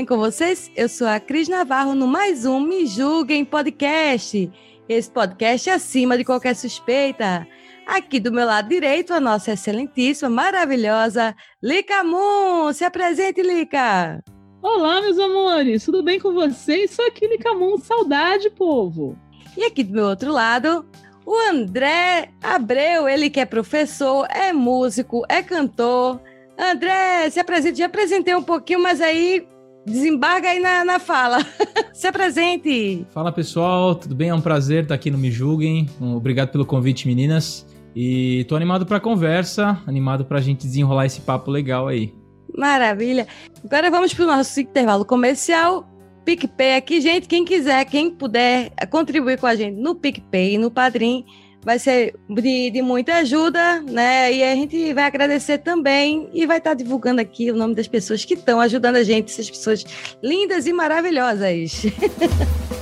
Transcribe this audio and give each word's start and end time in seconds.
bem 0.00 0.06
com 0.06 0.16
vocês? 0.16 0.70
Eu 0.74 0.88
sou 0.88 1.06
a 1.06 1.20
Cris 1.20 1.46
Navarro 1.46 1.94
no 1.94 2.06
mais 2.06 2.46
um 2.46 2.58
Me 2.58 2.86
Julguem 2.86 3.44
Podcast. 3.44 4.50
Esse 4.88 5.10
podcast 5.10 5.68
é 5.68 5.74
acima 5.74 6.16
de 6.16 6.24
qualquer 6.24 6.56
suspeita. 6.56 7.46
Aqui 7.86 8.18
do 8.18 8.32
meu 8.32 8.46
lado 8.46 8.70
direito, 8.70 9.12
a 9.12 9.20
nossa 9.20 9.52
excelentíssima, 9.52 10.30
maravilhosa 10.30 11.36
Lica 11.62 12.02
Moon. 12.02 12.72
Se 12.72 12.82
apresente, 12.82 13.42
Lica. 13.42 14.24
Olá, 14.62 15.02
meus 15.02 15.18
amores, 15.18 15.84
tudo 15.84 16.02
bem 16.02 16.18
com 16.18 16.32
vocês? 16.32 16.92
Sou 16.92 17.06
aqui 17.06 17.28
Nicamon, 17.28 17.76
saudade, 17.76 18.48
povo. 18.48 19.18
E 19.54 19.64
aqui 19.64 19.84
do 19.84 19.92
meu 19.92 20.06
outro 20.06 20.32
lado, 20.32 20.88
o 21.26 21.36
André 21.50 22.30
Abreu, 22.42 23.06
ele 23.06 23.28
que 23.28 23.40
é 23.40 23.44
professor, 23.44 24.26
é 24.30 24.50
músico, 24.50 25.26
é 25.28 25.42
cantor. 25.42 26.22
André, 26.58 27.28
se 27.28 27.38
apresente. 27.38 27.80
Já 27.80 27.84
apresentei 27.84 28.34
um 28.34 28.42
pouquinho, 28.42 28.82
mas 28.82 29.02
aí 29.02 29.46
desembarga 29.90 30.48
aí 30.48 30.60
na, 30.60 30.84
na 30.84 30.98
fala. 30.98 31.38
se 31.92 32.06
apresente. 32.06 33.06
Fala 33.10 33.30
pessoal, 33.30 33.94
tudo 33.94 34.14
bem? 34.14 34.30
É 34.30 34.34
um 34.34 34.40
prazer 34.40 34.84
estar 34.84 34.94
aqui 34.94 35.10
no 35.10 35.18
Me 35.18 35.30
Julguem. 35.30 35.88
Obrigado 36.00 36.50
pelo 36.50 36.64
convite, 36.64 37.06
meninas. 37.06 37.66
E 37.94 38.44
tô 38.48 38.56
animado 38.56 38.86
pra 38.86 39.00
conversa, 39.00 39.80
animado 39.86 40.24
pra 40.24 40.40
gente 40.40 40.66
desenrolar 40.66 41.06
esse 41.06 41.20
papo 41.20 41.50
legal 41.50 41.88
aí. 41.88 42.14
Maravilha. 42.56 43.26
Agora 43.64 43.90
vamos 43.90 44.14
para 44.14 44.24
o 44.24 44.28
nosso 44.28 44.60
intervalo 44.60 45.04
comercial. 45.04 45.88
PicPay 46.24 46.76
aqui, 46.76 47.00
gente. 47.00 47.26
Quem 47.26 47.44
quiser, 47.44 47.84
quem 47.86 48.10
puder 48.10 48.70
contribuir 48.90 49.38
com 49.38 49.46
a 49.46 49.54
gente 49.54 49.76
no 49.76 49.94
PicPay 49.94 50.54
e 50.54 50.58
no 50.58 50.70
Padrim, 50.70 51.24
vai 51.62 51.78
ser 51.78 52.14
de, 52.28 52.70
de 52.70 52.82
muita 52.82 53.16
ajuda, 53.16 53.80
né? 53.82 54.32
E 54.32 54.42
a 54.42 54.54
gente 54.54 54.92
vai 54.94 55.04
agradecer 55.04 55.58
também 55.58 56.28
e 56.32 56.46
vai 56.46 56.58
estar 56.58 56.74
divulgando 56.74 57.20
aqui 57.20 57.50
o 57.50 57.56
nome 57.56 57.74
das 57.74 57.88
pessoas 57.88 58.24
que 58.24 58.34
estão 58.34 58.60
ajudando 58.60 58.96
a 58.96 59.02
gente, 59.02 59.32
essas 59.32 59.50
pessoas 59.50 59.84
lindas 60.22 60.66
e 60.66 60.72
maravilhosas. 60.72 61.82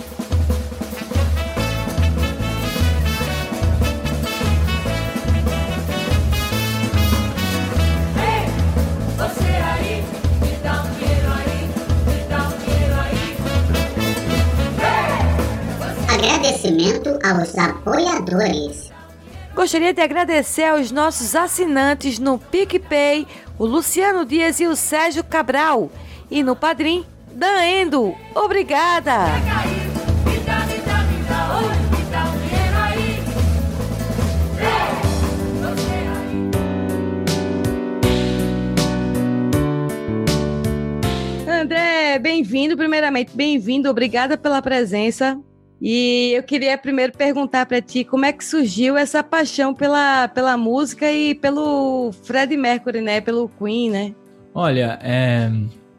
Agradecimento 16.89 17.19
aos 17.23 17.59
apoiadores. 17.59 18.91
Gostaria 19.55 19.93
de 19.93 20.01
agradecer 20.01 20.65
aos 20.65 20.91
nossos 20.91 21.35
assinantes 21.35 22.19
no 22.19 22.39
PicPay, 22.39 23.27
o 23.59 23.67
Luciano 23.67 24.25
Dias 24.25 24.59
e 24.59 24.67
o 24.67 24.75
Sérgio 24.75 25.23
Cabral. 25.23 25.91
E 26.31 26.43
no 26.43 26.57
Padrim, 26.57 27.05
Dan 27.31 27.63
Endo. 27.63 28.15
Obrigada! 28.35 29.27
André, 41.47 42.19
bem-vindo, 42.19 42.77
primeiramente, 42.77 43.37
bem-vindo, 43.37 43.91
obrigada 43.91 44.39
pela 44.39 44.63
presença. 44.63 45.39
E 45.81 46.33
eu 46.37 46.43
queria 46.43 46.77
primeiro 46.77 47.13
perguntar 47.13 47.67
para 47.67 47.81
ti 47.81 48.03
como 48.03 48.25
é 48.25 48.33
que 48.33 48.45
surgiu 48.45 48.97
essa 48.97 49.23
paixão 49.23 49.73
pela, 49.73 50.27
pela 50.29 50.57
música 50.57 51.11
e 51.11 51.35
pelo 51.35 52.11
Fred 52.25 52.57
Mercury, 52.57 53.01
né? 53.01 53.21
Pelo 53.21 53.49
Queen, 53.49 53.91
né? 53.91 54.15
Olha, 54.53 54.99
é. 55.03 55.51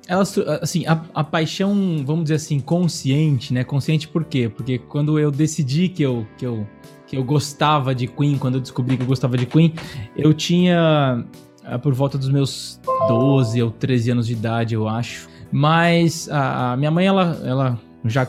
Ela, 0.07 0.23
assim, 0.61 0.85
a, 0.87 1.01
a 1.13 1.23
paixão, 1.23 2.03
vamos 2.03 2.23
dizer 2.23 2.35
assim, 2.35 2.59
consciente, 2.59 3.53
né? 3.53 3.63
Consciente 3.63 4.07
por 4.07 4.25
quê? 4.25 4.49
Porque 4.49 4.79
quando 4.79 5.19
eu 5.19 5.29
decidi 5.29 5.87
que 5.87 6.01
eu, 6.01 6.27
que 6.35 6.45
eu, 6.45 6.67
que 7.05 7.15
eu 7.15 7.23
gostava 7.23 7.93
de 7.93 8.07
Queen, 8.07 8.37
quando 8.37 8.55
eu 8.55 8.61
descobri 8.61 8.97
que 8.97 9.03
eu 9.03 9.07
gostava 9.07 9.37
de 9.37 9.45
Queen, 9.45 9.73
eu 10.17 10.33
tinha 10.33 11.23
ah, 11.63 11.77
por 11.77 11.93
volta 11.93 12.17
dos 12.17 12.29
meus 12.29 12.81
12 13.07 13.61
ou 13.61 13.69
13 13.69 14.11
anos 14.11 14.27
de 14.27 14.33
idade, 14.33 14.73
eu 14.73 14.89
acho. 14.89 15.29
Mas 15.51 16.27
a, 16.29 16.73
a 16.73 16.77
minha 16.77 16.89
mãe, 16.89 17.05
ela, 17.05 17.39
ela 17.45 17.79
já 18.05 18.27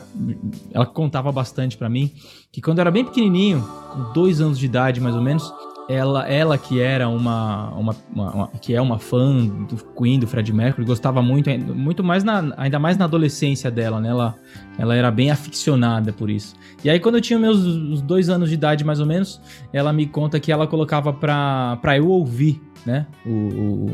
ela 0.73 0.87
contava 0.87 1.31
bastante 1.31 1.77
pra 1.77 1.89
mim 1.89 2.11
que 2.53 2.61
quando 2.61 2.79
eu 2.79 2.83
era 2.83 2.91
bem 2.91 3.05
pequenininho, 3.05 3.61
com 3.93 4.13
dois 4.13 4.41
anos 4.41 4.59
de 4.59 4.67
idade 4.67 5.01
mais 5.01 5.15
ou 5.15 5.23
menos, 5.23 5.53
ela, 5.89 6.29
ela 6.29 6.57
que 6.57 6.81
era 6.81 7.09
uma, 7.09 7.71
uma, 7.71 7.97
uma- 8.15 8.31
uma- 8.33 8.49
que 8.61 8.75
é 8.75 8.81
uma 8.81 8.99
fã 8.99 9.45
do 9.47 9.77
Queen, 9.97 10.21
do 10.21 10.27
Fred 10.27 10.53
Mercury, 10.53 10.87
gostava 10.87 11.21
muito, 11.21 11.51
muito 11.75 12.05
mais 12.05 12.23
na, 12.23 12.53
ainda 12.57 12.79
mais 12.79 12.97
na 12.97 13.05
adolescência 13.07 13.71
dela, 13.73 14.01
né? 14.01 14.09
Ela, 14.11 14.37
ela 14.79 14.95
era 14.95 15.11
bem 15.11 15.31
aficionada 15.33 16.13
por 16.13 16.31
isso. 16.31 16.55
E 16.85 16.91
aí 16.91 17.01
quando 17.01 17.17
eu 17.17 17.21
tinha 17.21 17.39
meus 17.39 18.01
dois 18.03 18.29
anos 18.29 18.49
de 18.49 18.55
idade 18.55 18.85
mais 18.85 19.01
ou 19.01 19.07
menos, 19.07 19.41
ela 19.73 19.93
me 19.93 20.07
conta 20.07 20.39
que 20.39 20.53
ela 20.53 20.67
colocava 20.67 21.13
pra, 21.13 21.77
pra 21.83 21.97
eu 21.97 22.09
ouvir, 22.09 22.61
né? 22.87 23.07
O, 23.27 23.31
o, 23.31 23.87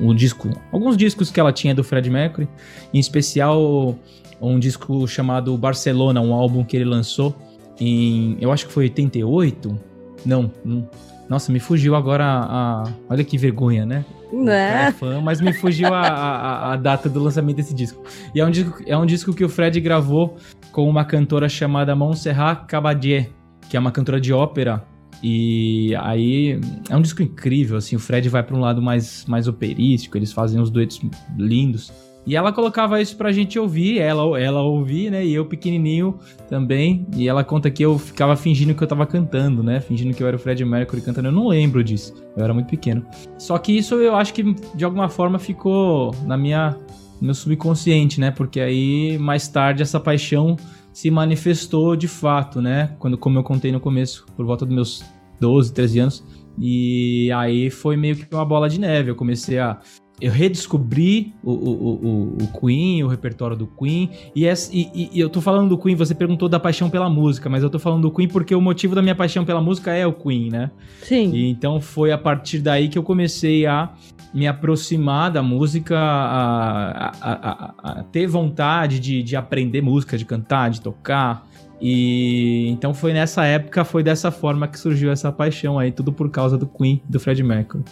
o, 0.00 0.08
o 0.08 0.14
disco, 0.14 0.50
alguns 0.72 0.96
discos 0.96 1.30
que 1.30 1.38
ela 1.40 1.52
tinha 1.52 1.72
do 1.74 1.82
Fred 1.84 2.10
Mercury, 2.10 2.48
em 2.92 2.98
especial 2.98 3.96
um 4.40 4.58
disco 4.58 5.06
chamado 5.06 5.56
Barcelona, 5.56 6.20
um 6.20 6.32
álbum 6.34 6.62
que 6.64 6.76
ele 6.76 6.84
lançou 6.84 7.34
em, 7.80 8.36
eu 8.40 8.52
acho 8.52 8.66
que 8.66 8.72
foi 8.72 8.84
88. 8.84 9.78
Não, 10.24 10.50
não 10.64 10.88
nossa, 11.28 11.50
me 11.50 11.58
fugiu 11.58 11.96
agora 11.96 12.24
a, 12.24 12.82
a- 12.84 12.92
olha 13.10 13.24
que 13.24 13.36
vergonha, 13.36 13.84
né? 13.84 14.04
Né? 14.32 14.82
era 14.82 14.92
fã, 14.92 15.20
mas 15.20 15.40
me 15.40 15.52
fugiu 15.52 15.92
a, 15.92 16.00
a- 16.00 16.72
a 16.72 16.76
data 16.76 17.08
do 17.08 17.20
lançamento 17.22 17.56
desse 17.56 17.74
disco. 17.74 18.02
E 18.34 18.40
é 18.40 18.44
um 18.46 18.50
disco, 18.50 18.82
é 18.86 18.96
um 18.96 19.06
disco 19.06 19.32
que 19.34 19.44
o 19.44 19.48
Fred 19.48 19.80
gravou 19.80 20.36
com 20.72 20.88
uma 20.88 21.04
cantora 21.04 21.48
chamada 21.48 21.94
Montserrat 21.96 22.66
Caballé, 22.66 23.28
que 23.68 23.76
é 23.76 23.80
uma 23.80 23.90
cantora 23.90 24.20
de 24.20 24.32
ópera. 24.32 24.84
E 25.22 25.94
aí 26.00 26.60
é 26.90 26.96
um 26.96 27.00
disco 27.00 27.22
incrível, 27.22 27.76
assim, 27.76 27.96
o 27.96 27.98
Fred 27.98 28.28
vai 28.28 28.42
para 28.42 28.54
um 28.54 28.60
lado 28.60 28.80
mais, 28.82 29.24
mais 29.26 29.48
operístico, 29.48 30.16
eles 30.16 30.32
fazem 30.32 30.60
uns 30.60 30.70
duetos 30.70 31.00
lindos. 31.36 31.90
E 32.26 32.34
ela 32.34 32.52
colocava 32.52 33.00
isso 33.00 33.16
pra 33.16 33.30
gente 33.30 33.56
ouvir, 33.56 33.98
ela, 33.98 34.38
ela 34.40 34.60
ouvir, 34.60 35.10
né? 35.10 35.24
E 35.24 35.32
eu 35.32 35.46
pequenininho 35.46 36.18
também. 36.48 37.06
E 37.16 37.28
ela 37.28 37.44
conta 37.44 37.70
que 37.70 37.84
eu 37.84 37.96
ficava 37.98 38.34
fingindo 38.34 38.74
que 38.74 38.82
eu 38.82 38.88
tava 38.88 39.06
cantando, 39.06 39.62
né? 39.62 39.80
Fingindo 39.80 40.12
que 40.12 40.22
eu 40.22 40.26
era 40.26 40.34
o 40.36 40.38
Fred 40.38 40.64
Mercury 40.64 41.02
cantando. 41.02 41.28
Eu 41.28 41.32
não 41.32 41.46
lembro 41.46 41.84
disso. 41.84 42.12
Eu 42.36 42.42
era 42.42 42.52
muito 42.52 42.66
pequeno. 42.66 43.06
Só 43.38 43.56
que 43.58 43.76
isso 43.76 43.94
eu 43.94 44.16
acho 44.16 44.34
que 44.34 44.42
de 44.74 44.84
alguma 44.84 45.08
forma 45.08 45.38
ficou 45.38 46.12
na 46.24 46.36
minha 46.36 46.76
no 47.20 47.26
meu 47.26 47.34
subconsciente, 47.34 48.20
né? 48.20 48.32
Porque 48.32 48.60
aí 48.60 49.16
mais 49.18 49.46
tarde 49.46 49.82
essa 49.82 50.00
paixão 50.00 50.56
se 50.92 51.10
manifestou 51.10 51.94
de 51.94 52.08
fato, 52.08 52.60
né? 52.60 52.94
Quando 52.98 53.16
como 53.16 53.38
eu 53.38 53.44
contei 53.44 53.70
no 53.70 53.78
começo, 53.78 54.26
por 54.36 54.44
volta 54.44 54.66
dos 54.66 54.74
meus 54.74 55.04
12, 55.40 55.72
13 55.72 55.98
anos. 56.00 56.24
E 56.58 57.30
aí 57.32 57.70
foi 57.70 57.96
meio 57.96 58.16
que 58.16 58.34
uma 58.34 58.44
bola 58.44 58.68
de 58.68 58.80
neve. 58.80 59.10
Eu 59.10 59.14
comecei 59.14 59.58
a 59.58 59.78
eu 60.20 60.32
redescobri 60.32 61.34
o, 61.42 61.50
o, 61.50 61.70
o, 61.72 62.36
o 62.42 62.60
Queen, 62.60 63.04
o 63.04 63.06
repertório 63.08 63.56
do 63.56 63.66
Queen. 63.66 64.10
E, 64.34 64.46
essa, 64.46 64.70
e, 64.74 65.10
e, 65.12 65.20
eu 65.20 65.28
tô 65.28 65.40
falando 65.40 65.68
do 65.68 65.78
Queen, 65.78 65.94
você 65.94 66.14
perguntou 66.14 66.48
da 66.48 66.58
paixão 66.58 66.88
pela 66.88 67.10
música, 67.10 67.50
mas 67.50 67.62
eu 67.62 67.68
tô 67.68 67.78
falando 67.78 68.02
do 68.02 68.10
Queen 68.10 68.28
porque 68.28 68.54
o 68.54 68.60
motivo 68.60 68.94
da 68.94 69.02
minha 69.02 69.14
paixão 69.14 69.44
pela 69.44 69.60
música 69.60 69.92
é 69.92 70.06
o 70.06 70.12
Queen, 70.12 70.50
né? 70.50 70.70
Sim. 71.02 71.32
E 71.34 71.50
então 71.50 71.80
foi 71.80 72.12
a 72.12 72.18
partir 72.18 72.60
daí 72.60 72.88
que 72.88 72.96
eu 72.96 73.02
comecei 73.02 73.66
a 73.66 73.92
me 74.32 74.46
aproximar 74.46 75.30
da 75.30 75.42
música, 75.42 75.98
a, 75.98 77.08
a, 77.08 77.32
a, 77.32 78.00
a 78.00 78.02
ter 78.04 78.26
vontade 78.26 78.98
de, 78.98 79.22
de 79.22 79.36
aprender 79.36 79.82
música, 79.82 80.16
de 80.16 80.24
cantar, 80.24 80.70
de 80.70 80.80
tocar. 80.80 81.46
E 81.80 82.68
então 82.70 82.94
foi 82.94 83.12
nessa 83.12 83.44
época, 83.44 83.84
foi 83.84 84.02
dessa 84.02 84.30
forma 84.30 84.66
que 84.66 84.78
surgiu 84.78 85.10
essa 85.10 85.30
paixão 85.30 85.78
aí, 85.78 85.92
tudo 85.92 86.10
por 86.10 86.30
causa 86.30 86.56
do 86.56 86.66
Queen, 86.66 87.02
do 87.06 87.20
Fred 87.20 87.42
Mercury. 87.42 87.84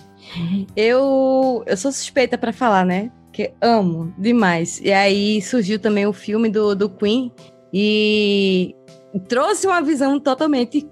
Eu, 0.76 1.62
eu 1.66 1.76
sou 1.76 1.92
suspeita 1.92 2.36
para 2.36 2.52
falar, 2.52 2.84
né? 2.84 3.10
Que 3.32 3.52
amo 3.60 4.12
demais. 4.18 4.80
E 4.80 4.92
aí 4.92 5.40
surgiu 5.42 5.78
também 5.78 6.06
o 6.06 6.12
filme 6.12 6.48
do, 6.48 6.74
do 6.74 6.88
Queen 6.88 7.32
e 7.72 8.74
trouxe 9.28 9.66
uma 9.66 9.82
visão 9.82 10.18
totalmente 10.18 10.86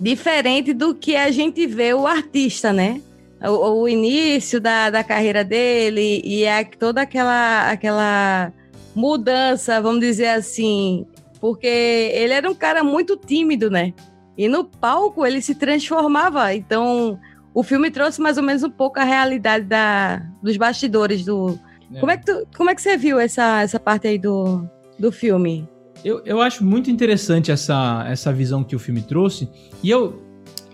diferente 0.00 0.72
do 0.72 0.94
que 0.94 1.16
a 1.16 1.30
gente 1.30 1.66
vê 1.66 1.94
o 1.94 2.06
artista, 2.06 2.72
né? 2.72 3.00
O, 3.42 3.82
o 3.82 3.88
início 3.88 4.60
da, 4.60 4.90
da 4.90 5.04
carreira 5.04 5.44
dele 5.44 6.20
e 6.24 6.46
a, 6.46 6.64
toda 6.64 7.02
aquela, 7.02 7.70
aquela 7.70 8.52
mudança, 8.94 9.80
vamos 9.80 10.00
dizer 10.00 10.28
assim, 10.28 11.06
porque 11.40 11.66
ele 11.66 12.32
era 12.32 12.50
um 12.50 12.54
cara 12.54 12.82
muito 12.82 13.16
tímido, 13.16 13.70
né? 13.70 13.92
E 14.36 14.48
no 14.48 14.64
palco 14.64 15.24
ele 15.26 15.40
se 15.40 15.54
transformava. 15.54 16.54
Então, 16.54 17.18
o 17.54 17.62
filme 17.62 17.90
trouxe 17.90 18.20
mais 18.20 18.36
ou 18.36 18.42
menos 18.42 18.64
um 18.64 18.70
pouco 18.70 18.98
a 18.98 19.04
realidade 19.04 19.64
da, 19.64 20.16
dos 20.42 20.56
bastidores 20.56 21.24
do. 21.24 21.58
É. 21.94 22.00
Como, 22.00 22.10
é 22.10 22.16
que 22.16 22.26
tu, 22.26 22.46
como 22.56 22.68
é 22.68 22.74
que 22.74 22.82
você 22.82 22.96
viu 22.96 23.20
essa, 23.20 23.62
essa 23.62 23.78
parte 23.78 24.08
aí 24.08 24.18
do, 24.18 24.68
do 24.98 25.12
filme? 25.12 25.66
Eu, 26.04 26.20
eu 26.26 26.40
acho 26.42 26.64
muito 26.64 26.90
interessante 26.90 27.52
essa, 27.52 28.04
essa 28.08 28.32
visão 28.32 28.64
que 28.64 28.74
o 28.74 28.78
filme 28.78 29.00
trouxe. 29.00 29.48
E 29.82 29.88
eu, 29.88 30.20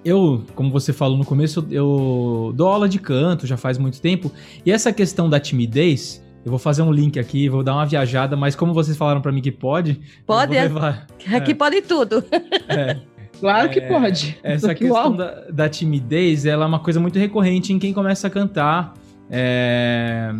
eu, 0.04 0.42
como 0.54 0.70
você 0.70 0.92
falou 0.92 1.18
no 1.18 1.24
começo, 1.24 1.64
eu 1.70 2.52
dou 2.56 2.66
aula 2.66 2.88
de 2.88 2.98
canto 2.98 3.46
já 3.46 3.56
faz 3.56 3.76
muito 3.76 4.00
tempo. 4.00 4.32
E 4.64 4.72
essa 4.72 4.92
questão 4.92 5.28
da 5.28 5.38
timidez, 5.38 6.24
eu 6.44 6.50
vou 6.50 6.58
fazer 6.58 6.82
um 6.82 6.90
link 6.90 7.18
aqui, 7.18 7.48
vou 7.48 7.62
dar 7.62 7.74
uma 7.74 7.84
viajada, 7.84 8.36
mas 8.36 8.56
como 8.56 8.72
vocês 8.72 8.96
falaram 8.96 9.20
para 9.20 9.30
mim 9.30 9.42
que 9.42 9.52
pode. 9.52 10.00
Pode, 10.26 10.56
é. 10.56 10.62
levar... 10.62 11.06
aqui 11.32 11.52
é. 11.52 11.54
pode 11.54 11.82
tudo. 11.82 12.24
É. 12.68 12.96
Claro 13.40 13.70
que 13.70 13.80
é, 13.80 13.88
pode. 13.88 14.38
Essa 14.42 14.74
questão 14.76 15.16
da, 15.16 15.46
da, 15.50 15.68
timidez, 15.68 16.44
ela 16.44 16.64
é 16.64 16.68
uma 16.68 16.78
coisa 16.78 17.00
muito 17.00 17.18
recorrente 17.18 17.72
em 17.72 17.78
quem 17.78 17.92
começa 17.92 18.26
a 18.26 18.30
cantar. 18.30 18.94
É... 19.30 20.32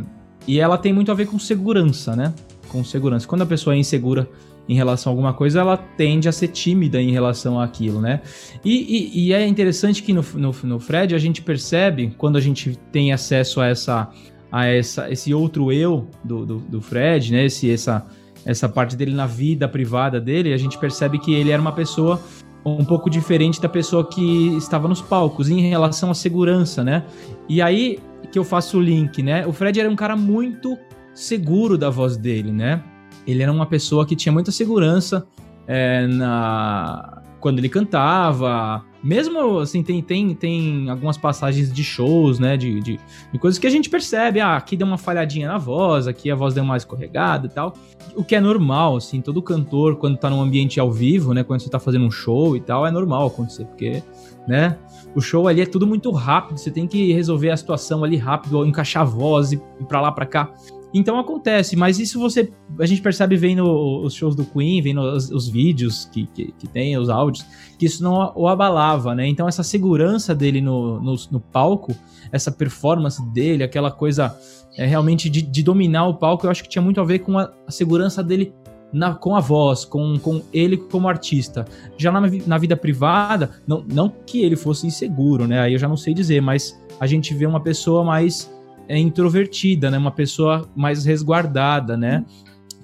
E 0.47 0.61
ela 0.61 0.79
tem 0.79 0.93
muito 0.93 1.11
a 1.11 1.15
ver 1.15 1.27
com 1.27 1.39
segurança, 1.39 2.15
né? 2.15 2.33
Com 2.69 2.85
segurança. 2.85 3.27
Quando 3.27 3.43
a 3.43 3.47
pessoa 3.47 3.75
é 3.75 3.79
insegura 3.79 4.29
em 4.69 4.75
relação 4.75 5.11
a 5.11 5.13
alguma 5.13 5.33
coisa, 5.33 5.61
ela 5.61 5.77
tende 5.77 6.29
a 6.29 6.33
ser 6.33 6.49
tímida 6.49 7.01
em 7.01 7.11
relação 7.11 7.61
àquilo, 7.61 8.01
né? 8.01 8.21
E, 8.65 9.11
e, 9.15 9.27
e 9.27 9.33
é 9.33 9.47
interessante 9.47 10.03
que 10.03 10.13
no, 10.13 10.25
no, 10.35 10.55
no 10.63 10.79
Fred 10.79 11.15
a 11.15 11.19
gente 11.19 11.43
percebe, 11.43 12.15
quando 12.17 12.37
a 12.37 12.41
gente 12.41 12.79
tem 12.93 13.13
acesso 13.13 13.61
a 13.61 13.67
essa 13.67 14.11
a 14.53 14.67
essa, 14.67 15.11
esse 15.11 15.33
outro 15.33 15.71
eu 15.73 16.09
do, 16.25 16.45
do, 16.45 16.59
do 16.59 16.81
Fred, 16.81 17.33
né? 17.33 17.45
Esse, 17.45 17.71
essa, 17.71 18.05
essa 18.45 18.69
parte 18.69 18.97
dele 18.97 19.15
na 19.15 19.27
vida 19.27 19.69
privada 19.69 20.21
dele, 20.21 20.53
a 20.53 20.57
gente 20.57 20.77
percebe 20.79 21.19
que 21.19 21.33
ele 21.33 21.51
era 21.51 21.61
uma 21.61 21.73
pessoa 21.73 22.21
um 22.65 22.85
pouco 22.85 23.09
diferente 23.09 23.61
da 23.61 23.69
pessoa 23.69 24.07
que 24.07 24.57
estava 24.57 24.87
nos 24.87 25.01
palcos 25.01 25.49
em 25.49 25.61
relação 25.69 26.11
à 26.11 26.15
segurança, 26.15 26.85
né? 26.85 27.05
E 27.49 27.63
aí 27.63 27.99
que 28.31 28.39
eu 28.39 28.45
faço 28.45 28.79
o 28.79 28.81
link, 28.81 29.23
né? 29.23 29.47
O 29.47 29.53
Fred 29.53 29.81
era 29.81 29.91
um 29.91 29.97
cara 29.97 30.17
muito 30.17 30.79
seguro 31.15 31.77
da 31.77 31.91
voz 31.91 32.17
dele, 32.17 32.53
né? 32.53 32.83
Ele 33.27 33.43
era 33.43 33.51
uma 33.51 33.67
pessoa 33.67 34.07
que 34.07 34.15
tinha 34.15 34.33
muita 34.33 34.51
segurança 34.51 35.27
é, 35.67 36.07
na 36.07 37.23
quando 37.41 37.59
ele 37.59 37.69
cantava, 37.71 38.85
mesmo 39.03 39.59
assim, 39.59 39.83
tem, 39.83 40.03
tem, 40.03 40.35
tem 40.35 40.91
algumas 40.91 41.17
passagens 41.17 41.73
de 41.73 41.83
shows, 41.83 42.39
né? 42.39 42.57
De, 42.57 42.81
de, 42.81 43.01
de, 43.33 43.39
coisas 43.39 43.59
que 43.59 43.67
a 43.67 43.71
gente 43.71 43.89
percebe. 43.89 44.41
Ah, 44.41 44.57
aqui 44.57 44.77
deu 44.77 44.87
uma 44.87 44.99
falhadinha 44.99 45.49
na 45.49 45.59
voz, 45.59 46.07
aqui 46.07 46.31
a 46.31 46.35
voz 46.35 46.53
deu 46.53 46.65
mais 46.65 46.83
escorregada 46.83 47.47
e 47.47 47.51
tal. 47.51 47.75
O 48.15 48.23
que 48.23 48.35
é 48.35 48.41
normal, 48.41 48.97
assim, 48.97 49.21
todo 49.21 49.41
cantor, 49.41 49.97
quando 49.97 50.19
tá 50.19 50.29
num 50.29 50.41
ambiente 50.41 50.79
ao 50.79 50.91
vivo, 50.91 51.33
né? 51.33 51.43
Quando 51.43 51.61
você 51.61 51.71
tá 51.71 51.79
fazendo 51.79 52.05
um 52.05 52.11
show 52.11 52.57
e 52.57 52.61
tal, 52.61 52.87
é 52.87 52.91
normal 52.91 53.29
acontecer, 53.29 53.65
porque, 53.65 54.03
né? 54.47 54.77
O 55.15 55.21
show 55.21 55.49
ali 55.49 55.63
é 55.63 55.67
tudo 55.67 55.87
muito 55.87 56.11
rápido, 56.11 56.59
você 56.59 56.71
tem 56.71 56.87
que 56.87 57.13
resolver 57.13 57.51
a 57.51 57.57
situação 57.57 58.05
ali 58.05 58.17
rápido, 58.17 58.65
encaixar 58.65 59.03
a 59.03 59.07
voz 59.07 59.53
e 59.53 59.57
ir 59.57 59.87
pra 59.89 60.01
lá, 60.01 60.13
pra 60.13 60.27
cá. 60.27 60.53
Então 60.93 61.19
acontece, 61.19 61.77
mas 61.77 61.99
isso 62.01 62.19
você. 62.19 62.53
A 62.79 62.87
gente 62.87 63.01
percebe 63.01 63.37
vendo 63.37 63.65
os 63.65 64.13
shows 64.13 64.35
do 64.35 64.45
Queen, 64.45 64.83
vendo 64.83 65.01
os, 65.01 65.31
os 65.31 65.49
vídeos 65.49 66.07
que, 66.07 66.27
que, 66.27 66.53
que, 66.53 66.67
tem, 66.67 66.99
os 66.99 67.09
áudios, 67.09 67.47
que 67.79 67.87
isso 67.87 68.03
não 68.03 68.33
o 68.35 68.49
abalava, 68.49 69.15
né? 69.15 69.27
Então 69.27 69.47
essa 69.47 69.63
segurança 69.63 70.35
dele 70.35 70.61
no, 70.61 71.01
no, 71.01 71.15
no 71.31 71.41
palco, 71.41 71.95
essa 72.33 72.51
performance 72.51 73.25
dele, 73.31 73.63
aquela 73.63 73.91
coisa 73.91 74.37
é, 74.77 74.85
realmente 74.85 75.31
de, 75.31 75.43
de, 75.43 75.63
dominar 75.63 76.07
o 76.07 76.15
palco, 76.15 76.47
eu 76.47 76.51
acho 76.51 76.63
que 76.63 76.69
tinha 76.69 76.83
muito 76.83 77.01
a 77.01 77.05
ver 77.05 77.21
com 77.21 77.39
a, 77.39 77.53
a 77.67 77.71
segurança 77.71 78.23
dele 78.23 78.53
na, 78.93 79.15
com 79.15 79.37
a 79.37 79.41
voz, 79.41 79.85
com, 79.85 80.19
com 80.19 80.43
ele 80.53 80.77
como 80.77 81.09
artista. 81.09 81.65
Já 81.97 82.11
na, 82.11 82.21
na 82.47 82.59
vida 82.59 82.77
privada, 82.77 83.51
não, 83.67 83.85
não 83.93 84.09
que 84.09 84.43
ele 84.43 84.57
fosse 84.57 84.87
inseguro, 84.87 85.47
né? 85.47 85.61
Aí 85.61 85.73
eu 85.75 85.79
já 85.79 85.89
não 85.89 85.97
sei 85.97 86.13
dizer, 86.13 86.41
mas 86.41 86.81
a 86.99 87.07
gente 87.07 87.33
vê 87.33 87.47
uma 87.47 87.61
pessoa 87.61 88.05
mais 88.05 88.51
é 88.91 88.99
introvertida, 88.99 89.89
né? 89.89 89.97
Uma 89.97 90.11
pessoa 90.11 90.69
mais 90.75 91.05
resguardada, 91.05 91.97
né? 91.97 92.25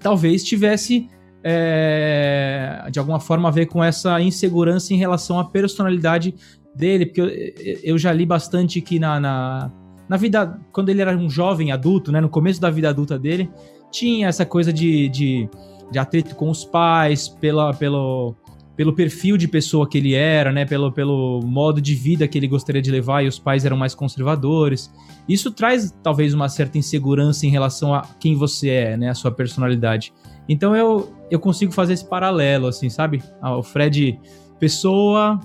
Talvez 0.01 0.45
tivesse 0.45 1.09
é, 1.43 2.87
de 2.93 3.01
alguma 3.01 3.19
forma 3.19 3.49
a 3.49 3.51
ver 3.51 3.67
com 3.67 3.83
essa 3.83 4.21
insegurança 4.21 4.95
em 4.95 4.97
relação 4.97 5.41
à 5.41 5.45
personalidade 5.45 6.33
dele, 6.77 7.07
porque 7.07 7.21
eu, 7.21 7.81
eu 7.83 7.99
já 7.99 8.13
li 8.13 8.25
bastante 8.25 8.81
que 8.81 9.01
na, 9.01 9.19
na, 9.19 9.73
na, 10.09 10.17
vida, 10.17 10.61
quando 10.71 10.91
ele 10.91 11.03
era 11.03 11.17
um 11.17 11.29
jovem 11.29 11.73
adulto, 11.73 12.13
né? 12.13 12.21
No 12.21 12.29
começo 12.29 12.61
da 12.61 12.71
vida 12.71 12.89
adulta 12.89 13.19
dele, 13.19 13.51
tinha 13.91 14.29
essa 14.29 14.47
coisa 14.47 14.73
de, 14.73 15.09
de, 15.09 15.51
de 15.91 15.99
atrito 15.99 16.37
com 16.37 16.49
os 16.49 16.65
pais, 16.65 17.29
pela, 17.29 17.75
pelo, 17.75 18.37
pelo 18.77 18.93
perfil 18.93 19.37
de 19.37 19.49
pessoa 19.49 19.89
que 19.89 19.97
ele 19.97 20.15
era, 20.15 20.53
né, 20.53 20.67
pelo, 20.67 20.93
pelo 20.93 21.41
modo 21.43 21.81
de 21.81 21.95
vida 21.95 22.29
que 22.29 22.37
ele 22.37 22.47
gostaria 22.47 22.83
de 22.83 22.91
levar 22.91 23.23
e 23.23 23.29
os 23.29 23.39
pais 23.39 23.65
eram 23.65 23.77
mais 23.77 23.95
conservadores. 23.95 24.93
Isso 25.27 25.51
traz 25.51 25.97
talvez 26.03 26.35
uma 26.35 26.49
certa 26.49 26.77
insegurança 26.77 27.47
em 27.47 27.51
relação 27.51 27.95
a 27.95 28.03
quem 28.21 28.35
você 28.35 28.69
é, 28.69 28.97
né, 28.97 29.09
a 29.09 29.15
sua 29.15 29.31
personalidade. 29.31 30.13
Então 30.47 30.77
eu, 30.77 31.11
eu 31.31 31.41
consigo 31.41 31.73
fazer 31.73 31.95
esse 31.95 32.05
paralelo, 32.07 32.67
assim, 32.67 32.91
sabe? 32.91 33.23
Ah, 33.41 33.57
o 33.57 33.63
Fred, 33.63 34.21
pessoa 34.61 35.41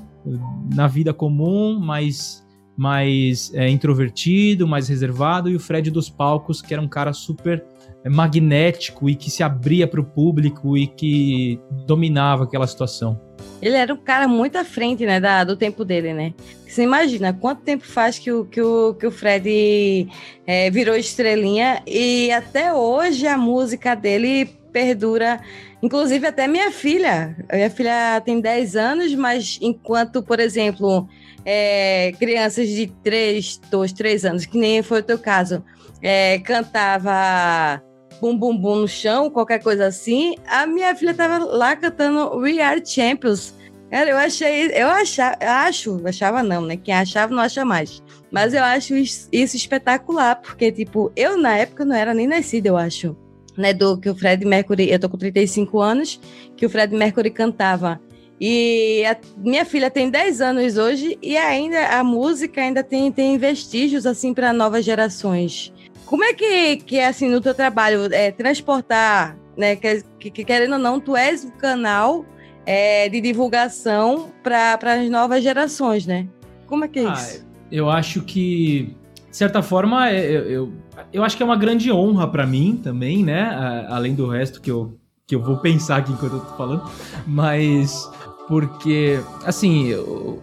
na 0.75 0.87
vida 0.87 1.13
comum, 1.13 1.79
mais, 1.79 2.45
mais 2.77 3.51
é, 3.53 3.69
introvertido, 3.69 4.67
mais 4.67 4.87
reservado, 4.87 5.49
e 5.49 5.55
o 5.55 5.59
Fred 5.59 5.89
dos 5.89 6.09
palcos, 6.09 6.61
que 6.61 6.73
era 6.73 6.81
um 6.81 6.87
cara 6.87 7.13
super 7.13 7.65
magnético 8.09 9.09
e 9.09 9.15
que 9.15 9.29
se 9.29 9.43
abria 9.43 9.87
para 9.87 10.01
o 10.01 10.03
público 10.03 10.77
e 10.77 10.87
que 10.87 11.59
dominava 11.85 12.43
aquela 12.43 12.67
situação. 12.67 13.19
Ele 13.61 13.75
era 13.75 13.93
um 13.93 13.97
cara 13.97 14.27
muito 14.27 14.57
à 14.57 14.65
frente, 14.65 15.05
né, 15.05 15.19
da, 15.19 15.43
do 15.43 15.55
tempo 15.55 15.85
dele, 15.85 16.13
né? 16.13 16.33
Você 16.67 16.83
imagina 16.83 17.33
quanto 17.33 17.61
tempo 17.61 17.85
faz 17.85 18.17
que 18.17 18.31
o, 18.31 18.45
que 18.45 18.61
o, 18.61 18.93
que 18.95 19.05
o 19.05 19.11
Fred 19.11 20.07
é, 20.47 20.69
virou 20.71 20.95
estrelinha 20.95 21.81
e 21.85 22.31
até 22.31 22.73
hoje 22.73 23.27
a 23.27 23.37
música 23.37 23.93
dele 23.93 24.45
perdura. 24.71 25.39
Inclusive, 25.83 26.27
até 26.27 26.47
minha 26.47 26.71
filha. 26.71 27.35
Minha 27.51 27.69
filha 27.69 28.21
tem 28.23 28.39
10 28.39 28.75
anos, 28.75 29.13
mas 29.15 29.59
enquanto, 29.61 30.23
por 30.23 30.39
exemplo, 30.39 31.07
é, 31.45 32.13
crianças 32.17 32.67
de 32.69 32.87
3, 33.03 33.59
2, 33.69 33.93
3 33.93 34.25
anos, 34.25 34.45
que 34.45 34.57
nem 34.57 34.81
foi 34.81 34.99
o 34.99 35.03
teu 35.03 35.19
caso, 35.19 35.63
é, 36.01 36.39
cantava 36.39 37.81
bum 38.21 38.37
bum 38.37 38.55
bum 38.55 38.75
no 38.77 38.87
chão, 38.87 39.29
qualquer 39.29 39.59
coisa 39.63 39.87
assim, 39.87 40.35
a 40.47 40.67
minha 40.67 40.95
filha 40.95 41.13
tava 41.13 41.43
lá 41.43 41.75
cantando 41.75 42.37
We 42.37 42.61
Are 42.61 42.81
Champions. 42.85 43.53
Cara, 43.89 44.09
eu 44.11 44.17
achei, 44.17 44.67
eu 44.73 44.87
achava, 44.87 45.35
acho, 45.41 45.99
achava 46.07 46.41
não, 46.43 46.61
né? 46.61 46.77
Quem 46.77 46.93
achava 46.93 47.33
não 47.33 47.41
acha 47.41 47.65
mais. 47.65 48.01
Mas 48.31 48.53
eu 48.53 48.63
acho 48.63 48.95
isso 48.95 49.29
espetacular, 49.33 50.35
porque, 50.35 50.71
tipo, 50.71 51.11
eu 51.15 51.37
na 51.37 51.57
época 51.57 51.83
não 51.83 51.95
era 51.95 52.13
nem 52.13 52.27
nascida, 52.27 52.69
eu 52.69 52.77
acho. 52.77 53.17
né, 53.57 53.73
do 53.73 53.97
que 53.99 54.09
o 54.09 54.15
Fred 54.15 54.45
Mercury, 54.45 54.89
eu 54.89 54.99
tô 54.99 55.09
com 55.09 55.17
35 55.17 55.79
anos, 55.81 56.19
que 56.55 56.65
o 56.65 56.69
Fred 56.69 56.95
Mercury 56.95 57.29
cantava. 57.31 57.99
E 58.39 59.03
a 59.05 59.17
minha 59.37 59.65
filha 59.65 59.91
tem 59.91 60.09
10 60.09 60.41
anos 60.41 60.77
hoje 60.77 61.17
e 61.21 61.37
ainda 61.37 61.99
a 61.99 62.03
música 62.03 62.61
ainda 62.61 62.83
tem, 62.83 63.11
tem 63.11 63.37
vestígios 63.37 64.05
assim 64.07 64.33
para 64.33 64.51
novas 64.51 64.83
gerações. 64.83 65.71
Como 66.11 66.25
é 66.25 66.33
que, 66.33 66.75
que 66.75 66.97
é 66.97 67.07
assim 67.07 67.29
no 67.29 67.39
teu 67.39 67.53
trabalho 67.55 68.13
é, 68.13 68.31
transportar, 68.31 69.37
né, 69.57 69.77
que, 69.77 70.03
que, 70.29 70.43
querendo 70.43 70.73
ou 70.73 70.77
não, 70.77 70.99
tu 70.99 71.15
és 71.15 71.45
o 71.45 71.51
canal 71.53 72.25
é, 72.65 73.07
de 73.07 73.21
divulgação 73.21 74.29
para 74.43 74.77
as 74.83 75.09
novas 75.09 75.41
gerações, 75.41 76.05
né? 76.05 76.27
Como 76.67 76.83
é 76.83 76.89
que 76.89 76.99
é 76.99 77.05
Ah, 77.07 77.13
isso? 77.13 77.47
eu 77.71 77.89
acho 77.89 78.23
que, 78.23 78.93
de 79.29 79.37
certa 79.37 79.61
forma, 79.61 80.09
é- 80.09 80.29
eu, 80.29 80.41
eu, 80.51 80.73
eu 81.13 81.23
acho 81.23 81.37
que 81.37 81.43
é 81.43 81.45
uma 81.45 81.55
grande 81.55 81.89
honra 81.89 82.27
pra 82.29 82.45
mim 82.45 82.77
também, 82.83 83.23
né? 83.23 83.85
Além 83.87 84.13
do 84.13 84.27
resto 84.27 84.59
que 84.59 84.69
eu, 84.69 84.99
que 85.25 85.33
eu 85.33 85.41
vou 85.41 85.59
pensar 85.59 85.95
aqui 85.99 86.11
enquanto 86.11 86.33
eu 86.33 86.39
tô 86.41 86.57
falando. 86.57 86.91
Mas 87.25 88.11
porque, 88.51 89.17
assim, 89.45 89.93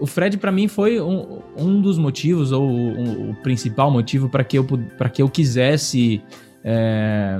o 0.00 0.06
Fred 0.06 0.38
pra 0.38 0.50
mim 0.50 0.66
foi 0.66 0.98
um, 0.98 1.40
um 1.58 1.78
dos 1.78 1.98
motivos, 1.98 2.52
ou 2.52 2.66
um- 2.66 3.32
o 3.32 3.34
principal 3.42 3.90
motivo 3.90 4.30
para 4.30 4.42
que, 4.42 4.56
eu 4.56 4.64
que 5.12 5.20
eu 5.20 5.28
quisesse 5.28 6.22
é, 6.64 7.38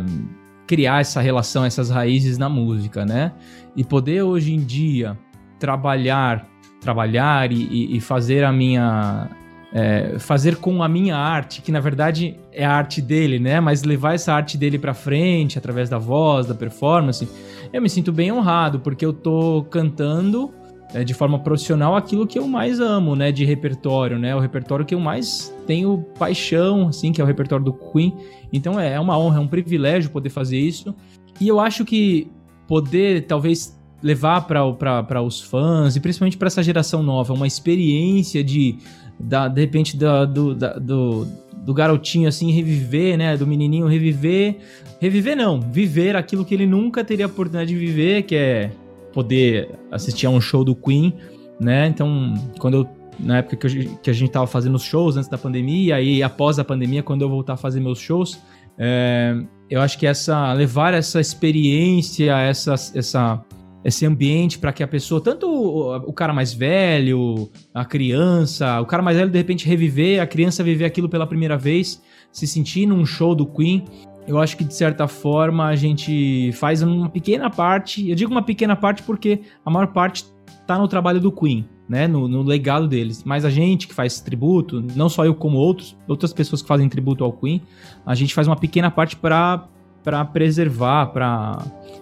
criar 0.67 1.01
essa 1.01 1.23
relação, 1.23 1.65
essas 1.65 1.89
raízes 1.89 2.37
na 2.37 2.51
música, 2.51 3.07
né? 3.07 3.33
E 3.75 3.83
poder 3.83 4.21
hoje 4.25 4.53
em 4.53 4.61
dia 4.61 5.17
trabalhar, 5.59 6.47
trabalhar 6.83 7.51
e, 7.51 7.97
e- 7.97 8.01
fazer 8.03 8.45
a 8.45 8.53
minha 8.53 9.27
é, 9.73 10.19
fazer 10.19 10.57
com 10.57 10.83
a 10.83 10.89
minha 10.89 11.17
arte, 11.17 11.63
que 11.63 11.73
na 11.73 11.81
verdade 11.81 12.39
é 12.53 12.65
a 12.67 12.73
arte 12.73 13.01
dele, 13.01 13.39
né? 13.39 13.59
Mas 13.59 13.85
levar 13.85 14.15
essa 14.15 14.35
arte 14.35 14.59
dele 14.59 14.79
pra 14.79 14.93
frente 14.93 15.57
através 15.57 15.89
da 15.89 15.97
voz, 15.99 16.47
da 16.47 16.55
performance, 16.55 17.27
eu 17.73 17.81
me 17.81 17.89
sinto 17.89 18.13
bem 18.13 18.31
honrado 18.31 18.81
porque 18.81 19.05
eu 19.05 19.13
tô 19.15 19.67
cantando 19.71 20.53
é, 20.95 21.05
de 21.05 21.13
forma 21.15 21.39
profissional 21.39 21.95
aquilo 21.97 22.27
que 22.27 22.39
eu 22.39 22.47
mais 22.49 22.81
amo, 22.81 23.15
né? 23.15 23.31
De 23.33 23.45
repertório, 23.45 24.19
né? 24.19 24.35
O 24.35 24.41
repertório 24.41 24.85
que 24.87 24.95
eu 24.95 25.01
mais 25.01 25.55
tenho 25.67 25.99
paixão, 26.19 26.89
assim, 26.89 27.13
que 27.13 27.21
é 27.21 27.25
o 27.25 27.27
repertório 27.27 27.65
do 27.65 27.73
Queen. 27.73 28.15
Então 28.53 28.79
é, 28.81 28.95
é 28.95 29.01
uma 29.01 29.19
honra, 29.19 29.39
é 29.39 29.41
um 29.41 29.49
privilégio 29.49 30.11
poder 30.11 30.31
fazer 30.31 30.59
isso. 30.59 30.95
E 31.41 31.47
eu 31.47 31.61
acho 31.61 31.85
que 31.85 32.29
poder 32.67 33.27
talvez 33.27 33.79
levar 34.03 34.43
para 34.43 35.23
os 35.23 35.41
fãs 35.41 35.97
e 35.97 36.01
principalmente 36.01 36.37
para 36.37 36.47
essa 36.47 36.63
geração 36.63 37.03
nova 37.03 37.35
uma 37.35 37.47
experiência 37.47 38.45
de 38.45 38.77
da, 39.19 39.49
de 39.49 39.61
repente 39.61 39.97
da- 39.97 40.25
do, 40.25 40.55
da- 40.55 40.75
do, 40.79 41.27
do 41.65 41.75
garotinho 41.75 42.29
assim 42.29 42.53
reviver, 42.53 43.19
né, 43.19 43.37
do 43.37 43.45
menininho 43.47 43.87
reviver, 43.89 44.59
reviver 45.01 45.37
não, 45.37 45.61
viver 45.61 46.15
aquilo 46.15 46.45
que 46.45 46.55
ele 46.55 46.67
nunca 46.67 47.03
teria 47.03 47.27
a 47.27 47.29
oportunidade 47.29 47.71
de 47.73 47.77
viver, 47.77 48.23
que 48.23 48.37
é 48.37 48.71
poder 49.19 49.69
assistir 49.91 50.27
a 50.27 50.31
um 50.31 50.41
show 50.41 50.63
do 50.63 50.77
Queen, 50.77 51.13
né? 51.61 51.89
Então, 51.89 52.35
quando 52.61 52.75
eu 52.75 52.89
na 53.19 53.39
época 53.39 53.57
que, 53.57 53.67
eu- 53.67 53.97
que 54.01 54.11
a 54.11 54.13
gente 54.13 54.31
tava 54.31 54.47
fazendo 54.47 54.77
os 54.77 54.85
shows 54.85 55.17
antes 55.17 55.29
da 55.29 55.37
pandemia 55.37 56.01
e 56.01 56.23
após 56.23 56.57
a 56.61 56.65
pandemia, 56.65 57.03
quando 57.03 57.23
eu 57.23 57.29
voltar 57.29 57.55
a 57.55 57.57
fazer 57.57 57.81
meus 57.81 57.99
shows, 57.99 58.39
é, 58.79 59.35
eu 59.69 59.81
acho 59.81 59.99
que 59.99 60.07
essa 60.07 60.53
levar 60.53 60.95
essa 60.95 61.21
experiência, 61.21 62.33
essa, 62.39 62.75
essa 62.95 63.45
esse 63.85 64.07
ambiente 64.07 64.59
para 64.59 64.73
que 64.73 64.83
a 64.85 64.89
pessoa, 64.89 65.21
tanto 65.21 65.49
o, 65.49 65.97
o 65.97 66.13
cara 66.13 66.33
mais 66.33 66.53
velho, 66.53 67.51
a 67.75 67.85
criança, 67.85 68.81
o 68.81 68.87
cara 68.87 69.03
mais 69.03 69.17
velho 69.17 69.31
de 69.31 69.39
repente 69.39 69.67
reviver, 69.67 70.21
a 70.21 70.27
criança 70.27 70.63
viver 70.63 70.85
aquilo 70.85 71.09
pela 71.09 71.27
primeira 71.27 71.57
vez, 71.57 72.01
se 72.31 72.47
sentir 72.47 72.87
num 72.87 73.05
show 73.05 73.35
do 73.35 73.47
Queen, 73.47 73.85
eu 74.29 74.39
acho 74.39 74.57
que 74.57 74.63
de 74.63 74.75
certa 74.75 75.09
forma 75.09 75.67
a 75.67 75.75
gente 75.75 76.53
faz 76.53 76.83
uma 76.83 77.09
pequena 77.09 77.49
parte, 77.49 78.09
eu 78.09 78.15
digo 78.15 78.31
uma 78.31 78.43
pequena 78.43 78.77
parte 78.77 79.03
porque 79.03 79.41
a 79.65 79.71
maior 79.71 79.89
parte 79.89 80.27
tá 80.67 80.79
no 80.79 80.87
trabalho 80.87 81.19
do 81.19 81.33
Queen, 81.33 81.67
né, 81.89 82.07
no, 82.07 82.29
no 82.29 82.43
legado 82.43 82.87
deles, 82.87 83.25
mas 83.25 83.45
a 83.47 83.51
gente 83.51 83.89
que 83.89 83.95
faz 83.95 84.21
tributo, 84.21 84.85
não 84.95 85.09
só 85.09 85.25
eu 85.25 85.35
como 85.35 85.57
outros, 85.57 85.97
outras 86.07 86.33
pessoas 86.33 86.61
que 86.61 86.69
fazem 86.69 86.89
tributo 86.91 87.25
ao 87.25 87.33
Queen, 87.33 87.63
a 88.05 88.15
gente 88.15 88.35
faz 88.35 88.47
uma 88.47 88.57
pequena 88.57 88.91
parte 88.91 89.17
para 89.17 89.67
para 90.05 90.25
preservar, 90.25 91.07
para 91.07 91.59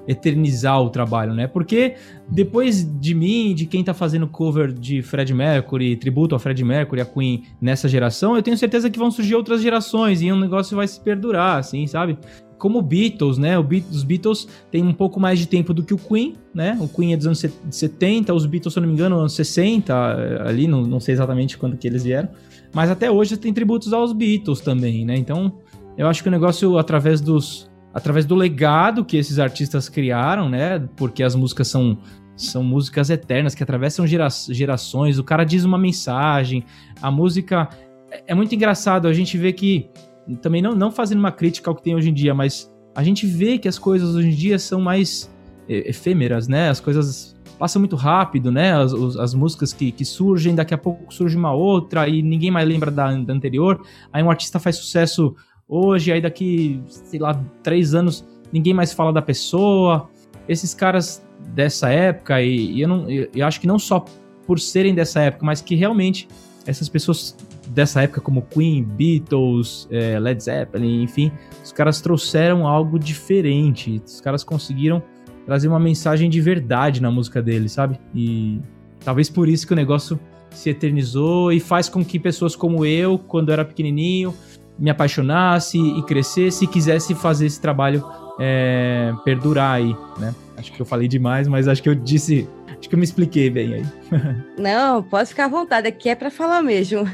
eternizar 0.08 0.80
o 0.82 0.90
trabalho, 0.90 1.34
né? 1.34 1.46
Porque 1.46 1.94
depois 2.28 2.84
de 3.00 3.14
mim, 3.14 3.54
de 3.54 3.66
quem 3.66 3.82
tá 3.84 3.94
fazendo 3.94 4.26
cover 4.26 4.72
de 4.72 5.02
Fred 5.02 5.32
Mercury, 5.34 5.96
tributo 5.96 6.34
a 6.34 6.38
Fred 6.38 6.62
Mercury, 6.64 7.00
a 7.00 7.04
Queen 7.04 7.42
nessa 7.60 7.88
geração, 7.88 8.36
eu 8.36 8.42
tenho 8.42 8.56
certeza 8.56 8.90
que 8.90 8.98
vão 8.98 9.10
surgir 9.10 9.34
outras 9.34 9.62
gerações 9.62 10.22
e 10.22 10.30
o 10.30 10.36
negócio 10.36 10.76
vai 10.76 10.86
se 10.88 11.00
perdurar, 11.00 11.58
assim, 11.58 11.86
sabe? 11.86 12.18
Como 12.58 12.80
Beatles, 12.80 13.36
né? 13.36 13.58
Os 13.58 14.02
Beatles 14.02 14.48
têm 14.70 14.82
um 14.82 14.92
pouco 14.92 15.20
mais 15.20 15.38
de 15.38 15.46
tempo 15.46 15.74
do 15.74 15.82
que 15.82 15.92
o 15.92 15.98
Queen, 15.98 16.34
né? 16.54 16.76
O 16.80 16.88
Queen 16.88 17.12
é 17.12 17.16
dos 17.16 17.26
anos 17.26 17.38
set- 17.38 17.52
70, 17.70 18.32
os 18.32 18.46
Beatles, 18.46 18.72
se 18.72 18.78
eu 18.78 18.80
não 18.80 18.88
me 18.88 18.94
engano, 18.94 19.18
anos 19.18 19.34
60, 19.34 19.92
eh, 19.92 20.48
ali, 20.48 20.66
não, 20.66 20.80
não 20.82 20.98
sei 20.98 21.12
exatamente 21.12 21.58
quando 21.58 21.76
que 21.76 21.86
eles 21.86 22.04
vieram. 22.04 22.30
Mas 22.74 22.90
até 22.90 23.10
hoje 23.10 23.36
tem 23.36 23.52
tributos 23.52 23.92
aos 23.92 24.12
Beatles 24.14 24.60
também, 24.60 25.04
né? 25.04 25.16
Então, 25.18 25.52
eu 25.98 26.06
acho 26.06 26.22
que 26.22 26.28
o 26.28 26.32
negócio, 26.32 26.78
através 26.78 27.20
dos. 27.20 27.70
Através 27.96 28.26
do 28.26 28.34
legado 28.34 29.06
que 29.06 29.16
esses 29.16 29.38
artistas 29.38 29.88
criaram, 29.88 30.50
né? 30.50 30.86
Porque 30.96 31.22
as 31.22 31.34
músicas 31.34 31.68
são, 31.68 31.96
são 32.36 32.62
músicas 32.62 33.08
eternas 33.08 33.54
que 33.54 33.62
atravessam 33.62 34.06
gera- 34.06 34.28
gerações. 34.50 35.18
O 35.18 35.24
cara 35.24 35.44
diz 35.44 35.64
uma 35.64 35.78
mensagem. 35.78 36.62
A 37.00 37.10
música. 37.10 37.70
É, 38.10 38.24
é 38.26 38.34
muito 38.34 38.54
engraçado. 38.54 39.08
A 39.08 39.14
gente 39.14 39.38
vê 39.38 39.50
que. 39.50 39.88
Também 40.42 40.60
não, 40.60 40.72
não 40.72 40.92
fazendo 40.92 41.20
uma 41.20 41.32
crítica 41.32 41.70
ao 41.70 41.74
que 41.74 41.82
tem 41.82 41.94
hoje 41.94 42.10
em 42.10 42.12
dia, 42.12 42.34
mas 42.34 42.70
a 42.94 43.02
gente 43.02 43.26
vê 43.26 43.56
que 43.56 43.66
as 43.66 43.78
coisas 43.78 44.14
hoje 44.14 44.28
em 44.28 44.34
dia 44.34 44.58
são 44.58 44.78
mais 44.78 45.34
é, 45.66 45.88
efêmeras, 45.88 46.46
né? 46.48 46.68
As 46.68 46.80
coisas 46.80 47.34
passam 47.58 47.80
muito 47.80 47.96
rápido, 47.96 48.52
né? 48.52 48.74
As, 48.74 48.92
as 48.92 49.32
músicas 49.32 49.72
que, 49.72 49.90
que 49.90 50.04
surgem, 50.04 50.54
daqui 50.54 50.74
a 50.74 50.78
pouco 50.78 51.14
surge 51.14 51.34
uma 51.34 51.54
outra 51.54 52.06
e 52.06 52.20
ninguém 52.20 52.50
mais 52.50 52.68
lembra 52.68 52.90
da, 52.90 53.10
da 53.14 53.32
anterior. 53.32 53.80
Aí 54.12 54.22
um 54.22 54.28
artista 54.28 54.58
faz 54.58 54.76
sucesso 54.76 55.34
hoje, 55.68 56.12
aí 56.12 56.20
daqui, 56.20 56.80
sei 56.86 57.18
lá, 57.18 57.34
três 57.62 57.94
anos, 57.94 58.26
ninguém 58.52 58.74
mais 58.74 58.92
fala 58.92 59.12
da 59.12 59.22
pessoa. 59.22 60.08
Esses 60.48 60.74
caras 60.74 61.26
dessa 61.54 61.88
época, 61.90 62.40
e, 62.42 62.72
e 62.72 62.80
eu, 62.80 62.88
não, 62.88 63.10
eu, 63.10 63.28
eu 63.34 63.46
acho 63.46 63.60
que 63.60 63.66
não 63.66 63.78
só 63.78 64.04
por 64.46 64.60
serem 64.60 64.94
dessa 64.94 65.20
época, 65.20 65.44
mas 65.44 65.60
que 65.60 65.74
realmente 65.74 66.28
essas 66.66 66.88
pessoas 66.88 67.36
dessa 67.68 68.02
época, 68.02 68.20
como 68.20 68.42
Queen, 68.42 68.82
Beatles, 68.82 69.88
eh, 69.90 70.18
Led 70.18 70.42
Zeppelin, 70.42 71.02
enfim, 71.02 71.32
os 71.64 71.72
caras 71.72 72.00
trouxeram 72.00 72.66
algo 72.66 72.98
diferente. 72.98 74.00
Os 74.04 74.20
caras 74.20 74.44
conseguiram 74.44 75.02
trazer 75.44 75.68
uma 75.68 75.78
mensagem 75.78 76.30
de 76.30 76.40
verdade 76.40 77.00
na 77.00 77.10
música 77.10 77.42
deles, 77.42 77.72
sabe? 77.72 77.98
E 78.14 78.60
talvez 79.04 79.28
por 79.28 79.48
isso 79.48 79.66
que 79.66 79.72
o 79.72 79.76
negócio 79.76 80.18
se 80.50 80.70
eternizou 80.70 81.52
e 81.52 81.60
faz 81.60 81.88
com 81.88 82.04
que 82.04 82.18
pessoas 82.18 82.56
como 82.56 82.84
eu, 82.84 83.18
quando 83.18 83.50
eu 83.50 83.52
era 83.54 83.64
pequenininho, 83.64 84.34
me 84.78 84.90
apaixonasse 84.90 85.78
e 85.78 86.02
crescesse 86.02 86.64
e 86.64 86.68
quisesse 86.68 87.14
fazer 87.14 87.46
esse 87.46 87.60
trabalho 87.60 88.04
é, 88.38 89.12
perdurar 89.24 89.76
aí, 89.76 89.96
né? 90.18 90.34
Acho 90.56 90.72
que 90.72 90.80
eu 90.80 90.86
falei 90.86 91.08
demais, 91.08 91.48
mas 91.48 91.68
acho 91.68 91.82
que 91.82 91.88
eu 91.88 91.94
disse, 91.94 92.48
acho 92.78 92.88
que 92.88 92.94
eu 92.94 92.98
me 92.98 93.04
expliquei 93.04 93.50
bem 93.50 93.74
aí. 93.74 93.86
Não, 94.58 95.02
pode 95.02 95.28
ficar 95.28 95.46
à 95.46 95.48
vontade, 95.48 95.88
aqui 95.88 96.08
é 96.08 96.14
para 96.14 96.30
falar 96.30 96.62
mesmo. 96.62 97.04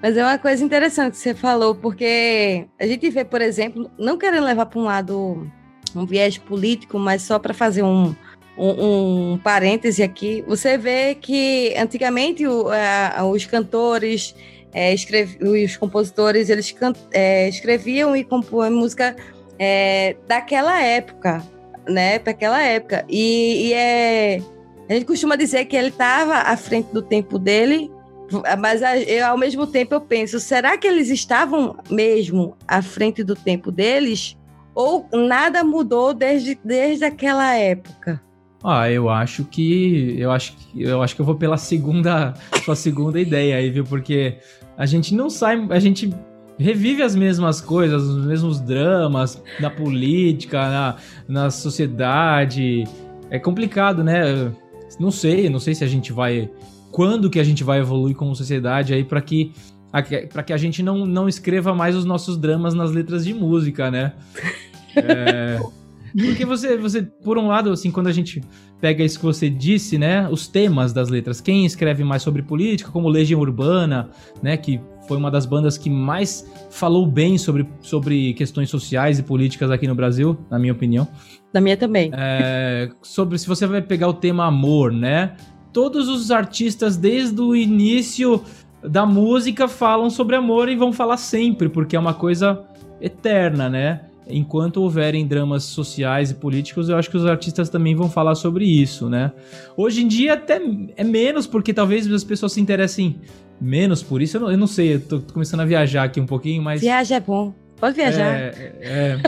Mas 0.00 0.16
é 0.16 0.24
uma 0.24 0.38
coisa 0.38 0.64
interessante 0.64 1.12
que 1.12 1.18
você 1.18 1.34
falou, 1.34 1.74
porque 1.74 2.66
a 2.78 2.86
gente 2.86 3.10
vê, 3.10 3.24
por 3.24 3.42
exemplo, 3.42 3.90
não 3.98 4.16
querendo 4.16 4.44
levar 4.44 4.66
para 4.66 4.78
um 4.78 4.84
lado 4.84 5.50
um 5.94 6.06
viés 6.06 6.38
político, 6.38 6.98
mas 7.00 7.22
só 7.22 7.36
para 7.36 7.52
fazer 7.52 7.82
um, 7.82 8.14
um, 8.56 9.32
um 9.32 9.38
parêntese 9.38 10.02
aqui, 10.02 10.44
você 10.46 10.78
vê 10.78 11.16
que 11.16 11.74
antigamente 11.76 12.44
os 12.46 13.44
cantores, 13.46 14.36
é, 14.72 14.92
escrev- 14.92 15.38
os 15.40 15.76
compositores, 15.76 16.48
eles 16.50 16.70
can- 16.72 16.92
é, 17.12 17.48
escreviam 17.48 18.14
e 18.16 18.24
compõem 18.24 18.70
música 18.70 19.16
é, 19.58 20.16
daquela 20.26 20.82
época, 20.82 21.42
né? 21.88 22.18
Para 22.18 22.30
aquela 22.32 22.62
época. 22.62 23.04
E, 23.08 23.68
e 23.68 23.72
é 23.72 24.40
a 24.88 24.94
gente 24.94 25.04
costuma 25.04 25.36
dizer 25.36 25.66
que 25.66 25.76
ele 25.76 25.88
estava 25.88 26.34
à 26.36 26.56
frente 26.56 26.86
do 26.94 27.02
tempo 27.02 27.38
dele, 27.38 27.90
mas 28.58 28.80
eu, 29.06 29.26
ao 29.26 29.36
mesmo 29.36 29.66
tempo 29.66 29.94
eu 29.94 30.00
penso, 30.00 30.40
será 30.40 30.78
que 30.78 30.86
eles 30.86 31.10
estavam 31.10 31.76
mesmo 31.90 32.56
à 32.66 32.80
frente 32.80 33.22
do 33.22 33.34
tempo 33.34 33.70
deles? 33.70 34.34
Ou 34.74 35.06
nada 35.12 35.62
mudou 35.62 36.14
desde, 36.14 36.58
desde 36.64 37.04
aquela 37.04 37.54
época? 37.54 38.22
Ah, 38.62 38.90
eu 38.90 39.08
acho 39.08 39.44
que 39.44 40.16
eu 40.18 40.30
acho 40.30 40.56
que 40.56 40.82
eu 40.82 41.00
acho 41.00 41.14
que 41.14 41.20
eu 41.20 41.26
vou 41.26 41.36
pela 41.36 41.56
segunda, 41.56 42.34
sua 42.64 42.74
segunda 42.74 43.20
ideia 43.20 43.56
aí, 43.56 43.70
viu? 43.70 43.84
Porque 43.84 44.38
a 44.76 44.84
gente 44.84 45.14
não 45.14 45.30
sai, 45.30 45.64
a 45.70 45.78
gente 45.78 46.12
revive 46.58 47.02
as 47.02 47.14
mesmas 47.14 47.60
coisas, 47.60 48.02
os 48.02 48.26
mesmos 48.26 48.60
dramas 48.60 49.40
na 49.60 49.70
política, 49.70 50.58
na, 50.68 50.96
na 51.28 51.50
sociedade. 51.50 52.84
É 53.30 53.38
complicado, 53.38 54.02
né? 54.02 54.52
Não 54.98 55.10
sei, 55.10 55.48
não 55.48 55.60
sei 55.60 55.74
se 55.74 55.84
a 55.84 55.86
gente 55.86 56.12
vai 56.12 56.50
quando 56.90 57.30
que 57.30 57.38
a 57.38 57.44
gente 57.44 57.62
vai 57.62 57.78
evoluir 57.78 58.16
como 58.16 58.34
sociedade 58.34 58.92
aí 58.92 59.04
para 59.04 59.20
que 59.20 59.52
para 60.32 60.42
que 60.42 60.52
a 60.52 60.56
gente 60.56 60.82
não, 60.82 61.06
não 61.06 61.28
escreva 61.28 61.74
mais 61.74 61.96
os 61.96 62.04
nossos 62.04 62.36
dramas 62.36 62.74
nas 62.74 62.90
letras 62.90 63.24
de 63.24 63.32
música, 63.32 63.90
né? 63.90 64.12
É, 64.96 65.60
Porque 66.26 66.44
você, 66.44 66.76
você, 66.76 67.02
por 67.02 67.38
um 67.38 67.48
lado, 67.48 67.70
assim, 67.70 67.90
quando 67.90 68.08
a 68.08 68.12
gente 68.12 68.42
pega 68.80 69.04
isso 69.04 69.18
que 69.18 69.24
você 69.24 69.48
disse, 69.48 69.98
né, 69.98 70.28
os 70.28 70.48
temas 70.48 70.92
das 70.92 71.08
letras, 71.08 71.40
quem 71.40 71.64
escreve 71.64 72.02
mais 72.04 72.22
sobre 72.22 72.42
política, 72.42 72.90
como 72.90 73.08
Legião 73.08 73.40
Urbana, 73.40 74.10
né, 74.42 74.56
que 74.56 74.80
foi 75.06 75.16
uma 75.16 75.30
das 75.30 75.46
bandas 75.46 75.78
que 75.78 75.88
mais 75.88 76.50
falou 76.70 77.06
bem 77.06 77.38
sobre, 77.38 77.66
sobre 77.80 78.34
questões 78.34 78.68
sociais 78.68 79.18
e 79.18 79.22
políticas 79.22 79.70
aqui 79.70 79.88
no 79.88 79.94
Brasil, 79.94 80.38
na 80.50 80.58
minha 80.58 80.72
opinião. 80.72 81.08
Da 81.52 81.60
minha 81.60 81.76
também. 81.76 82.10
É, 82.14 82.90
sobre 83.02 83.38
se 83.38 83.46
você 83.46 83.66
vai 83.66 83.80
pegar 83.80 84.08
o 84.08 84.14
tema 84.14 84.44
amor, 84.44 84.92
né? 84.92 85.34
Todos 85.72 86.08
os 86.08 86.30
artistas, 86.30 86.96
desde 86.96 87.40
o 87.40 87.56
início 87.56 88.42
da 88.82 89.06
música, 89.06 89.66
falam 89.66 90.10
sobre 90.10 90.36
amor 90.36 90.68
e 90.68 90.76
vão 90.76 90.92
falar 90.92 91.16
sempre, 91.16 91.68
porque 91.68 91.96
é 91.96 91.98
uma 91.98 92.14
coisa 92.14 92.62
eterna, 93.00 93.68
né? 93.68 94.02
Enquanto 94.28 94.78
houverem 94.82 95.26
dramas 95.26 95.64
sociais 95.64 96.30
e 96.30 96.34
políticos, 96.34 96.88
eu 96.88 96.96
acho 96.96 97.10
que 97.10 97.16
os 97.16 97.26
artistas 97.26 97.68
também 97.68 97.94
vão 97.94 98.10
falar 98.10 98.34
sobre 98.34 98.64
isso, 98.64 99.08
né? 99.08 99.32
Hoje 99.76 100.02
em 100.02 100.08
dia 100.08 100.34
até 100.34 100.60
é 100.96 101.04
menos, 101.04 101.46
porque 101.46 101.72
talvez 101.72 102.10
as 102.12 102.24
pessoas 102.24 102.52
se 102.52 102.60
interessem 102.60 103.20
menos 103.60 104.02
por 104.02 104.22
isso. 104.22 104.36
Eu 104.36 104.40
não, 104.42 104.50
eu 104.50 104.58
não 104.58 104.66
sei, 104.66 104.94
eu 104.94 105.00
tô 105.00 105.20
começando 105.20 105.60
a 105.60 105.64
viajar 105.64 106.04
aqui 106.04 106.20
um 106.20 106.26
pouquinho, 106.26 106.62
mas. 106.62 106.80
Viaja 106.80 107.16
é 107.16 107.20
bom. 107.20 107.54
Pode 107.76 107.96
viajar. 107.96 108.36
É, 108.36 108.72
é, 108.80 109.18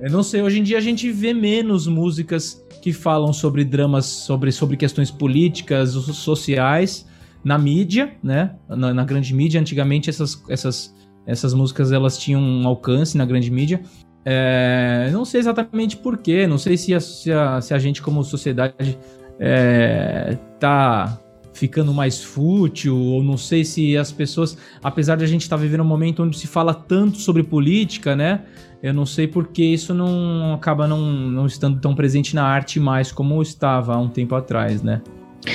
eu 0.00 0.10
não 0.10 0.22
sei, 0.22 0.42
hoje 0.42 0.58
em 0.58 0.62
dia 0.62 0.78
a 0.78 0.80
gente 0.80 1.10
vê 1.10 1.32
menos 1.32 1.86
músicas 1.86 2.64
que 2.82 2.92
falam 2.92 3.32
sobre 3.32 3.64
dramas, 3.64 4.06
sobre, 4.06 4.52
sobre 4.52 4.76
questões 4.76 5.10
políticas, 5.10 5.90
sociais 5.92 7.06
na 7.42 7.58
mídia, 7.58 8.14
né? 8.22 8.56
Na, 8.68 8.92
na 8.92 9.04
grande 9.04 9.32
mídia. 9.34 9.60
Antigamente 9.60 10.10
essas, 10.10 10.42
essas, 10.48 10.94
essas 11.26 11.54
músicas 11.54 11.92
elas 11.92 12.18
tinham 12.18 12.40
um 12.40 12.66
alcance 12.66 13.16
na 13.16 13.24
grande 13.24 13.50
mídia. 13.50 13.82
É, 14.24 15.10
não 15.12 15.24
sei 15.24 15.40
exatamente 15.40 15.96
porquê, 15.96 16.46
não 16.46 16.58
sei 16.58 16.76
se 16.76 16.94
a, 16.94 17.00
se 17.00 17.30
a, 17.30 17.60
se 17.60 17.74
a 17.74 17.78
gente 17.78 18.00
como 18.00 18.24
sociedade 18.24 18.98
é, 19.38 20.38
tá 20.58 21.18
ficando 21.52 21.94
mais 21.94 22.22
fútil, 22.22 22.96
ou 22.96 23.22
não 23.22 23.36
sei 23.36 23.64
se 23.64 23.96
as 23.96 24.10
pessoas, 24.10 24.58
apesar 24.82 25.16
de 25.16 25.24
a 25.24 25.26
gente 25.26 25.42
estar 25.42 25.56
tá 25.56 25.62
vivendo 25.62 25.82
um 25.82 25.86
momento 25.86 26.22
onde 26.22 26.36
se 26.36 26.46
fala 26.46 26.74
tanto 26.74 27.18
sobre 27.18 27.42
política, 27.42 28.16
né? 28.16 28.42
Eu 28.82 28.92
não 28.92 29.06
sei 29.06 29.26
porque 29.28 29.62
isso 29.62 29.94
não 29.94 30.52
acaba 30.54 30.86
não, 30.88 31.00
não 31.00 31.46
estando 31.46 31.80
tão 31.80 31.94
presente 31.94 32.34
na 32.34 32.44
arte 32.44 32.80
mais 32.80 33.12
como 33.12 33.40
estava 33.40 33.94
há 33.94 33.98
um 33.98 34.08
tempo 34.08 34.34
atrás, 34.34 34.82
né? 34.82 35.00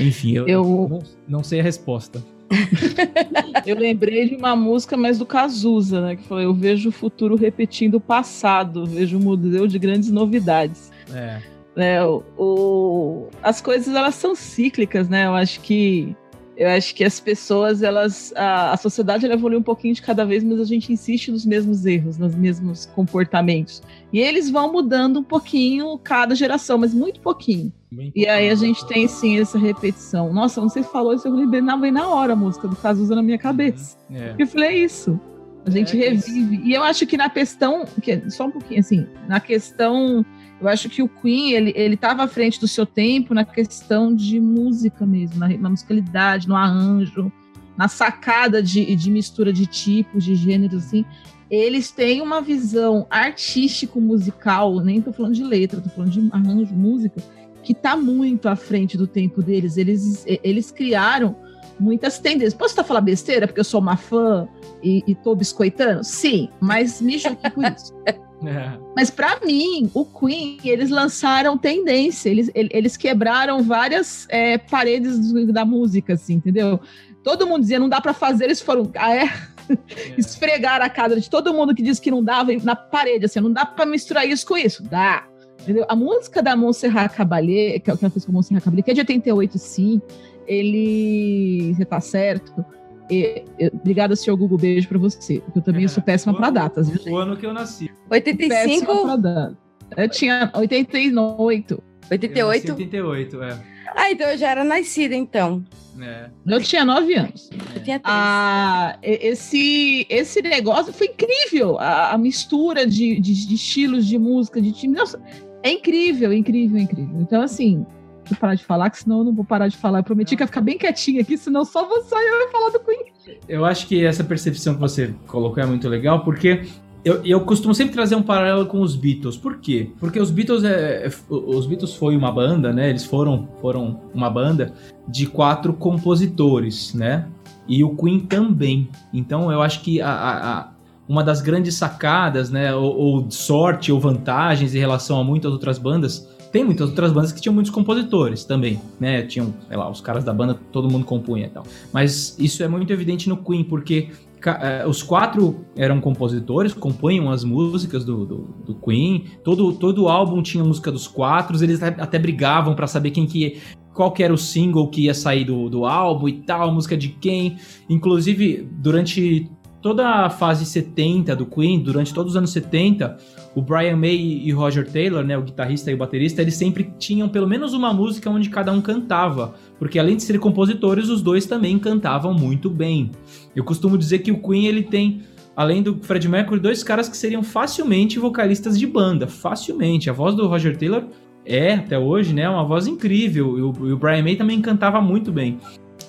Enfim, 0.02 0.34
eu, 0.34 0.48
Eu- 0.48 0.64
Não, 0.90 1.00
não 1.28 1.44
sei 1.44 1.60
a 1.60 1.64
resposta. 1.64 2.24
Eu 3.70 3.78
lembrei 3.78 4.28
de 4.30 4.36
uma 4.36 4.56
música, 4.56 4.96
mas 4.98 5.18
do 5.20 5.26
Cazuza, 5.26 6.02
né? 6.02 6.16
Que 6.16 6.24
falou: 6.24 6.44
Eu 6.44 6.54
vejo 6.54 6.90
o 6.90 6.92
futuro 6.92 7.36
repetindo 7.36 7.96
o 7.96 8.02
passado, 8.02 8.86
vejo 8.86 9.18
um 9.18 9.22
museu 9.22 9.68
de 9.68 9.78
grandes 9.80 10.10
novidades. 10.12 10.92
É. 11.14 11.42
né, 11.76 12.04
o, 12.06 12.24
o- 12.38 13.28
as 13.42 13.62
coisas 13.62 13.96
elas 13.96 14.16
são 14.16 14.36
cíclicas, 14.36 15.08
né? 15.10 15.26
Eu 15.26 15.34
acho 15.36 15.60
que 15.62 16.16
eu 16.60 16.68
acho 16.70 16.94
que 16.94 17.06
as 17.06 17.20
pessoas 17.22 17.82
elas 17.82 18.34
a, 18.36 18.74
a 18.74 18.78
sociedade 18.78 19.26
ela 19.26 19.34
evolui 19.36 19.58
um 19.58 19.64
pouquinho 19.64 19.94
de 19.96 20.02
cada 20.02 20.26
vez, 20.26 20.44
mas 20.44 20.60
a 20.60 20.66
gente 20.66 20.92
insiste 20.92 21.32
nos 21.32 21.46
mesmos 21.46 21.86
erros, 21.86 22.18
nos 22.18 22.36
mesmos 22.36 22.86
comportamentos. 22.88 23.82
E 24.12 24.20
eles 24.20 24.50
vão 24.50 24.72
mudando 24.72 25.20
um 25.20 25.24
pouquinho 25.24 25.98
cada 25.98 26.36
geração, 26.36 26.78
mas 26.78 26.94
muito 26.94 27.22
pouquinho. 27.22 27.72
Bem 27.92 28.12
E 28.16 28.28
aí 28.28 28.50
a 28.50 28.56
gente 28.56 28.86
tem 28.88 29.08
sim 29.08 29.40
essa 29.40 29.58
repetição. 29.58 30.32
Nossa, 30.34 30.60
quando 30.62 30.72
você 30.72 30.84
falou 30.84 31.14
isso, 31.14 31.28
eu 31.28 31.34
lembrei 31.34 31.62
na, 31.62 31.76
na 31.78 32.08
hora 32.10 32.34
a 32.34 32.36
música 32.36 32.68
do 32.68 32.76
Cazuza 32.76 33.16
na 33.16 33.24
minha 33.24 33.38
cabeça. 33.38 33.98
É. 34.12 34.36
Eu 34.38 34.46
falei, 34.46 34.70
é 34.70 34.78
isso. 34.84 35.20
A 35.66 35.70
gente 35.70 36.00
É 36.02 36.14
isso- 36.14 36.28
revive. 36.32 36.62
E 36.70 36.74
eu 36.74 36.84
acho 36.84 37.06
que 37.08 37.18
na 37.18 37.30
questão, 37.30 37.86
que, 38.02 38.30
só 38.30 38.46
um 38.48 38.52
pouquinho 38.52 38.80
assim, 38.82 39.08
na 39.28 39.40
questão, 39.40 40.26
eu 40.62 40.68
acho 40.68 40.90
que 40.90 41.02
o 41.02 41.08
Queen, 41.08 41.54
ele, 41.54 41.74
ele 41.76 41.96
tava 41.96 42.24
à 42.24 42.28
frente 42.28 42.60
do 42.60 42.68
seu 42.68 42.86
tempo 42.86 43.34
na 43.34 43.46
questão 43.46 44.14
de 44.14 44.40
música 44.40 45.06
mesmo, 45.06 45.40
na, 45.40 45.48
na 45.48 45.70
musicalidade, 45.70 46.48
no 46.48 46.56
arranjo, 46.56 47.32
na 47.78 47.88
sacada 47.88 48.62
de, 48.62 48.96
de 48.96 49.10
mistura 49.10 49.54
de 49.54 49.66
tipos, 49.66 50.24
de 50.24 50.36
gêneros, 50.36 50.86
assim. 50.86 51.06
Eles 51.50 51.92
têm 51.92 52.22
uma 52.22 52.42
visão 52.42 53.08
artístico-musical, 53.10 54.82
nem 54.82 55.02
tô 55.02 55.14
falando 55.14 55.34
de 55.34 55.44
letra, 55.44 55.82
tô 55.82 55.90
falando 55.90 56.12
de 56.12 56.30
arranjo, 56.32 56.76
música, 56.76 57.24
que 57.64 57.74
tá 57.74 57.96
muito 57.96 58.50
à 58.50 58.56
frente 58.56 58.98
do 58.98 59.08
tempo 59.08 59.42
deles. 59.42 59.78
Eles, 59.78 60.26
eles 60.28 60.72
criaram 60.72 61.36
muitas 61.80 62.20
tendências. 62.20 62.54
Posso 62.54 62.74
estar 62.74 62.84
falando 62.84 63.06
besteira 63.06 63.48
porque 63.48 63.62
eu 63.62 63.66
sou 63.66 63.80
uma 63.80 63.96
fã 63.96 64.48
e, 64.84 65.02
e 65.08 65.16
tô 65.16 65.34
biscoitando? 65.34 66.04
Sim, 66.04 66.50
mas 66.60 67.02
me 67.02 67.18
julgue 67.18 67.50
por 67.50 67.64
isso. 67.64 67.94
É. 68.46 68.78
Mas 68.96 69.10
para 69.10 69.40
mim, 69.46 69.90
o 69.94 70.06
Queen, 70.06 70.60
eles 70.64 70.90
lançaram 70.90 71.58
tendência, 71.58 72.30
eles, 72.30 72.50
ele- 72.56 72.70
eles 72.72 72.96
quebraram 72.96 73.62
várias 73.62 74.26
é, 74.30 74.58
paredes 74.58 75.34
da 75.52 75.66
música, 75.66 76.14
assim, 76.14 76.36
entendeu? 76.36 76.80
Todo 77.24 77.46
mundo 77.46 77.62
dizia, 77.62 77.80
não 77.80 77.90
dá 77.90 78.00
para 78.00 78.14
fazer, 78.14 78.46
eles 78.46 78.62
foram, 78.62 78.90
ah, 78.96 79.14
é? 79.14 79.30
Esfregar 80.18 80.82
a 80.82 80.90
cara 80.90 81.20
de 81.20 81.30
todo 81.30 81.54
mundo 81.54 81.76
que 81.76 81.84
disse 81.84 82.02
que 82.02 82.10
não 82.10 82.24
dava 82.24 82.52
na 82.64 82.76
parede, 82.76 83.26
assim, 83.26 83.40
não 83.42 83.52
dá 83.52 83.66
para 83.66 83.86
misturar 83.86 84.28
isso 84.28 84.46
com 84.46 84.58
isso. 84.58 84.84
Dá. 84.84 85.28
Entendeu? 85.62 85.86
A 85.90 85.96
música 85.96 86.42
da 86.42 86.56
Montserrat 86.56 87.14
Caballé, 87.14 87.80
que 87.80 87.92
é 87.92 87.94
o 87.94 87.98
que 87.98 88.06
ela 88.06 88.12
fez 88.12 88.24
com 88.26 88.32
Montserrat 88.32 88.64
Caballé, 88.64 88.82
que 88.82 88.92
é 88.92 88.94
de 88.94 89.02
88, 89.02 89.58
sim, 89.58 90.02
ele. 90.48 91.74
Você 91.76 91.86
tá 91.86 92.00
certo? 92.00 92.66
E, 93.10 93.44
eu, 93.58 93.72
obrigada, 93.74 94.16
senhor 94.16 94.38
Google, 94.38 94.58
beijo 94.58 94.88
pra 94.88 94.98
você. 95.00 95.40
Porque 95.42 95.60
eu 95.60 95.64
também 95.64 95.88
sou 95.88 96.02
péssima 96.04 96.34
pra 96.34 96.50
datas, 96.50 96.90
viu, 96.90 96.98
gente? 97.00 97.10
O 97.12 97.18
ano 97.18 97.36
que 97.36 97.46
eu 97.46 97.54
nasci. 97.54 97.90
85, 98.10 98.50
Péssima 98.50 99.02
pra 99.04 99.16
datas. 99.16 99.58
Eu 99.98 100.10
tinha 100.10 100.52
88. 100.54 101.84
88. 102.12 102.72
88, 102.72 103.44
é. 103.44 103.60
Ah, 103.96 104.12
então 104.12 104.28
eu 104.28 104.38
já 104.38 104.52
era 104.52 104.64
nascida, 104.64 105.16
então. 105.16 105.64
é. 106.00 106.30
Eu 106.48 106.62
tinha 106.62 106.86
9 106.86 107.14
anos. 107.16 107.50
Eu 107.76 107.84
tinha 107.84 108.00
três. 108.00 108.16
Ah, 108.16 108.98
esse, 109.02 110.06
esse 110.10 110.42
negócio 110.42 110.94
foi 110.94 111.08
incrível. 111.08 111.80
A, 111.80 112.12
a 112.14 112.18
mistura 112.18 112.86
de, 112.86 113.20
de, 113.20 113.48
de 113.48 113.56
estilos 113.56 114.06
de 114.06 114.18
música, 114.20 114.62
de 114.62 114.72
time. 114.72 114.96
Nossa, 114.96 115.20
é 115.64 115.72
incrível, 115.72 116.32
incrível, 116.32 116.80
incrível. 116.80 117.20
Então, 117.20 117.42
assim, 117.42 117.86
eu 118.34 118.38
parar 118.40 118.56
de 118.56 118.64
falar, 118.66 118.90
que 118.90 119.00
senão 119.00 119.20
eu 119.20 119.24
não 119.26 119.34
vou 119.34 119.46
parar 119.46 119.68
de 119.68 119.78
falar. 119.78 120.00
Eu 120.00 120.04
prometi 120.04 120.36
que 120.36 120.44
ia 120.44 120.48
ficar 120.48 120.62
bem 120.62 120.78
quietinha 120.78 121.22
aqui, 121.22 121.38
senão 121.38 121.64
só 121.66 121.88
você 121.88 122.16
e 122.16 122.18
eu 122.34 122.40
ia 122.42 122.52
falar 122.52 122.70
do 122.70 122.80
Queen. 122.80 123.00
Eu 123.48 123.66
acho 123.66 123.88
que 123.88 124.04
essa 124.06 124.24
percepção 124.24 124.74
que 124.76 124.80
você 124.80 125.14
colocou 125.28 125.62
é 125.62 125.66
muito 125.66 125.88
legal, 125.88 126.22
porque 126.24 126.68
eu, 127.06 127.24
eu 127.24 127.42
costumo 127.42 127.74
sempre 127.74 127.94
trazer 127.94 128.16
um 128.16 128.22
paralelo 128.22 128.66
com 128.66 128.82
os 128.82 128.96
Beatles. 128.96 129.38
Por 129.38 129.58
quê? 129.58 129.92
Porque 130.00 130.20
os 130.20 130.32
Beatles 130.32 130.64
é, 130.64 131.08
é- 131.08 131.12
os 131.30 131.66
Beatles 131.66 131.94
foi 131.96 132.16
uma 132.18 132.32
banda, 132.32 132.74
né? 132.74 132.90
Eles 132.90 133.06
foram, 133.06 133.48
foram 133.62 134.02
uma 134.14 134.30
banda 134.30 134.74
de 135.08 135.26
quatro 135.26 135.74
compositores, 135.74 136.94
né? 136.94 137.26
E 137.68 137.84
o 137.84 137.96
Queen 137.96 138.20
também. 138.20 138.90
Então 139.14 139.52
eu 139.52 139.62
acho 139.62 139.82
que 139.82 140.02
a- 140.02 140.10
a- 140.12 140.70
uma 141.08 141.24
das 141.24 141.42
grandes 141.42 141.76
sacadas, 141.76 142.50
né? 142.52 142.74
Ou, 142.76 142.96
ou 142.96 143.32
sorte 143.32 143.92
ou 143.92 144.00
vantagens 144.00 144.76
em 144.76 144.80
relação 144.80 145.20
a 145.20 145.24
muitas 145.24 145.52
outras 145.52 145.78
bandas. 145.80 146.28
Tem 146.52 146.64
muitas 146.64 146.90
outras 146.90 147.12
bandas 147.12 147.32
que 147.32 147.40
tinham 147.40 147.54
muitos 147.54 147.72
compositores 147.72 148.44
também, 148.44 148.82
né? 149.00 149.22
Tinham, 149.24 149.54
sei 149.68 149.78
lá, 149.78 149.90
os 149.90 150.02
caras 150.02 150.24
da 150.24 150.34
banda, 150.34 150.60
todo 150.72 150.90
mundo 150.90 151.06
compunha 151.06 151.46
e 151.46 151.50
tal. 151.50 151.64
Mas 151.94 152.38
isso 152.40 152.64
é 152.64 152.68
muito 152.68 152.92
evidente 152.92 153.30
no 153.30 153.38
Queen, 153.38 153.64
porque 153.64 154.10
eh, 154.46 154.86
os 154.88 155.04
quatro 155.04 155.66
eram 155.76 156.00
compositores, 156.00 156.74
compunham 156.74 157.30
as 157.30 157.44
músicas 157.44 158.04
do, 158.04 158.26
do, 158.26 158.38
do 158.66 158.76
Queen. 158.76 159.26
Todo, 159.44 159.74
todo 159.74 160.08
álbum 160.08 160.42
tinha 160.42 160.64
música 160.64 160.92
dos 160.92 161.08
quatro, 161.08 161.62
eles 161.64 161.84
até, 161.84 162.18
brigavam 162.18 162.74
pra 162.74 162.88
saber 162.88 163.12
quem 163.12 163.26
que 163.26 163.58
qual 163.94 164.14
que 164.14 164.24
era 164.24 164.34
o 164.34 164.38
single 164.38 164.88
que 164.88 165.02
ia 165.02 165.14
sair 165.14 165.44
do, 165.44 165.70
do 165.70 165.86
álbum 165.86 166.30
e 166.30 166.34
tal, 166.34 166.74
música 166.74 166.96
de 166.96 167.10
quem. 167.10 167.58
Inclusive, 167.90 168.66
durante 168.72 169.52
toda 169.82 170.08
a 170.08 170.30
fase 170.30 170.66
70 170.66 171.36
do 171.36 171.46
Queen, 171.46 171.80
durante 171.80 172.14
todos 172.14 172.34
os 172.34 172.38
anos 172.38 172.52
70, 172.52 173.18
o 173.56 173.62
Brian 173.62 173.96
May 173.96 174.16
e 174.16 174.52
Roger 174.52 174.90
Taylor, 174.90 175.24
né, 175.24 175.38
o 175.38 175.42
guitarrista 175.42 175.90
e 175.90 175.94
o 175.94 175.98
baterista, 175.98 176.42
eles 176.42 176.56
sempre 176.56 176.94
tinham 176.98 177.30
pelo 177.30 177.48
menos 177.48 177.74
uma 177.74 177.94
música 177.94 178.30
onde 178.30 178.50
cada 178.50 178.72
um 178.72 178.82
cantava, 178.82 179.56
porque 179.78 179.98
além 179.98 180.18
de 180.18 180.24
serem 180.24 180.42
compositores, 180.42 181.10
os 181.10 181.22
dois 181.22 181.46
também 181.46 181.80
cantavam 181.80 182.34
muito 182.34 182.70
bem. 182.70 183.12
Eu 183.56 183.64
costumo 183.64 183.98
dizer 183.98 184.20
que 184.20 184.32
o 184.32 184.42
Queen 184.42 184.66
ele 184.66 184.84
tem 184.84 185.22
além 185.56 185.84
do 185.84 185.98
Fred 186.02 186.26
Mercury, 186.30 186.58
dois 186.58 186.84
caras 186.84 187.10
que 187.10 187.18
seriam 187.18 187.44
facilmente 187.44 188.18
vocalistas 188.18 188.80
de 188.80 188.88
banda, 188.88 189.28
facilmente. 189.28 190.10
A 190.10 190.14
voz 190.14 190.34
do 190.34 190.48
Roger 190.48 190.78
Taylor 190.78 191.04
é 191.46 191.74
até 191.74 192.00
hoje, 192.00 192.34
né, 192.34 192.50
uma 192.50 192.64
voz 192.64 192.88
incrível. 192.88 193.58
E 193.58 193.62
o, 193.62 193.88
e 193.90 193.92
o 193.92 193.98
Brian 193.98 194.24
May 194.24 194.38
também 194.38 194.62
cantava 194.62 195.02
muito 195.02 195.34
bem. 195.34 195.60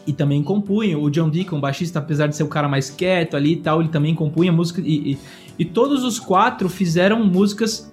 E 0.07 0.13
também 0.13 0.43
compunha. 0.43 0.99
O 0.99 1.11
John 1.11 1.29
Deacon, 1.29 1.61
baixista, 1.61 1.99
apesar 1.99 2.27
de 2.27 2.37
ser 2.37 2.43
o 2.43 2.49
cara 2.49 2.69
mais 2.69 2.91
quieto 2.91 3.37
ali 3.37 3.53
e 3.53 3.57
tal, 3.57 3.81
ele 3.81 3.91
também 3.91 4.15
compunha 4.15 4.51
música. 4.51 4.81
E, 4.81 5.13
e, 5.13 5.19
e 5.59 5.65
todos 5.65 6.05
os 6.05 6.19
quatro 6.19 6.69
fizeram 6.69 7.25
músicas, 7.25 7.93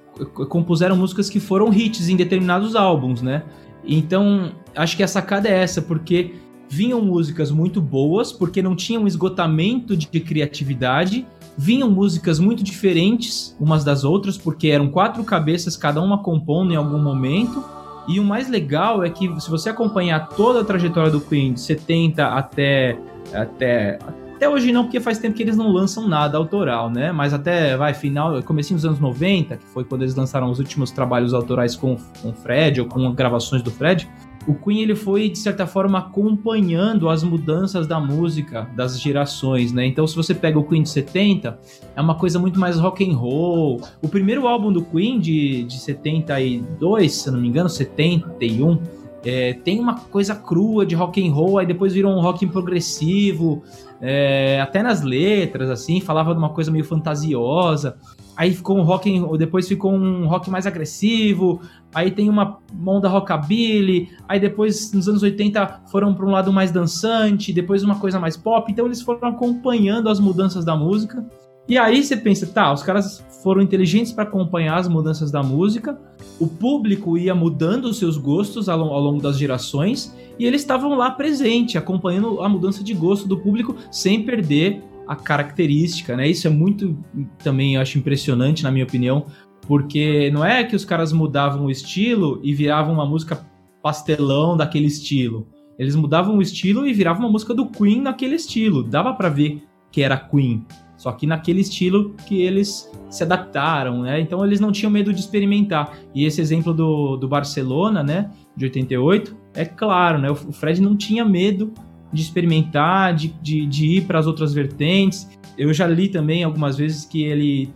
compuseram 0.49 0.95
músicas 0.95 1.29
que 1.29 1.39
foram 1.39 1.73
hits 1.73 2.07
em 2.09 2.15
determinados 2.15 2.75
álbuns, 2.75 3.21
né? 3.21 3.43
Então, 3.85 4.51
acho 4.75 4.97
que 4.97 5.03
a 5.03 5.07
sacada 5.07 5.47
é 5.47 5.63
essa, 5.63 5.81
porque 5.81 6.33
vinham 6.69 7.01
músicas 7.01 7.51
muito 7.51 7.81
boas, 7.81 8.31
porque 8.31 8.61
não 8.61 8.75
tinha 8.75 8.99
um 8.99 9.07
esgotamento 9.07 9.95
de 9.95 10.07
criatividade, 10.07 11.25
vinham 11.57 11.89
músicas 11.89 12.39
muito 12.39 12.63
diferentes 12.63 13.55
umas 13.59 13.83
das 13.83 14.03
outras, 14.03 14.37
porque 14.37 14.67
eram 14.67 14.89
quatro 14.89 15.23
cabeças, 15.23 15.77
cada 15.77 16.01
uma 16.01 16.21
compondo 16.21 16.73
em 16.73 16.75
algum 16.75 16.99
momento. 16.99 17.63
E 18.07 18.19
o 18.19 18.23
mais 18.23 18.49
legal 18.49 19.03
é 19.03 19.09
que 19.09 19.27
se 19.41 19.49
você 19.49 19.69
acompanhar 19.69 20.29
toda 20.29 20.61
a 20.61 20.63
trajetória 20.63 21.11
do 21.11 21.19
Queen, 21.19 21.53
de 21.53 21.59
70 21.59 22.25
até, 22.25 22.97
até, 23.33 23.99
até 24.35 24.47
hoje 24.47 24.71
não, 24.71 24.83
porque 24.83 24.99
faz 24.99 25.17
tempo 25.17 25.35
que 25.35 25.43
eles 25.43 25.57
não 25.57 25.69
lançam 25.69 26.07
nada 26.07 26.37
autoral, 26.37 26.89
né? 26.89 27.11
Mas 27.11 27.33
até, 27.33 27.75
vai, 27.75 27.93
final, 27.93 28.41
comecinho 28.43 28.77
dos 28.77 28.85
anos 28.85 28.99
90, 28.99 29.57
que 29.57 29.65
foi 29.65 29.83
quando 29.83 30.03
eles 30.03 30.15
lançaram 30.15 30.49
os 30.49 30.59
últimos 30.59 30.89
trabalhos 30.91 31.33
autorais 31.33 31.75
com 31.75 31.97
o 32.23 32.31
Fred, 32.31 32.79
ou 32.79 32.87
com 32.87 33.11
gravações 33.13 33.61
do 33.61 33.71
Fred, 33.71 34.09
o 34.47 34.55
Queen 34.55 34.81
ele 34.81 34.95
foi 34.95 35.29
de 35.29 35.37
certa 35.37 35.67
forma 35.67 35.99
acompanhando 35.99 37.09
as 37.09 37.21
mudanças 37.21 37.85
da 37.85 37.99
música 37.99 38.67
das 38.75 38.99
gerações, 38.99 39.73
né? 39.73 39.85
Então 39.85 40.07
se 40.07 40.15
você 40.15 40.33
pega 40.33 40.57
o 40.57 40.63
Queen 40.63 40.83
de 40.83 40.89
70, 40.89 41.59
é 41.95 42.01
uma 42.01 42.15
coisa 42.15 42.39
muito 42.39 42.57
mais 42.57 42.79
rock 42.79 43.07
and 43.07 43.15
roll. 43.15 43.81
O 44.01 44.07
primeiro 44.07 44.47
álbum 44.47 44.71
do 44.71 44.81
Queen 44.81 45.19
de, 45.19 45.63
de 45.63 45.77
72, 45.77 47.11
se 47.11 47.29
não 47.29 47.41
me 47.41 47.49
engano, 47.49 47.67
71, 47.67 48.79
é, 49.25 49.53
tem 49.53 49.79
uma 49.79 49.95
coisa 49.95 50.33
crua 50.33 50.85
de 50.85 50.95
rock 50.95 51.27
and 51.27 51.33
roll, 51.33 51.57
aí 51.57 51.65
depois 51.65 51.93
virou 51.93 52.13
um 52.13 52.21
rock 52.21 52.45
progressivo, 52.47 53.61
é, 53.99 54.61
até 54.61 54.81
nas 54.81 55.01
letras, 55.01 55.69
assim, 55.69 55.99
falava 55.99 56.31
de 56.31 56.39
uma 56.39 56.49
coisa 56.49 56.71
meio 56.71 56.85
fantasiosa. 56.85 57.97
Aí 58.37 58.53
ficou 58.53 58.77
um 58.77 58.83
rock, 58.83 59.19
depois 59.39 59.67
ficou 59.67 59.91
um 59.91 60.27
rock 60.27 60.47
mais 60.51 60.67
agressivo. 60.67 61.59
Aí 61.91 62.11
tem 62.11 62.29
uma 62.29 62.59
onda 62.85 63.09
rockabilly. 63.09 64.09
Aí 64.29 64.39
depois, 64.39 64.93
nos 64.93 65.09
anos 65.09 65.23
80, 65.23 65.81
foram 65.91 66.13
para 66.13 66.23
um 66.23 66.29
lado 66.29 66.53
mais 66.53 66.69
dançante. 66.69 67.51
Depois 67.51 67.81
uma 67.81 67.95
coisa 67.99 68.19
mais 68.19 68.37
pop. 68.37 68.71
Então 68.71 68.85
eles 68.85 69.01
foram 69.01 69.29
acompanhando 69.29 70.07
as 70.07 70.19
mudanças 70.19 70.63
da 70.63 70.75
música. 70.75 71.25
E 71.67 71.79
aí 71.79 72.01
você 72.01 72.15
pensa, 72.15 72.45
tá, 72.45 72.71
os 72.71 72.83
caras 72.83 73.25
foram 73.43 73.61
inteligentes 73.61 74.13
para 74.13 74.23
acompanhar 74.23 74.77
as 74.77 74.87
mudanças 74.87 75.31
da 75.31 75.41
música. 75.41 75.99
O 76.39 76.47
público 76.47 77.17
ia 77.17 77.33
mudando 77.33 77.85
os 77.85 77.97
seus 77.97 78.17
gostos 78.17 78.69
ao, 78.69 78.79
ao 78.79 79.01
longo 79.01 79.19
das 79.21 79.39
gerações. 79.39 80.15
E 80.37 80.45
eles 80.45 80.61
estavam 80.61 80.95
lá 80.95 81.09
presente, 81.09 81.75
acompanhando 81.75 82.39
a 82.41 82.47
mudança 82.47 82.83
de 82.83 82.93
gosto 82.93 83.27
do 83.27 83.37
público 83.39 83.75
sem 83.91 84.23
perder 84.23 84.83
a 85.07 85.15
característica, 85.15 86.15
né? 86.15 86.27
Isso 86.27 86.47
é 86.47 86.49
muito 86.49 86.97
também 87.43 87.75
eu 87.75 87.81
acho 87.81 87.97
impressionante 87.97 88.63
na 88.63 88.71
minha 88.71 88.85
opinião, 88.85 89.25
porque 89.67 90.29
não 90.31 90.43
é 90.43 90.63
que 90.63 90.75
os 90.75 90.85
caras 90.85 91.11
mudavam 91.11 91.65
o 91.65 91.71
estilo 91.71 92.39
e 92.43 92.53
viravam 92.53 92.93
uma 92.93 93.05
música 93.05 93.45
pastelão 93.81 94.57
daquele 94.57 94.87
estilo. 94.87 95.47
Eles 95.77 95.95
mudavam 95.95 96.37
o 96.37 96.41
estilo 96.41 96.87
e 96.87 96.93
viravam 96.93 97.23
uma 97.23 97.31
música 97.31 97.53
do 97.53 97.67
Queen 97.67 98.01
naquele 98.01 98.35
estilo. 98.35 98.83
Dava 98.83 99.13
para 99.13 99.29
ver 99.29 99.63
que 99.91 100.01
era 100.01 100.17
Queen, 100.17 100.65
só 100.97 101.11
que 101.11 101.27
naquele 101.27 101.61
estilo 101.61 102.15
que 102.25 102.41
eles 102.41 102.91
se 103.09 103.23
adaptaram, 103.23 104.01
né? 104.01 104.19
Então 104.19 104.43
eles 104.43 104.59
não 104.59 104.71
tinham 104.71 104.91
medo 104.91 105.13
de 105.13 105.19
experimentar. 105.19 105.97
E 106.13 106.25
esse 106.25 106.41
exemplo 106.41 106.73
do, 106.73 107.15
do 107.15 107.27
Barcelona, 107.27 108.03
né, 108.03 108.31
de 108.55 108.65
88, 108.65 109.37
é 109.53 109.63
claro, 109.63 110.17
né? 110.19 110.29
O 110.31 110.35
Fred 110.35 110.81
não 110.81 110.95
tinha 110.95 111.23
medo 111.23 111.71
de 112.11 112.21
experimentar, 112.21 113.13
de, 113.13 113.29
de, 113.41 113.65
de 113.65 113.97
ir 113.97 114.01
para 114.05 114.19
as 114.19 114.27
outras 114.27 114.53
vertentes. 114.53 115.29
Eu 115.57 115.73
já 115.73 115.87
li 115.87 116.09
também 116.09 116.43
algumas 116.43 116.77
vezes 116.77 117.05
que 117.05 117.23
ele 117.23 117.69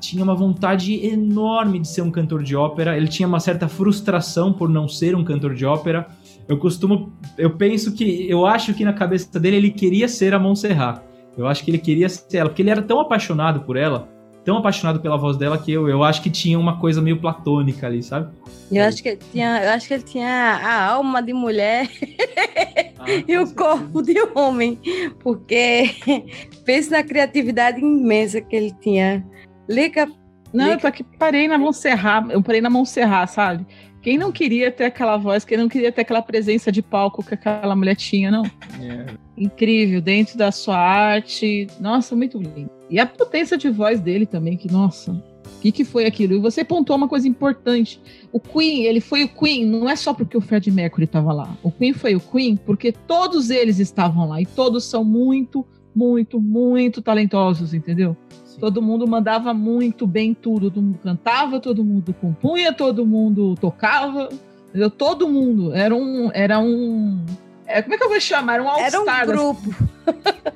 tinha 0.00 0.22
uma 0.22 0.34
vontade 0.34 1.04
enorme 1.06 1.80
de 1.80 1.88
ser 1.88 2.02
um 2.02 2.10
cantor 2.10 2.42
de 2.42 2.54
ópera, 2.54 2.96
ele 2.96 3.08
tinha 3.08 3.26
uma 3.26 3.40
certa 3.40 3.68
frustração 3.68 4.52
por 4.52 4.68
não 4.68 4.88
ser 4.88 5.16
um 5.16 5.24
cantor 5.24 5.54
de 5.54 5.64
ópera. 5.64 6.06
Eu 6.48 6.58
costumo, 6.58 7.12
eu 7.36 7.50
penso 7.56 7.92
que, 7.92 8.28
eu 8.30 8.46
acho 8.46 8.72
que 8.72 8.84
na 8.84 8.92
cabeça 8.92 9.38
dele 9.40 9.56
ele 9.56 9.70
queria 9.70 10.06
ser 10.06 10.32
a 10.32 10.38
Montserrat. 10.38 11.02
Eu 11.36 11.46
acho 11.46 11.64
que 11.64 11.70
ele 11.70 11.78
queria 11.78 12.08
ser 12.08 12.38
ela, 12.38 12.48
porque 12.48 12.62
ele 12.62 12.70
era 12.70 12.82
tão 12.82 13.00
apaixonado 13.00 13.60
por 13.60 13.76
ela, 13.76 14.08
tão 14.46 14.58
apaixonado 14.58 15.00
pela 15.00 15.18
voz 15.18 15.36
dela 15.36 15.58
que 15.58 15.72
eu, 15.72 15.88
eu 15.88 16.04
acho 16.04 16.22
que 16.22 16.30
tinha 16.30 16.56
uma 16.56 16.78
coisa 16.78 17.02
meio 17.02 17.20
platônica 17.20 17.84
ali, 17.84 18.00
sabe? 18.00 18.32
Eu 18.70 18.84
acho 18.84 19.02
que 19.02 19.08
ele 19.08 19.20
tinha, 19.32 19.64
eu 19.64 19.70
acho 19.70 19.88
que 19.88 19.94
ele 19.94 20.02
tinha 20.04 20.28
a 20.28 20.84
alma 20.84 21.20
de 21.20 21.32
mulher 21.32 21.90
ah, 22.96 23.04
e 23.26 23.36
o 23.36 23.52
corpo 23.52 24.00
de 24.02 24.14
homem, 24.36 24.78
porque 25.18 25.90
pense 26.64 26.88
na 26.92 27.02
criatividade 27.02 27.80
imensa 27.80 28.40
que 28.40 28.54
ele 28.54 28.72
tinha. 28.80 29.26
Lica. 29.68 30.08
Não, 30.52 30.74
Lica... 30.74 30.86
eu 30.86 30.92
que 30.92 31.02
parei 31.02 31.48
na 31.48 31.58
Montserrat, 31.58 32.30
eu 32.30 32.40
parei 32.40 32.60
na 32.60 32.70
Montserrat, 32.70 33.28
sabe? 33.28 33.66
Quem 34.00 34.16
não 34.16 34.30
queria 34.30 34.70
ter 34.70 34.84
aquela 34.84 35.16
voz, 35.16 35.44
quem 35.44 35.58
não 35.58 35.68
queria 35.68 35.90
ter 35.90 36.02
aquela 36.02 36.22
presença 36.22 36.70
de 36.70 36.80
palco 36.80 37.24
que 37.24 37.34
aquela 37.34 37.74
mulher 37.74 37.96
tinha, 37.96 38.30
não? 38.30 38.44
É. 38.80 39.06
Incrível, 39.36 40.00
dentro 40.00 40.38
da 40.38 40.52
sua 40.52 40.78
arte. 40.78 41.66
Nossa, 41.80 42.14
muito 42.14 42.38
lindo. 42.38 42.75
E 42.88 42.98
a 42.98 43.06
potência 43.06 43.56
de 43.58 43.68
voz 43.68 44.00
dele 44.00 44.26
também, 44.26 44.56
que, 44.56 44.70
nossa, 44.70 45.12
o 45.12 45.60
que, 45.60 45.72
que 45.72 45.84
foi 45.84 46.06
aquilo? 46.06 46.34
E 46.34 46.38
você 46.38 46.64
pontuou 46.64 46.96
uma 46.96 47.08
coisa 47.08 47.26
importante. 47.26 48.00
O 48.32 48.38
Queen, 48.38 48.84
ele 48.84 49.00
foi 49.00 49.24
o 49.24 49.28
Queen, 49.28 49.66
não 49.66 49.88
é 49.88 49.96
só 49.96 50.14
porque 50.14 50.36
o 50.36 50.40
Fred 50.40 50.70
Mercury 50.70 51.04
estava 51.04 51.32
lá. 51.32 51.56
O 51.62 51.70
Queen 51.70 51.92
foi 51.92 52.14
o 52.14 52.20
Queen 52.20 52.56
porque 52.56 52.92
todos 52.92 53.50
eles 53.50 53.78
estavam 53.78 54.28
lá. 54.28 54.40
E 54.40 54.46
todos 54.46 54.84
são 54.84 55.02
muito, 55.02 55.66
muito, 55.94 56.40
muito 56.40 57.02
talentosos, 57.02 57.74
entendeu? 57.74 58.16
Todo 58.60 58.80
mundo 58.80 59.06
mandava 59.06 59.52
muito 59.52 60.06
bem 60.06 60.32
tudo. 60.32 60.70
Todo 60.70 60.82
mundo 60.82 60.98
cantava, 61.02 61.60
todo 61.60 61.84
mundo 61.84 62.14
compunha, 62.14 62.72
todo 62.72 63.04
mundo 63.04 63.54
tocava. 63.60 64.28
Entendeu? 64.68 64.90
Todo 64.90 65.28
mundo. 65.28 65.74
Era 65.74 65.94
um. 65.94 66.30
Era 66.32 66.58
um 66.58 67.24
é, 67.66 67.82
como 67.82 67.94
é 67.94 67.98
que 67.98 68.04
eu 68.04 68.08
vou 68.08 68.20
chamar? 68.20 68.54
Era 68.54 68.62
um 68.62 68.68
all-star. 68.68 69.20
Era 69.20 69.30
um 69.30 69.36
grupo. 69.36 69.74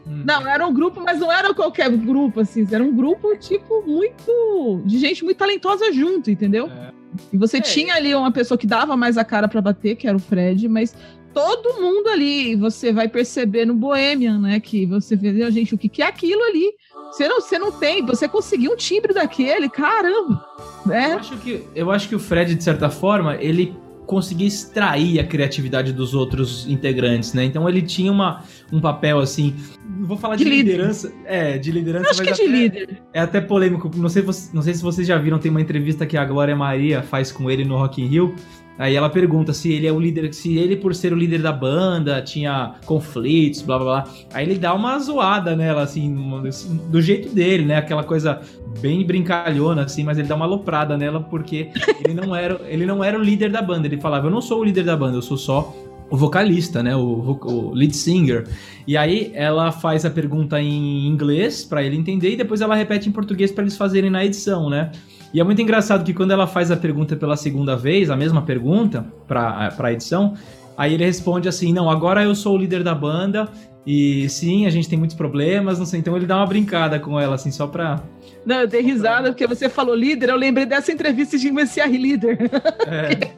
não, 0.07 0.49
era 0.49 0.67
um 0.67 0.73
grupo, 0.73 1.01
mas 1.01 1.19
não 1.19 1.31
era 1.31 1.53
qualquer 1.53 1.91
grupo, 1.91 2.41
assim. 2.41 2.67
Era 2.71 2.83
um 2.83 2.95
grupo, 2.95 3.37
tipo, 3.37 3.83
muito. 3.87 4.83
de 4.85 4.99
gente 4.99 5.25
muito 5.25 5.37
talentosa 5.37 5.93
junto, 5.93 6.31
entendeu? 6.31 6.67
É. 6.67 6.93
E 7.33 7.37
você 7.37 7.59
é. 7.59 7.61
tinha 7.61 7.95
ali 7.95 8.15
uma 8.15 8.31
pessoa 8.31 8.57
que 8.57 8.67
dava 8.67 8.97
mais 8.97 9.19
a 9.19 9.25
cara 9.25 9.49
para 9.49 9.61
bater, 9.61 9.97
que 9.97 10.07
era 10.07 10.17
o 10.17 10.21
Fred, 10.21 10.69
mas 10.69 10.95
todo 11.35 11.81
mundo 11.81 12.09
ali, 12.09 12.55
você 12.57 12.93
vai 12.93 13.09
perceber 13.09 13.65
no 13.65 13.75
Bohemian, 13.75 14.39
né? 14.39 14.61
Que 14.61 14.87
você 14.87 15.17
vê, 15.17 15.51
gente, 15.51 15.75
o 15.75 15.79
que, 15.79 15.89
que 15.89 16.03
é 16.03 16.07
aquilo 16.07 16.43
ali? 16.45 16.73
Você 17.11 17.27
não, 17.27 17.41
você 17.41 17.59
não 17.59 17.73
tem, 17.73 18.07
você 18.07 18.29
conseguiu 18.29 18.73
um 18.73 18.77
timbre 18.77 19.13
daquele, 19.13 19.69
caramba. 19.69 20.45
Né? 20.87 21.15
Eu, 21.15 21.19
acho 21.19 21.37
que, 21.39 21.65
eu 21.75 21.91
acho 21.91 22.09
que 22.09 22.15
o 22.15 22.21
Fred, 22.21 22.55
de 22.55 22.63
certa 22.63 22.89
forma, 22.89 23.37
ele 23.37 23.75
conseguia 24.11 24.49
extrair 24.49 25.21
a 25.21 25.25
criatividade 25.25 25.93
dos 25.93 26.15
outros 26.15 26.69
integrantes, 26.69 27.33
né? 27.33 27.45
Então 27.45 27.69
ele 27.69 27.81
tinha 27.81 28.11
uma, 28.11 28.43
um 28.73 28.81
papel 28.81 29.21
assim, 29.21 29.55
vou 30.01 30.17
falar 30.17 30.35
de, 30.35 30.43
de 30.43 30.51
liderança, 30.51 31.13
é, 31.25 31.57
de 31.59 31.71
liderança, 31.71 32.07
Eu 32.07 32.11
acho 32.11 32.23
que 32.25 32.29
é 32.29 32.33
de 32.33 32.47
líder. 32.49 33.03
É 33.13 33.21
até 33.21 33.41
polêmico, 33.41 33.89
não 33.95 34.09
sei, 34.09 34.25
não 34.53 34.63
sei 34.63 34.75
se 34.75 34.83
vocês 34.83 35.07
já 35.07 35.17
viram, 35.17 35.39
tem 35.39 35.49
uma 35.49 35.61
entrevista 35.61 36.05
que 36.07 36.17
a 36.17 36.25
Glória 36.25 36.57
Maria 36.57 37.05
faz 37.05 37.31
com 37.31 37.49
ele 37.49 37.65
no 37.65 37.77
Rock 37.77 38.03
in 38.03 38.07
Rio, 38.07 38.35
Aí 38.81 38.97
ela 38.97 39.11
pergunta 39.11 39.53
se 39.53 39.71
ele 39.71 39.87
é 39.87 39.93
o 39.93 40.01
líder, 40.01 40.33
se 40.33 40.57
ele, 40.57 40.75
por 40.75 40.95
ser 40.95 41.13
o 41.13 41.17
líder 41.17 41.43
da 41.43 41.53
banda, 41.53 42.23
tinha 42.23 42.77
conflitos, 42.87 43.61
blá 43.61 43.79
blá 43.79 43.85
blá. 43.85 44.15
Aí 44.33 44.47
ele 44.47 44.59
dá 44.59 44.73
uma 44.73 44.99
zoada 44.99 45.55
nela, 45.55 45.83
assim, 45.83 46.17
do 46.89 47.03
jeito 47.03 47.29
dele, 47.29 47.67
né? 47.67 47.77
Aquela 47.77 48.03
coisa 48.03 48.41
bem 48.81 49.05
brincalhona, 49.05 49.83
assim, 49.83 50.03
mas 50.03 50.19
ele 50.19 50.27
dá 50.27 50.35
uma 50.35 50.47
aloprada 50.47 50.97
nela 50.97 51.21
porque 51.21 51.69
ele 52.03 52.15
não 52.15 52.35
era, 52.35 52.59
ele 52.69 52.87
não 52.87 53.05
era 53.05 53.19
o 53.19 53.23
líder 53.23 53.51
da 53.51 53.61
banda. 53.61 53.87
Ele 53.87 54.01
falava, 54.01 54.29
eu 54.29 54.31
não 54.31 54.41
sou 54.41 54.61
o 54.61 54.65
líder 54.65 54.85
da 54.85 54.97
banda, 54.97 55.19
eu 55.19 55.23
sou 55.23 55.37
só 55.37 55.77
o 56.09 56.17
vocalista, 56.17 56.83
né, 56.83 56.97
o, 56.97 57.39
o, 57.45 57.75
lead 57.75 57.95
singer. 57.95 58.49
E 58.87 58.97
aí 58.97 59.31
ela 59.35 59.71
faz 59.73 60.07
a 60.07 60.11
pergunta 60.11 60.59
em 60.59 61.07
inglês 61.07 61.67
para 61.67 61.83
ele 61.83 61.97
entender 61.97 62.31
e 62.31 62.37
depois 62.37 62.63
ela 62.63 62.75
repete 62.75 63.11
em 63.11 63.13
português 63.13 63.53
para 63.53 63.63
eles 63.63 63.77
fazerem 63.77 64.09
na 64.09 64.25
edição, 64.25 64.71
né? 64.71 64.91
E 65.33 65.41
é 65.41 65.45
muito 65.45 65.63
engraçado 65.63 66.05
que 66.05 66.13
quando 66.13 66.33
ela 66.33 66.47
faz 66.47 66.71
a 66.71 66.77
pergunta 66.77 67.17
pela 67.17 67.37
segunda 67.37 67.77
vez, 67.77 68.11
a 68.11 68.17
mesma 68.17 68.43
pergunta 68.43 69.07
para 69.29 69.73
a 69.79 69.93
edição, 69.93 70.35
aí 70.77 70.95
ele 70.95 71.05
responde 71.05 71.49
assim: 71.49 71.73
Não, 71.73 71.89
agora 71.89 72.23
eu 72.23 72.35
sou 72.35 72.57
o 72.57 72.59
líder 72.59 72.83
da 72.83 72.95
banda 72.95 73.49
e 73.87 74.29
sim, 74.29 74.67
a 74.67 74.71
gente 74.71 74.89
tem 74.89 74.99
muitos 74.99 75.17
problemas, 75.17 75.79
não 75.79 75.87
sei. 75.87 76.01
Então 76.01 76.17
ele 76.17 76.27
dá 76.27 76.37
uma 76.37 76.47
brincada 76.47 76.99
com 76.99 77.19
ela, 77.19 77.37
assim, 77.37 77.51
só 77.51 77.67
pra. 77.67 78.03
Não, 78.45 78.61
eu 78.61 78.67
dei 78.67 78.81
risada 78.81 79.31
porque 79.31 79.47
você 79.47 79.69
falou 79.69 79.95
líder, 79.95 80.31
eu 80.31 80.37
lembrei 80.37 80.67
dessa 80.67 80.93
entrevista 80.93 81.37
de 81.39 81.49
MCR 81.49 81.91
Líder. 81.91 82.39
É. 82.87 83.31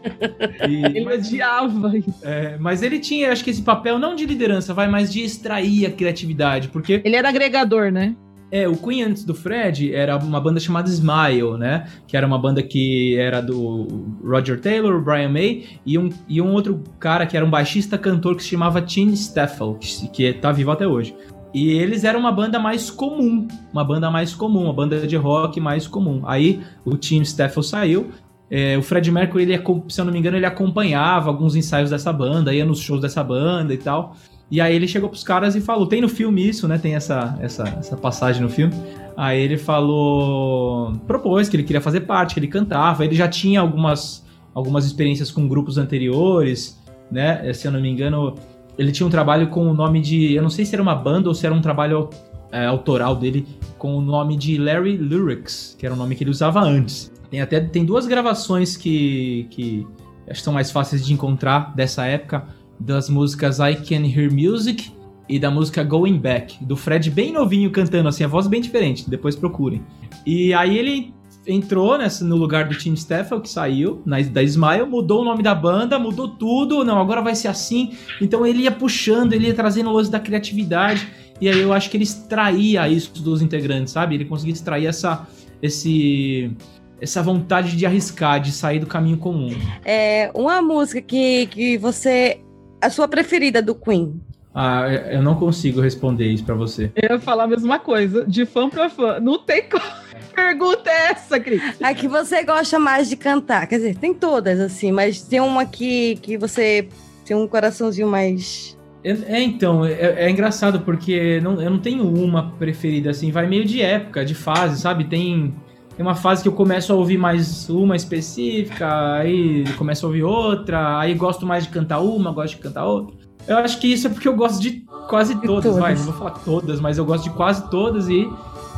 E, 0.68 0.84
ele 0.84 1.04
mas, 1.04 1.26
odiava. 1.26 1.92
É, 2.22 2.56
mas 2.58 2.82
ele 2.82 2.98
tinha, 2.98 3.32
acho 3.32 3.42
que 3.42 3.50
esse 3.50 3.62
papel 3.62 3.98
não 3.98 4.14
de 4.14 4.24
liderança, 4.24 4.72
vai, 4.72 4.86
mas 4.86 5.12
de 5.12 5.22
extrair 5.22 5.86
a 5.86 5.90
criatividade, 5.90 6.68
porque. 6.68 7.02
Ele 7.04 7.16
era 7.16 7.28
agregador, 7.28 7.90
né? 7.90 8.14
É, 8.52 8.68
o 8.68 8.76
Queen 8.76 9.02
antes 9.02 9.24
do 9.24 9.34
Fred 9.34 9.94
era 9.94 10.14
uma 10.18 10.38
banda 10.38 10.60
chamada 10.60 10.86
Smile, 10.90 11.56
né? 11.58 11.86
Que 12.06 12.18
era 12.18 12.26
uma 12.26 12.38
banda 12.38 12.62
que 12.62 13.16
era 13.16 13.40
do 13.40 13.88
Roger 14.22 14.60
Taylor, 14.60 15.02
Brian 15.02 15.30
May 15.30 15.64
e 15.86 15.96
um, 15.96 16.10
e 16.28 16.38
um 16.42 16.52
outro 16.52 16.84
cara 17.00 17.24
que 17.24 17.34
era 17.34 17.46
um 17.46 17.50
baixista 17.50 17.96
cantor 17.96 18.36
que 18.36 18.42
se 18.42 18.50
chamava 18.50 18.82
Tim 18.82 19.08
Staffel, 19.14 19.78
que, 19.80 20.08
que 20.08 20.32
tá 20.34 20.52
vivo 20.52 20.70
até 20.70 20.86
hoje. 20.86 21.16
E 21.54 21.70
eles 21.70 22.04
eram 22.04 22.20
uma 22.20 22.30
banda 22.30 22.58
mais 22.58 22.90
comum, 22.90 23.48
uma 23.72 23.84
banda 23.84 24.10
mais 24.10 24.34
comum, 24.34 24.64
uma 24.64 24.74
banda 24.74 25.06
de 25.06 25.16
rock 25.16 25.58
mais 25.58 25.86
comum. 25.86 26.20
Aí 26.26 26.60
o 26.84 26.94
Tim 26.98 27.22
Staffel 27.22 27.62
saiu, 27.62 28.10
é, 28.50 28.76
o 28.76 28.82
Fred 28.82 29.10
Mercury, 29.10 29.44
ele, 29.44 29.62
se 29.88 29.98
eu 29.98 30.04
não 30.04 30.12
me 30.12 30.18
engano, 30.18 30.36
ele 30.36 30.44
acompanhava 30.44 31.30
alguns 31.30 31.56
ensaios 31.56 31.88
dessa 31.88 32.12
banda, 32.12 32.52
ia 32.52 32.66
nos 32.66 32.80
shows 32.80 33.00
dessa 33.00 33.24
banda 33.24 33.72
e 33.72 33.78
tal. 33.78 34.14
E 34.52 34.60
aí 34.60 34.76
ele 34.76 34.86
chegou 34.86 35.08
pros 35.08 35.24
caras 35.24 35.56
e 35.56 35.62
falou: 35.62 35.86
tem 35.86 36.02
no 36.02 36.10
filme 36.10 36.46
isso, 36.46 36.68
né? 36.68 36.76
Tem 36.76 36.94
essa, 36.94 37.38
essa, 37.40 37.62
essa 37.78 37.96
passagem 37.96 38.42
no 38.42 38.50
filme. 38.50 38.74
Aí 39.16 39.40
ele 39.40 39.56
falou. 39.56 40.92
propôs 41.06 41.48
que 41.48 41.56
ele 41.56 41.62
queria 41.62 41.80
fazer 41.80 42.02
parte, 42.02 42.34
que 42.34 42.40
ele 42.40 42.48
cantava. 42.48 43.02
Ele 43.02 43.14
já 43.14 43.26
tinha 43.26 43.62
algumas, 43.62 44.22
algumas 44.52 44.84
experiências 44.84 45.30
com 45.30 45.48
grupos 45.48 45.78
anteriores, 45.78 46.78
né? 47.10 47.50
Se 47.54 47.66
eu 47.66 47.72
não 47.72 47.80
me 47.80 47.88
engano, 47.88 48.34
ele 48.76 48.92
tinha 48.92 49.06
um 49.06 49.10
trabalho 49.10 49.48
com 49.48 49.66
o 49.66 49.72
nome 49.72 50.02
de. 50.02 50.34
Eu 50.34 50.42
não 50.42 50.50
sei 50.50 50.66
se 50.66 50.74
era 50.74 50.82
uma 50.82 50.94
banda 50.94 51.30
ou 51.30 51.34
se 51.34 51.46
era 51.46 51.54
um 51.54 51.62
trabalho 51.62 52.10
é, 52.52 52.66
autoral 52.66 53.16
dele 53.16 53.46
com 53.78 53.96
o 53.96 54.02
nome 54.02 54.36
de 54.36 54.58
Larry 54.58 54.98
Lyrics, 54.98 55.74
que 55.78 55.86
era 55.86 55.94
o 55.94 55.98
nome 55.98 56.14
que 56.14 56.24
ele 56.24 56.30
usava 56.30 56.60
antes. 56.60 57.10
Tem 57.30 57.40
até 57.40 57.58
tem 57.58 57.86
duas 57.86 58.06
gravações 58.06 58.76
que, 58.76 59.46
que 59.48 59.86
são 60.34 60.52
mais 60.52 60.70
fáceis 60.70 61.06
de 61.06 61.14
encontrar 61.14 61.74
dessa 61.74 62.04
época, 62.04 62.44
das 62.84 63.08
músicas 63.08 63.58
I 63.58 63.76
Can 63.76 64.06
Hear 64.06 64.32
Music 64.32 64.92
e 65.28 65.38
da 65.38 65.50
música 65.50 65.82
Going 65.82 66.18
Back, 66.18 66.62
do 66.64 66.76
Fred 66.76 67.10
bem 67.10 67.32
novinho 67.32 67.70
cantando, 67.70 68.08
assim, 68.08 68.24
a 68.24 68.28
voz 68.28 68.46
bem 68.46 68.60
diferente, 68.60 69.08
depois 69.08 69.36
procurem. 69.36 69.82
E 70.26 70.52
aí 70.52 70.76
ele 70.76 71.14
entrou 71.46 71.98
nessa, 71.98 72.24
no 72.24 72.36
lugar 72.36 72.68
do 72.68 72.74
Tim 72.76 72.94
Steffel, 72.94 73.40
que 73.40 73.48
saiu 73.48 74.02
na, 74.04 74.20
da 74.20 74.42
Smile, 74.42 74.84
mudou 74.86 75.22
o 75.22 75.24
nome 75.24 75.42
da 75.42 75.54
banda, 75.54 75.98
mudou 75.98 76.28
tudo, 76.28 76.84
não, 76.84 77.00
agora 77.00 77.20
vai 77.20 77.34
ser 77.34 77.48
assim. 77.48 77.92
Então 78.20 78.46
ele 78.46 78.62
ia 78.62 78.70
puxando, 78.70 79.32
ele 79.32 79.46
ia 79.46 79.54
trazendo 79.54 79.90
o 79.90 79.92
lance 79.92 80.10
da 80.10 80.20
criatividade, 80.20 81.08
e 81.40 81.48
aí 81.48 81.60
eu 81.60 81.72
acho 81.72 81.90
que 81.90 81.96
ele 81.96 82.04
extraía 82.04 82.88
isso 82.88 83.12
dos 83.22 83.42
integrantes, 83.42 83.92
sabe? 83.92 84.14
Ele 84.14 84.24
conseguia 84.24 84.52
extrair 84.52 84.86
essa, 84.86 85.26
esse, 85.60 86.54
essa 87.00 87.22
vontade 87.22 87.76
de 87.76 87.84
arriscar, 87.84 88.40
de 88.40 88.52
sair 88.52 88.78
do 88.78 88.86
caminho 88.86 89.16
comum. 89.16 89.50
É 89.84 90.30
uma 90.34 90.62
música 90.62 91.00
que, 91.00 91.46
que 91.46 91.78
você. 91.78 92.40
A 92.82 92.90
sua 92.90 93.06
preferida 93.06 93.62
do 93.62 93.76
Queen. 93.76 94.20
Ah, 94.52 94.86
eu 95.10 95.22
não 95.22 95.36
consigo 95.36 95.80
responder 95.80 96.26
isso 96.26 96.44
pra 96.44 96.54
você. 96.54 96.90
Eu 96.96 97.16
ia 97.16 97.20
falar 97.20 97.44
a 97.44 97.46
mesma 97.46 97.78
coisa, 97.78 98.26
de 98.26 98.44
fã 98.44 98.68
pra 98.68 98.90
fã. 98.90 99.18
Não 99.20 99.38
tem 99.38 99.62
como. 99.68 99.84
Pergunta 100.34 100.90
é 100.90 101.10
essa, 101.12 101.38
Cris? 101.38 101.62
A 101.80 101.94
que 101.94 102.08
você 102.08 102.42
gosta 102.42 102.78
mais 102.78 103.08
de 103.08 103.16
cantar. 103.16 103.66
Quer 103.66 103.76
dizer, 103.76 103.96
tem 103.96 104.12
todas, 104.12 104.58
assim, 104.58 104.90
mas 104.90 105.22
tem 105.22 105.40
uma 105.40 105.64
que, 105.64 106.16
que 106.16 106.36
você 106.36 106.88
tem 107.24 107.36
um 107.36 107.46
coraçãozinho 107.46 108.08
mais. 108.08 108.76
É, 109.04 109.10
é, 109.10 109.42
então, 109.42 109.84
é, 109.86 110.24
é 110.24 110.30
engraçado 110.30 110.80
porque 110.80 111.40
não, 111.40 111.60
eu 111.60 111.70
não 111.70 111.78
tenho 111.78 112.06
uma 112.06 112.50
preferida, 112.52 113.10
assim, 113.10 113.30
vai 113.30 113.46
meio 113.46 113.64
de 113.64 113.80
época, 113.80 114.24
de 114.24 114.34
fase, 114.34 114.80
sabe? 114.80 115.04
Tem, 115.04 115.54
tem 115.96 116.04
uma 116.04 116.14
fase 116.14 116.42
que 116.42 116.48
eu 116.48 116.52
começo 116.52 116.92
a 116.92 116.96
ouvir 116.96 117.18
mais 117.18 117.68
uma 117.68 117.94
específica, 117.94 119.14
aí 119.14 119.64
começo 119.76 120.06
a 120.06 120.08
ouvir 120.08 120.22
outra, 120.22 120.98
aí 120.98 121.14
gosto 121.14 121.44
mais 121.44 121.64
de 121.64 121.70
cantar 121.70 122.00
uma, 122.00 122.32
gosto 122.32 122.56
de 122.56 122.62
cantar 122.62 122.86
outra. 122.86 123.14
Eu 123.46 123.58
acho 123.58 123.78
que 123.78 123.88
isso 123.88 124.06
é 124.06 124.10
porque 124.10 124.26
eu 124.26 124.34
gosto 124.34 124.60
de 124.60 124.84
quase 125.08 125.34
todas, 125.40 125.64
todas. 125.64 125.78
vai, 125.78 125.94
não 125.94 126.02
vou 126.04 126.14
falar 126.14 126.30
todas, 126.30 126.80
mas 126.80 126.96
eu 126.96 127.04
gosto 127.04 127.24
de 127.24 127.30
quase 127.30 127.68
todas 127.70 128.08
e 128.08 128.28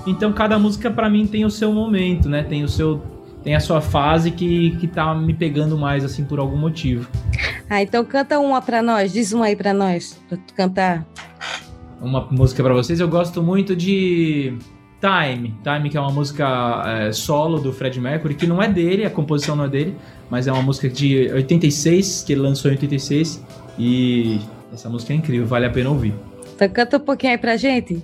então 0.07 0.33
cada 0.33 0.59
música 0.59 0.90
pra 0.90 1.09
mim 1.09 1.27
tem 1.27 1.44
o 1.44 1.50
seu 1.50 1.72
momento, 1.72 2.29
né? 2.29 2.42
Tem 2.42 2.64
o 2.64 2.68
seu 2.68 3.00
tem 3.42 3.55
a 3.55 3.61
sua 3.61 3.83
fase 3.83 4.31
que, 4.31 4.70
que 4.79 4.88
tá 4.88 5.14
me 5.14 5.35
pegando 5.35 5.77
mais 5.77 6.03
assim 6.03 6.24
por 6.24 6.38
algum 6.38 6.57
motivo. 6.57 7.07
Ah, 7.68 7.83
então 7.83 8.03
canta 8.05 8.38
uma 8.38 8.61
pra 8.61 8.83
nós, 8.83 9.12
diz 9.12 9.33
uma 9.33 9.46
aí 9.46 9.57
pra 9.57 9.74
nós, 9.74 10.18
pra 10.29 10.38
tu 10.38 10.55
cantar. 10.55 11.07
Uma 12.00 12.27
música 12.31 12.62
pra 12.62 12.72
vocês, 12.72 13.00
eu 13.00 13.09
gosto 13.09 13.42
muito 13.42 13.77
de 13.77 14.59
Time, 15.00 15.54
Time 15.62 15.90
que 15.90 15.96
é 15.96 16.00
uma 16.00 16.11
música 16.11 16.83
é, 16.87 17.12
solo 17.12 17.59
do 17.59 17.72
Fred 17.72 18.00
Mercury, 18.00 18.35
que 18.35 18.46
não 18.46 18.62
é 18.62 18.68
dele, 18.68 19.04
a 19.04 19.11
composição 19.11 19.54
não 19.54 19.64
é 19.64 19.68
dele, 19.68 19.96
mas 20.30 20.46
é 20.46 20.52
uma 20.52 20.62
música 20.62 20.88
de 20.88 21.30
86, 21.33 22.24
que 22.26 22.33
ele 22.33 22.40
lançou 22.40 22.70
em 22.70 22.74
86 22.74 23.44
e 23.78 24.40
essa 24.72 24.88
música 24.88 25.12
é 25.12 25.16
incrível, 25.16 25.46
vale 25.46 25.66
a 25.66 25.70
pena 25.70 25.90
ouvir. 25.90 26.14
Então 26.54 26.68
canta 26.68 26.96
um 26.96 27.00
pouquinho 27.00 27.33
aí 27.33 27.38
pra 27.38 27.57
gente. 27.57 28.02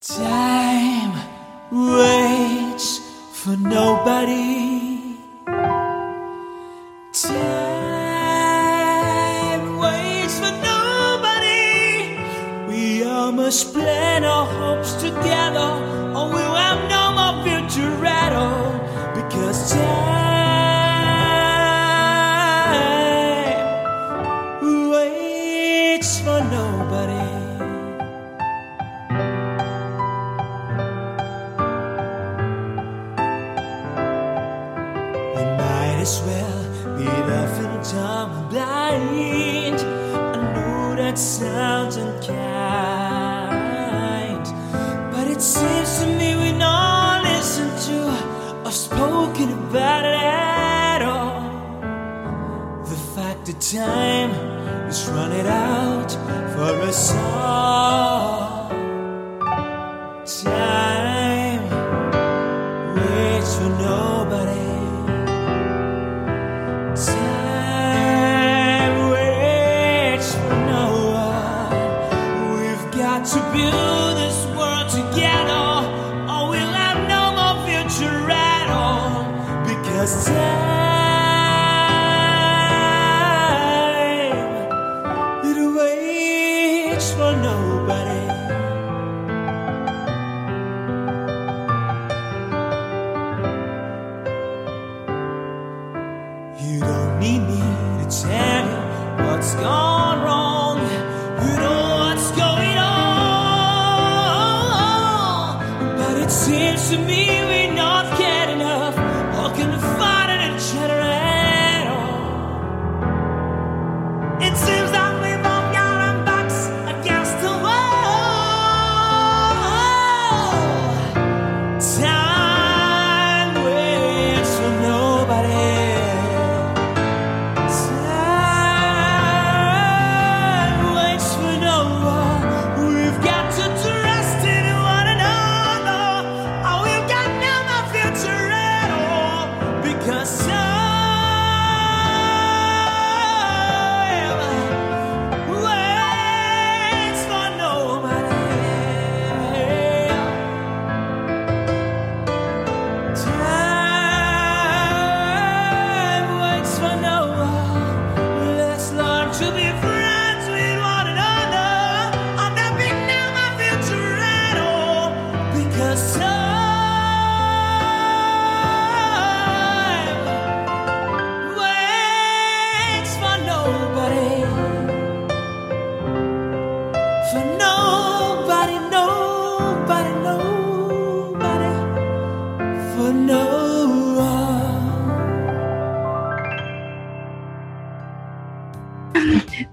Time 0.00 1.14
waits 1.72 3.00
for 3.32 3.56
nobody. 3.56 5.16
Time 7.12 7.71
us 13.52 13.64
plan 13.64 14.24
our 14.24 14.46
hopes 14.46 14.94
together. 14.94 15.71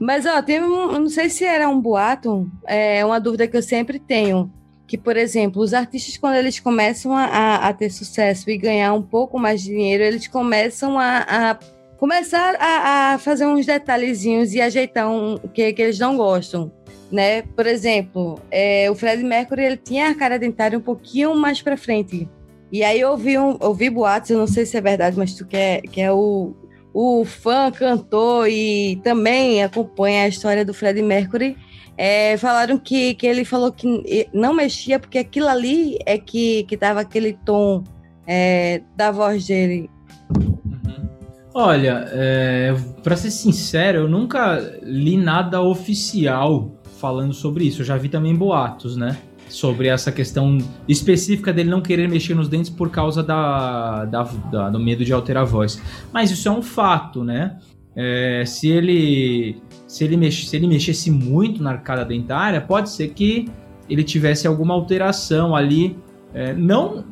Mas, 0.10 0.26
ó, 0.26 0.41
teve 0.41 0.65
um. 0.65 0.91
Não 1.02 1.08
sei 1.08 1.30
se 1.30 1.45
era 1.45 1.69
um 1.69 1.80
boato, 1.80 2.50
é 2.65 3.06
uma 3.06 3.19
dúvida 3.19 3.48
que 3.48 3.56
eu 3.56 3.62
sempre 3.62 4.00
tenho. 4.00 4.52
Que, 4.88 4.98
por 4.98 5.15
exemplo, 5.15 5.62
os 5.62 5.72
artistas, 5.72 6.17
quando 6.17 6.34
eles 6.34 6.60
começam 6.60 7.15
a, 7.15 7.58
a- 7.67 7.74
ter 7.74 7.91
sucesso 7.91 8.50
e 8.50 8.58
ganhar 8.58 8.91
um 8.93 9.04
pouco 9.04 9.38
mais 9.38 9.62
de 9.62 9.67
dinheiro, 9.69 10.04
eles 10.04 10.28
começam 10.28 10.98
a, 10.98 11.19
a 11.52 11.60
começar 12.00 12.56
a, 12.60 13.13
a 13.13 13.17
fazer 13.19 13.45
uns 13.45 13.67
detalhezinhos 13.67 14.56
e 14.56 14.60
ajeitar 14.62 15.08
um, 15.08 15.38
que, 15.54 15.72
que 15.74 15.80
eles 15.84 16.00
não 16.00 16.17
gostam. 16.17 16.72
Né? 17.12 17.43
Por 17.43 17.67
exemplo, 17.67 18.39
é, 18.50 18.89
o 18.89 18.95
Fred 18.95 19.24
Mercury 19.24 19.63
ele 19.63 19.78
tinha 19.78 20.10
a 20.10 20.15
cara 20.15 20.39
dentária 20.39 20.76
um 20.76 20.82
pouquinho 20.82 21.36
mais 21.36 21.62
pra 21.62 21.78
frente. 21.78 22.28
E 22.72 22.84
aí 22.84 23.00
eu 23.00 23.12
ouvi, 23.12 23.38
um, 23.38 23.58
ouvi 23.62 23.91
boatos, 23.91 24.32
eu 24.32 24.39
não 24.39 24.48
sei 24.48 24.65
se 24.65 24.76
é 24.76 24.82
verdade, 24.82 25.15
mas 25.15 25.36
tu 25.36 25.45
que 25.45 25.56
é, 25.56 25.82
que 25.82 26.02
é 26.02 26.12
o, 26.12 26.56
o 26.93 27.23
fã, 27.25 27.71
cantor 27.71 28.47
e 28.49 28.99
também 29.04 29.63
acompanha 29.63 30.23
a 30.23 30.28
história 30.28 30.65
do 30.65 30.73
Fred 30.73 31.02
Mercury, 31.02 31.56
é, 31.97 32.38
falaram 32.38 32.78
que, 32.78 33.13
que 33.13 33.28
ele 33.28 33.43
falou 33.43 33.71
que 33.71 34.28
não 34.34 34.54
mexia 34.54 34.99
porque 34.99 35.17
aquilo 35.17 35.47
ali 35.47 35.97
é 36.06 36.17
que, 36.17 36.63
que 36.63 36.78
tava 36.78 37.02
aquele 37.02 37.34
tom 37.45 37.84
é, 38.25 38.82
da 38.95 39.12
voz 39.12 39.45
dele. 39.47 39.89
Olha, 41.54 42.06
é, 42.12 42.73
para 43.04 43.17
ser 43.17 43.32
sincero, 43.32 43.99
eu 43.99 44.08
nunca 44.08 44.60
li 44.82 45.17
nada 45.17 45.62
oficial 45.62 46.71
falando 46.99 47.34
sobre 47.34 47.65
isso. 47.65 47.82
Eu 47.82 47.86
já 47.86 47.97
vi 47.97 48.08
também 48.08 48.36
boatos, 48.36 48.95
né? 48.95 49.17
Sobre 49.50 49.88
essa 49.88 50.12
questão 50.12 50.58
específica 50.88 51.52
dele 51.52 51.70
não 51.70 51.82
querer 51.82 52.08
mexer 52.08 52.36
nos 52.36 52.48
dentes 52.48 52.70
por 52.70 52.90
causa 52.90 53.24
da, 53.24 54.06
da- 54.06 54.24
da- 54.52 54.70
do 54.70 54.80
medo 54.80 55.04
de 55.04 55.12
alterar 55.12 55.44
a 55.44 55.46
voz. 55.46 55.82
Mas 56.14 56.30
isso 56.32 56.48
é 56.48 56.52
um 56.52 56.62
fato, 56.62 57.24
né? 57.24 57.58
É, 57.96 58.44
se 58.46 58.70
ele 58.70 59.58
se 59.88 60.04
ele, 60.04 60.16
mex, 60.16 60.48
se 60.48 60.56
ele 60.56 60.68
mexesse 60.68 61.10
muito 61.10 61.64
na 61.64 61.72
arcada 61.72 62.06
dentária, 62.06 62.62
pode 62.62 62.90
ser 62.92 63.10
que 63.10 63.50
ele 63.90 64.04
tivesse 64.04 64.48
alguma 64.48 64.74
alteração 64.76 65.56
ali. 65.56 65.98
é, 66.34 66.54
não 66.54 67.04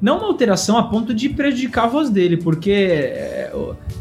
não 0.00 0.18
uma 0.18 0.26
alteração 0.26 0.76
a 0.76 0.82
ponto 0.84 1.12
de 1.14 1.28
prejudicar 1.30 1.84
a 1.84 1.88
voz 1.88 2.10
dele, 2.10 2.36
porque 2.36 2.70
é, 2.70 3.52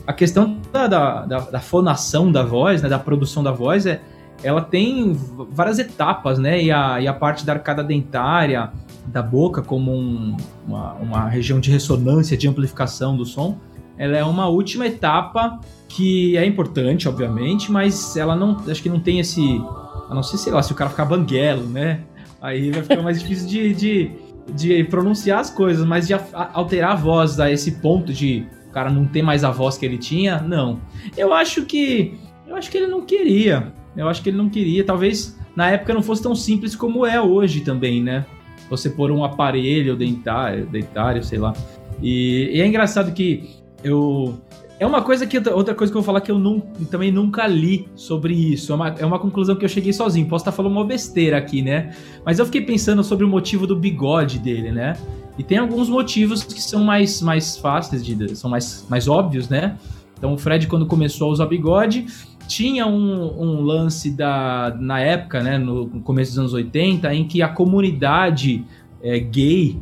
a 0.05 0.11
questão 0.13 0.57
da, 0.71 0.85
da, 0.85 1.25
da- 1.25 1.39
da 1.51 1.59
fonação 1.59 2.31
da 2.31 2.43
voz, 2.43 2.81
né, 2.81 2.89
da 2.89 2.99
produção 2.99 3.41
da 3.41 3.51
voz, 3.51 3.85
é, 3.85 4.01
ela 4.43 4.61
tem 4.61 5.13
várias 5.51 5.79
etapas, 5.79 6.37
né? 6.37 6.61
E 6.61 6.71
a, 6.71 6.99
e 7.01 7.07
a 7.07 7.13
parte 7.13 7.45
da 7.45 7.53
arcada 7.53 7.83
dentária 7.83 8.71
da 9.07 9.21
boca, 9.21 9.61
como 9.61 9.91
um- 9.93 10.35
uma, 10.67 10.93
uma 10.93 11.29
região 11.29 11.59
de 11.59 11.71
ressonância, 11.71 12.35
de 12.37 12.47
amplificação 12.47 13.15
do 13.17 13.25
som, 13.25 13.57
ela 13.97 14.17
é 14.17 14.23
uma 14.23 14.47
última 14.47 14.85
etapa 14.87 15.59
que 15.87 16.35
é 16.37 16.45
importante, 16.45 17.07
obviamente, 17.07 17.71
mas 17.71 18.17
ela 18.17 18.35
não. 18.35 18.57
Acho 18.67 18.81
que 18.81 18.89
não 18.89 18.99
tem 18.99 19.19
esse. 19.19 19.61
A 20.09 20.15
não 20.15 20.23
ser, 20.23 20.37
sei 20.37 20.51
lá, 20.51 20.61
se 20.63 20.71
o 20.71 20.75
cara 20.75 20.89
ficar 20.89 21.05
banguelo, 21.05 21.63
né? 21.67 22.01
Aí 22.41 22.71
vai 22.71 22.81
ficar 22.81 23.01
mais 23.01 23.21
difícil 23.21 23.47
de, 23.47 23.73
de, 23.73 24.11
de 24.53 24.83
pronunciar 24.85 25.39
as 25.39 25.49
coisas, 25.49 25.85
mas 25.85 26.07
de 26.07 26.13
alterar 26.53 26.91
a 26.91 26.95
voz 26.95 27.39
a 27.39 27.49
esse 27.51 27.73
ponto 27.73 28.11
de 28.11 28.45
o 28.67 28.71
cara 28.73 28.89
não 28.89 29.05
ter 29.05 29.21
mais 29.21 29.43
a 29.43 29.51
voz 29.51 29.77
que 29.77 29.85
ele 29.85 29.97
tinha, 29.97 30.39
não. 30.41 30.79
Eu 31.15 31.31
acho 31.33 31.63
que. 31.65 32.17
Eu 32.47 32.55
acho 32.55 32.69
que 32.71 32.77
ele 32.77 32.87
não 32.87 33.01
queria. 33.05 33.71
Eu 33.95 34.07
acho 34.09 34.21
que 34.21 34.29
ele 34.29 34.37
não 34.37 34.49
queria. 34.49 34.83
Talvez 34.83 35.37
na 35.55 35.69
época 35.69 35.93
não 35.93 36.01
fosse 36.01 36.21
tão 36.23 36.35
simples 36.35 36.75
como 36.75 37.05
é 37.05 37.21
hoje 37.21 37.61
também, 37.61 38.01
né? 38.01 38.25
Você 38.69 38.89
pôr 38.89 39.11
um 39.11 39.23
aparelho 39.23 39.95
dentário, 39.95 40.65
dentário 40.65 41.23
sei 41.23 41.37
lá. 41.37 41.53
E, 42.01 42.49
e 42.53 42.61
é 42.61 42.65
engraçado 42.67 43.11
que 43.13 43.49
eu. 43.83 44.39
É 44.79 44.87
uma 44.87 45.01
coisa 45.01 45.25
que. 45.27 45.37
Outra 45.49 45.75
coisa 45.75 45.91
que 45.93 45.97
eu 45.97 46.01
vou 46.01 46.05
falar 46.05 46.21
que 46.21 46.31
eu 46.31 46.39
nun- 46.39 46.59
também 46.89 47.11
nunca 47.11 47.45
li 47.45 47.87
sobre 47.95 48.33
isso. 48.33 48.71
É 48.71 48.75
uma, 48.75 48.87
é 48.89 49.05
uma 49.05 49.19
conclusão 49.19 49.55
que 49.55 49.63
eu 49.63 49.69
cheguei 49.69 49.93
sozinho. 49.93 50.27
Posso 50.27 50.41
estar 50.41 50.51
falando 50.51 50.71
uma 50.73 50.85
besteira 50.85 51.37
aqui, 51.37 51.61
né? 51.61 51.93
Mas 52.25 52.39
eu 52.39 52.45
fiquei 52.45 52.61
pensando 52.61 53.03
sobre 53.03 53.23
o 53.23 53.27
motivo 53.29 53.67
do 53.67 53.75
bigode 53.75 54.39
dele, 54.39 54.71
né? 54.71 54.93
E 55.37 55.43
tem 55.43 55.57
alguns 55.57 55.87
motivos 55.89 56.43
que 56.43 56.61
são 56.61 56.83
mais, 56.83 57.21
mais 57.21 57.57
fáceis, 57.57 58.03
de, 58.05 58.35
são 58.35 58.49
mais, 58.49 58.85
mais 58.89 59.07
óbvios, 59.07 59.47
né? 59.49 59.77
Então 60.17 60.33
o 60.33 60.37
Fred, 60.37 60.67
quando 60.67 60.85
começou 60.85 61.29
a 61.29 61.31
usar 61.31 61.45
bigode, 61.47 62.05
tinha 62.47 62.85
um, 62.85 63.41
um 63.41 63.61
lance 63.61 64.11
da, 64.11 64.75
na 64.79 64.99
época, 64.99 65.41
né, 65.41 65.57
no 65.57 66.01
começo 66.01 66.31
dos 66.31 66.39
anos 66.39 66.53
80, 66.53 67.13
em 67.13 67.27
que 67.27 67.41
a 67.41 67.47
comunidade 67.47 68.65
é, 69.01 69.19
gay 69.19 69.77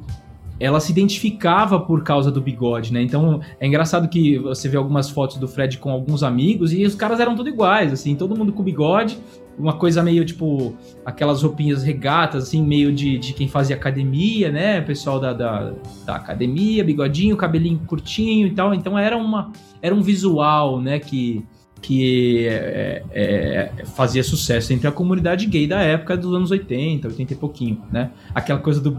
ela 0.61 0.79
se 0.79 0.91
identificava 0.91 1.79
por 1.79 2.03
causa 2.03 2.29
do 2.29 2.39
bigode, 2.39 2.93
né? 2.93 3.01
Então 3.01 3.41
é 3.59 3.65
engraçado 3.65 4.07
que 4.07 4.37
você 4.37 4.69
vê 4.69 4.77
algumas 4.77 5.09
fotos 5.09 5.37
do 5.37 5.47
Fred 5.47 5.79
com 5.79 5.89
alguns 5.89 6.21
amigos 6.21 6.71
e 6.71 6.85
os 6.85 6.93
caras 6.93 7.19
eram 7.19 7.35
tudo 7.35 7.49
iguais, 7.49 7.91
assim, 7.91 8.15
todo 8.15 8.37
mundo 8.37 8.53
com 8.53 8.61
bigode, 8.61 9.17
uma 9.57 9.73
coisa 9.73 10.03
meio 10.03 10.23
tipo 10.23 10.75
aquelas 11.03 11.41
roupinhas 11.41 11.81
regatas, 11.81 12.43
assim, 12.43 12.63
meio 12.63 12.93
de, 12.93 13.17
de 13.17 13.33
quem 13.33 13.47
fazia 13.47 13.75
academia, 13.75 14.51
né? 14.51 14.81
Pessoal 14.81 15.19
da, 15.19 15.33
da, 15.33 15.73
da 16.05 16.15
academia, 16.15 16.83
bigodinho, 16.83 17.35
cabelinho 17.35 17.79
curtinho 17.87 18.45
e 18.45 18.51
tal. 18.51 18.71
Então 18.71 18.97
era 18.97 19.17
uma 19.17 19.51
era 19.81 19.95
um 19.95 20.01
visual, 20.01 20.79
né? 20.79 20.99
Que 20.99 21.43
que 21.81 22.45
é, 22.47 23.03
é, 23.11 23.85
fazia 23.85 24.23
sucesso 24.23 24.71
entre 24.71 24.87
a 24.87 24.91
comunidade 24.91 25.45
gay 25.47 25.65
da 25.65 25.81
época 25.81 26.15
dos 26.15 26.33
anos 26.33 26.51
80, 26.51 27.07
80 27.07 27.33
e 27.33 27.35
pouquinho, 27.35 27.81
né? 27.91 28.11
Aquela 28.35 28.59
coisa 28.59 28.79
do, 28.79 28.95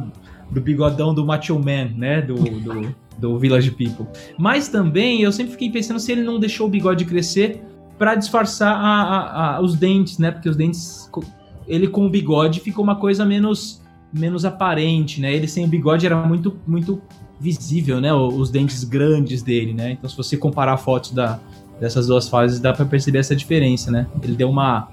do 0.51 0.61
bigodão 0.61 1.15
do 1.15 1.25
Macho 1.25 1.57
Man, 1.59 1.91
né? 1.97 2.21
Do, 2.21 2.35
do, 2.35 2.95
do 3.19 3.39
Village 3.39 3.71
People. 3.71 4.07
Mas 4.37 4.69
também 4.69 5.23
eu 5.23 5.31
sempre 5.31 5.53
fiquei 5.53 5.71
pensando 5.71 6.01
se 6.01 6.11
ele 6.11 6.23
não 6.23 6.41
deixou 6.41 6.67
o 6.67 6.71
bigode 6.71 7.05
crescer 7.05 7.63
para 7.99 8.17
disfarçar 8.17 8.75
a- 8.75 9.03
a- 9.03 9.57
a- 9.57 9.61
os 9.61 9.77
dentes, 9.77 10.19
né? 10.19 10.33
Porque 10.33 10.49
os 10.49 10.57
dentes, 10.57 11.09
ele 11.69 11.87
com 11.87 12.05
o 12.05 12.11
bigode 12.11 12.59
ficou 12.61 12.83
uma 12.83 12.97
coisa 12.97 13.25
menos 13.25 13.81
menos 14.13 14.45
aparente, 14.45 15.21
né? 15.23 15.33
Ele 15.33 15.47
sem 15.49 15.65
o 15.65 15.69
bigode 15.69 16.05
era 16.05 16.17
muito 16.27 16.55
muito 16.67 17.01
visível, 17.41 18.01
né? 18.01 18.13
Os 18.13 18.51
dentes 18.51 18.85
grandes 18.85 19.43
dele, 19.43 19.73
né? 19.73 19.93
Então 19.93 20.09
se 20.11 20.17
você 20.17 20.37
comparar 20.37 20.77
fotos 20.77 21.13
da, 21.13 21.41
dessas 21.81 22.07
duas 22.07 22.29
fases 22.29 22.61
dá 22.61 22.73
para 22.73 22.85
perceber 22.85 23.19
essa 23.19 23.35
diferença, 23.35 23.91
né? 23.91 24.07
Ele 24.23 24.35
deu 24.35 24.49
uma 24.49 24.89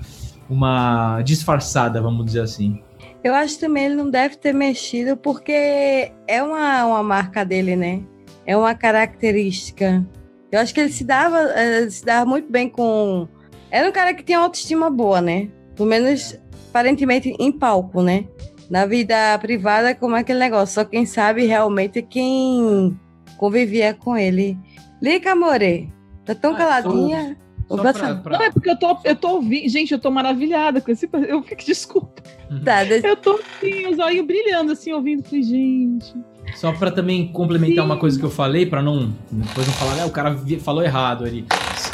uma 0.50 1.22
disfarçada, 1.22 2.02
vamos 2.02 2.26
dizer 2.26 2.42
assim. 2.42 2.82
Eu 3.24 3.36
acho 3.36 3.60
também 3.60 3.86
ele 3.86 3.96
não 3.96 4.10
deve 4.10 4.38
ter 4.38 4.54
mexido 4.54 5.15
porque 5.15 6.12
é 6.28 6.42
uma, 6.42 6.86
uma 6.86 7.04
marca 7.04 7.46
dele, 7.46 7.76
né? 7.76 8.02
É 8.46 8.58
uma 8.58 8.74
característica. 8.74 10.06
Eu 10.52 10.60
acho 10.60 10.74
que 10.74 10.80
ele 10.80 10.92
se 10.92 11.04
dava, 11.04 11.39
eh, 11.52 11.89
se 11.89 12.04
dava 12.04 12.26
muito 12.26 12.52
bem 12.52 12.68
com. 12.68 13.28
Era 13.70 13.88
um 13.88 13.92
cara 13.92 14.13
que 14.13 14.24
tinha 14.24 14.39
autoestima 14.39 14.89
boa, 14.89 15.22
né? 15.22 15.50
Pelo 15.76 15.88
menos 15.88 16.39
aparentemente 16.70 17.36
em 17.38 17.52
palco, 17.52 18.02
né? 18.02 18.26
Na 18.70 18.86
vida 18.86 19.38
privada, 19.39 19.94
como 19.94 20.15
é 20.15 20.22
aquele 20.22 20.39
negócio? 20.39 20.76
Só 20.76 20.86
quem 20.86 21.06
sabe 21.06 21.46
realmente 21.46 22.02
quem 22.02 22.98
convivia 23.38 23.94
com 23.94 24.18
ele. 24.18 24.58
Lica, 25.02 25.36
More, 25.36 25.92
tá 26.36 26.42
tão 26.42 26.54
Ah, 26.54 26.58
caladinha. 26.58 27.38
Só 27.68 27.76
Vou 27.76 27.84
pra- 27.94 28.15
pra- 28.15 28.38
Não, 28.39 28.46
é 28.46 28.52
porque 28.52 28.70
eu 28.70 28.78
tô, 28.80 28.98
eu 29.04 29.15
tô 29.15 29.28
ouvindo. 29.36 29.70
Gente, 29.70 29.92
eu 29.92 30.00
tô 30.00 30.10
maravilhada 30.10 30.82
com 30.82 30.89
esse. 30.92 31.08
Eu 31.13 31.44
fico, 31.44 31.62
desculpa. 31.65 32.22
Tá, 32.65 32.84
deixa- 32.84 33.08
Eu 33.08 33.15
tô 33.15 33.34
assim, 33.39 33.88
os 33.88 34.00
olhos 34.00 34.26
brilhando, 34.26 34.72
assim, 34.72 34.92
ouvindo. 34.92 35.24
Falei, 35.24 35.44
gente. 35.44 36.13
Só 36.56 36.72
pra 36.72 36.89
também 36.89 37.28
complementar 37.32 37.84
Sim. 37.86 37.92
uma 37.92 37.98
coisa 37.98 38.18
que 38.18 38.26
eu 38.26 38.30
falei, 38.32 38.65
pra 38.65 38.82
não 38.82 39.13
depois 39.32 39.68
não 39.68 39.74
falar, 39.76 39.94
né, 39.98 40.06
o 40.06 40.10
cara 40.10 40.36
falou 40.62 40.82
errado 40.84 41.24
ali. 41.24 41.46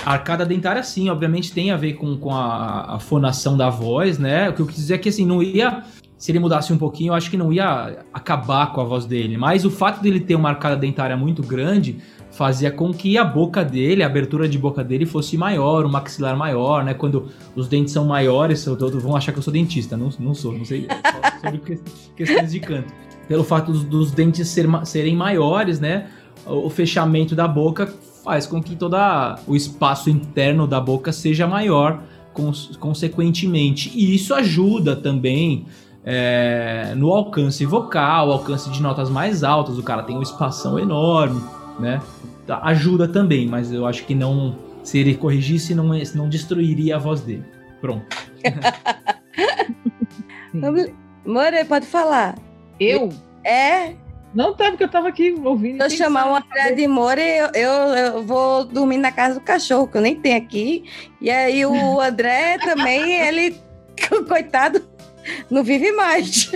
A 0.06 0.14
arcada 0.14 0.46
dentária, 0.46 0.82
sim, 0.82 1.10
obviamente 1.10 1.52
tem 1.52 1.72
a 1.72 1.76
ver 1.76 1.96
com, 1.96 2.16
com 2.18 2.32
a, 2.34 2.96
a 2.96 3.00
fonação 3.00 3.58
da 3.58 3.70
voz, 3.70 4.18
né? 4.18 4.50
O 4.50 4.54
que 4.54 4.62
eu 4.62 4.66
quis 4.66 4.78
dizer 4.78 4.94
é 4.94 4.98
que 4.98 5.10
assim, 5.10 5.26
não 5.26 5.44
ia. 5.44 5.84
Se 6.18 6.32
ele 6.32 6.40
mudasse 6.40 6.72
um 6.72 6.78
pouquinho, 6.78 7.10
eu 7.10 7.16
acho 7.16 7.30
que 7.30 7.36
não 7.36 7.52
ia 7.52 8.00
acabar 8.14 8.72
com 8.72 8.80
a 8.80 8.86
voz 8.86 9.06
dele. 9.06 9.36
Mas 9.36 9.66
o 9.66 9.70
fato 9.70 10.02
dele 10.02 10.22
ter 10.22 10.36
uma 10.36 10.48
arcada 10.48 10.78
dentária 10.78 11.18
muito 11.18 11.44
grande 11.44 11.98
fazia 12.36 12.70
com 12.72 12.94
que 12.94 13.18
a 13.18 13.24
boca 13.24 13.64
dele, 13.64 14.04
a 14.04 14.06
abertura 14.08 14.48
de 14.48 14.58
boca 14.58 14.84
dele 14.84 15.06
fosse 15.06 15.38
maior, 15.38 15.86
o 15.86 15.90
maxilar 15.90 16.36
maior, 16.38 16.84
né? 16.84 16.94
Quando 16.94 17.28
os 17.56 17.68
dentes 17.68 17.94
são 17.94 18.06
maiores, 18.06 18.66
vão 19.02 19.16
achar 19.16 19.32
que 19.32 19.40
eu 19.40 19.44
sou 19.44 19.54
dentista. 19.54 19.96
Não, 19.96 20.10
não 20.20 20.34
sou, 20.34 20.52
não 20.52 20.66
sei. 20.66 20.86
Só 20.88 21.40
sobre 21.50 21.60
que- 21.60 21.80
questões 22.16 22.52
de 22.52 22.60
canto 22.60 22.92
pelo 23.28 23.44
fato 23.44 23.72
dos, 23.72 23.84
dos 23.84 24.12
dentes 24.12 24.48
ser 24.50 24.68
serem 24.84 25.16
maiores, 25.16 25.80
né? 25.80 26.08
O, 26.46 26.68
o 26.68 26.70
fechamento 26.70 27.36
da 27.36 27.48
boca 27.48 27.92
faz 28.24 28.46
com 28.46 28.62
que 28.62 28.76
todo 28.76 28.96
o 29.48 29.56
espaço 29.56 30.10
interno 30.10 30.68
da 30.68 30.80
boca 30.82 31.12
seja 31.12 31.48
maior, 31.48 32.02
cons- 32.34 32.76
consequentemente. 32.80 33.92
E 33.96 34.14
isso 34.14 34.34
ajuda 34.34 34.96
também 34.96 35.66
é, 36.04 36.94
no 36.98 37.12
alcance 37.14 37.66
vocal, 37.66 38.32
alcance 38.32 38.70
de 38.70 38.82
notas 38.82 39.10
mais 39.10 39.44
altas. 39.44 39.78
O 39.78 39.84
cara 39.84 40.04
tem 40.04 40.16
um 40.18 40.22
espação 40.22 40.78
enorme, 40.78 41.42
né? 41.80 42.02
Ajuda 42.62 43.08
também, 43.08 43.48
mas 43.48 43.72
eu 43.72 43.86
acho 43.86 44.06
que 44.06 44.14
não 44.14 44.58
se 44.84 45.00
ele 45.00 45.16
corrigisse, 45.16 45.74
não, 45.74 45.90
não 46.14 46.30
destruiria 46.30 46.96
a 46.96 47.00
voz 47.00 47.22
dele. 47.22 47.44
Pronto. 47.82 48.06
More, 51.26 51.66
pode 51.66 51.88
falar. 51.88 52.36
Eu? 52.80 53.10
É, 53.44 53.96
Não 54.34 54.54
tá, 54.54 54.70
porque 54.70 54.84
eu 54.84 54.90
tava 54.90 55.08
aqui 55.08 55.36
ouvindo. 55.44 55.78
se 55.78 55.96
eu 55.96 55.98
chamar 55.98 56.32
o 56.32 56.36
André 56.36 56.74
de 56.74 56.88
More, 56.88 57.22
eu, 57.22 57.48
eu, 57.54 57.72
eu 57.72 58.24
vou 58.24 58.66
dormir 58.66 58.98
na 58.98 59.12
casa 59.12 59.36
do 59.36 59.42
cachorro, 59.42 59.88
que 59.88 59.98
eu 59.98 60.02
nem 60.02 60.16
tenho 60.16 60.38
aqui. 60.38 60.84
E 61.20 61.32
aí 61.32 61.66
o 61.66 61.74
André 62.00 62.60
também, 62.60 63.14
ele, 63.14 63.58
coitado, 64.28 64.84
não 65.50 65.64
vive 65.64 65.92
mais. 65.94 66.52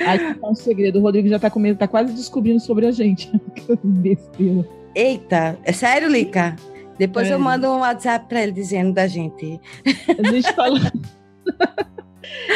Aí 0.00 0.34
tá 0.34 0.48
um 0.48 0.54
segredo. 0.54 0.98
O 0.98 1.02
Rodrigo 1.02 1.28
já 1.28 1.38
tá 1.38 1.50
com 1.50 1.58
medo, 1.60 1.78
tá 1.78 1.88
quase 1.88 2.12
descobrindo 2.12 2.60
sobre 2.60 2.86
a 2.86 2.90
gente. 2.92 3.30
Besteira. 3.84 4.66
Eita, 4.94 5.58
é 5.64 5.72
sério, 5.72 6.08
Lica? 6.08 6.56
Depois 6.98 7.28
É. 7.28 7.34
eu 7.34 7.38
mando 7.38 7.68
um 7.68 7.78
WhatsApp 7.80 8.28
pra 8.28 8.42
ele 8.42 8.52
dizendo 8.52 8.92
da 8.92 9.06
gente. 9.06 9.58
A 10.18 10.30
gente 10.30 10.52
falando. 10.52 10.92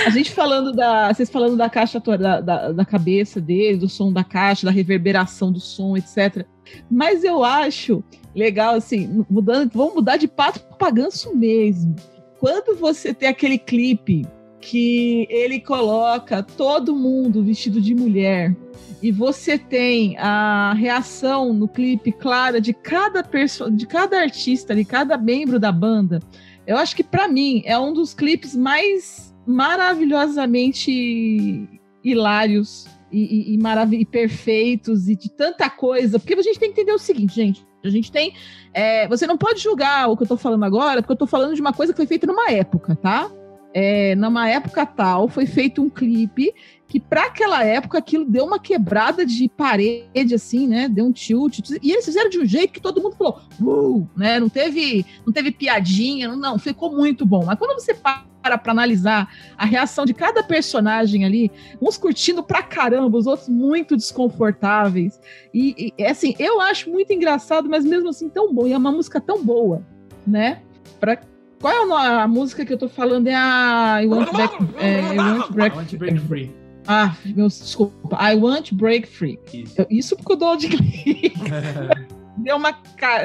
A 0.07 0.11
gente 0.11 0.30
falando 0.32 0.72
da. 0.72 1.12
Vocês 1.12 1.30
falando 1.30 1.57
da 1.57 1.70
caixa 1.70 1.99
da, 2.01 2.40
da, 2.40 2.72
da 2.72 2.84
cabeça 2.84 3.40
dele, 3.40 3.78
do 3.78 3.88
som 3.88 4.12
da 4.12 4.22
caixa, 4.22 4.66
da 4.66 4.70
reverberação 4.72 5.51
do 5.51 5.61
som, 5.61 5.97
etc. 5.97 6.45
Mas 6.90 7.24
eu 7.24 7.42
acho 7.42 8.03
legal, 8.34 8.74
assim, 8.74 9.24
mudando, 9.30 9.70
vamos 9.72 9.95
mudar 9.95 10.16
de 10.16 10.28
pato 10.28 10.61
para 10.78 10.90
ganso 10.90 11.34
mesmo. 11.34 11.95
Quando 12.38 12.76
você 12.78 13.14
tem 13.14 13.28
aquele 13.28 13.59
clipe 13.59 14.26
que 14.65 15.27
ele 15.29 15.61
coloca 15.61 16.43
todo 16.43 16.97
mundo 16.97 17.45
vestido 17.45 17.81
de 17.83 17.95
mulher 17.95 18.57
e 19.03 19.12
você 19.12 19.59
tem 19.59 20.17
a 20.19 20.73
reação 20.73 21.53
no 21.53 21.69
clipe 21.69 22.11
clara 22.11 22.59
de 22.61 22.73
cada 22.73 23.23
de 23.71 23.87
cada 23.87 24.19
artista, 24.21 24.75
de 24.75 24.85
cada 24.85 25.19
membro 25.19 25.61
da 25.61 25.71
banda, 25.71 26.21
eu 26.67 26.79
acho 26.79 26.97
que 26.97 27.05
para 27.05 27.29
mim 27.29 27.62
é 27.67 27.79
um 27.79 27.93
dos 27.93 28.15
clipes 28.15 28.57
mais 28.57 29.35
maravilhosamente 29.47 31.69
hilários 32.03 32.87
e, 33.12 33.53
e, 33.53 33.55
e, 33.55 33.59
marav- 33.59 33.93
e 33.93 34.07
perfeitos 34.07 35.09
e 35.09 35.15
de 35.15 35.31
tanta 35.31 35.69
coisa. 35.69 36.19
Porque 36.19 36.33
a 36.33 36.43
gente 36.43 36.59
tem 36.59 36.73
que 36.73 36.81
entender 36.81 36.95
o 36.95 36.99
seguinte, 36.99 37.35
gente. 37.35 37.67
A 37.85 37.91
gente 37.91 38.11
tem. 38.11 38.33
é, 38.73 39.07
você 39.09 39.27
não 39.27 39.37
pode 39.37 39.61
julgar 39.61 40.09
o 40.09 40.17
que 40.17 40.23
eu 40.23 40.27
tô 40.27 40.39
falando 40.39 40.65
agora, 40.65 41.03
porque 41.03 41.12
eu 41.12 41.19
tô 41.19 41.27
falando 41.27 41.55
de 41.55 41.61
uma 41.61 41.75
coisa 41.75 41.93
que 41.93 41.99
foi 41.99 42.07
feita 42.07 42.27
numa 42.27 42.51
época, 42.51 42.97
tá? 42.97 43.31
É, 43.77 44.14
numa 44.14 44.49
época 44.49 44.87
tal, 44.87 45.29
foi 45.29 45.47
feito 45.47 45.83
um 45.83 45.91
clipe 45.91 46.55
que, 46.87 47.01
para 47.01 47.25
aquela 47.25 47.64
época, 47.64 47.99
aquilo 47.99 48.25
deu 48.25 48.45
uma 48.45 48.61
quebrada 48.61 49.27
de 49.27 49.49
parede, 49.49 50.33
assim, 50.33 50.68
né? 50.68 50.89
Deu 50.89 51.07
um 51.07 51.11
tilt. 51.11 51.59
E 51.83 51.91
eles 51.91 52.05
fizeram 52.05 52.31
de 52.31 52.39
um 52.39 52.47
jeito 52.47 52.72
que 52.72 52.81
todo 52.81 53.03
mundo 53.03 53.16
falou, 53.16 53.41
uh, 53.61 54.09
né? 54.16 54.39
Não 54.39 54.49
teve, 54.49 55.05
não 55.27 55.33
teve 55.33 55.51
piadinha, 55.51 56.37
não, 56.37 56.57
ficou 56.57 56.95
muito 56.95 57.27
bom. 57.27 57.45
Mas 57.45 57.59
quando 57.59 57.75
você 57.75 57.93
para 57.93 58.25
para 58.59 58.72
analisar 58.72 59.29
a 59.57 59.64
reação 59.64 60.05
de 60.05 60.12
cada 60.12 60.43
personagem 60.43 61.25
ali, 61.25 61.51
uns 61.81 61.97
curtindo 61.97 62.43
pra 62.43 62.62
caramba, 62.62 63.16
os 63.16 63.27
outros 63.27 63.49
muito 63.49 63.97
desconfortáveis. 63.97 65.18
E, 65.53 65.93
e, 65.99 66.05
assim, 66.05 66.37
eu 66.39 66.61
acho 66.61 66.91
muito 66.91 67.11
engraçado, 67.12 67.68
mas 67.68 67.85
mesmo 67.85 68.11
assim 68.11 68.29
tão 68.29 68.53
bom. 68.53 68.66
E 68.66 68.72
é 68.72 68.77
uma 68.77 68.93
música 68.93 69.20
tão 69.20 69.43
boa, 69.43 69.83
né? 70.27 70.62
Pra, 71.01 71.18
qual 71.65 71.99
é 71.99 72.21
a, 72.21 72.29
música 72.29 72.62
que 72.67 72.75
eu 72.75 72.77
tô 72.77 72.91
falando? 72.91 73.27
É 73.27 73.35
a 73.35 74.03
I 74.03 74.07
Want 74.07 74.31
Back. 74.33 74.55
É, 74.79 75.01
I 75.01 75.19
Want 75.19 75.51
Break, 75.51 75.75
I 75.75 75.79
want 75.79 75.91
to 75.91 75.97
break 75.97 76.19
free. 76.21 76.51
ah, 76.87 77.17
meu, 77.25 77.49
desculpa. 77.49 78.19
I 78.21 78.37
Want 78.37 78.73
Break 78.75 79.09
Free. 79.09 79.39
Isso. 79.51 79.75
Eu- 79.79 79.87
Isso 79.89 80.15
porque 80.15 80.33
eu 80.33 80.37
dou 80.37 80.57
de 80.59 80.69
deu 82.37 82.57
uma, 82.59 82.79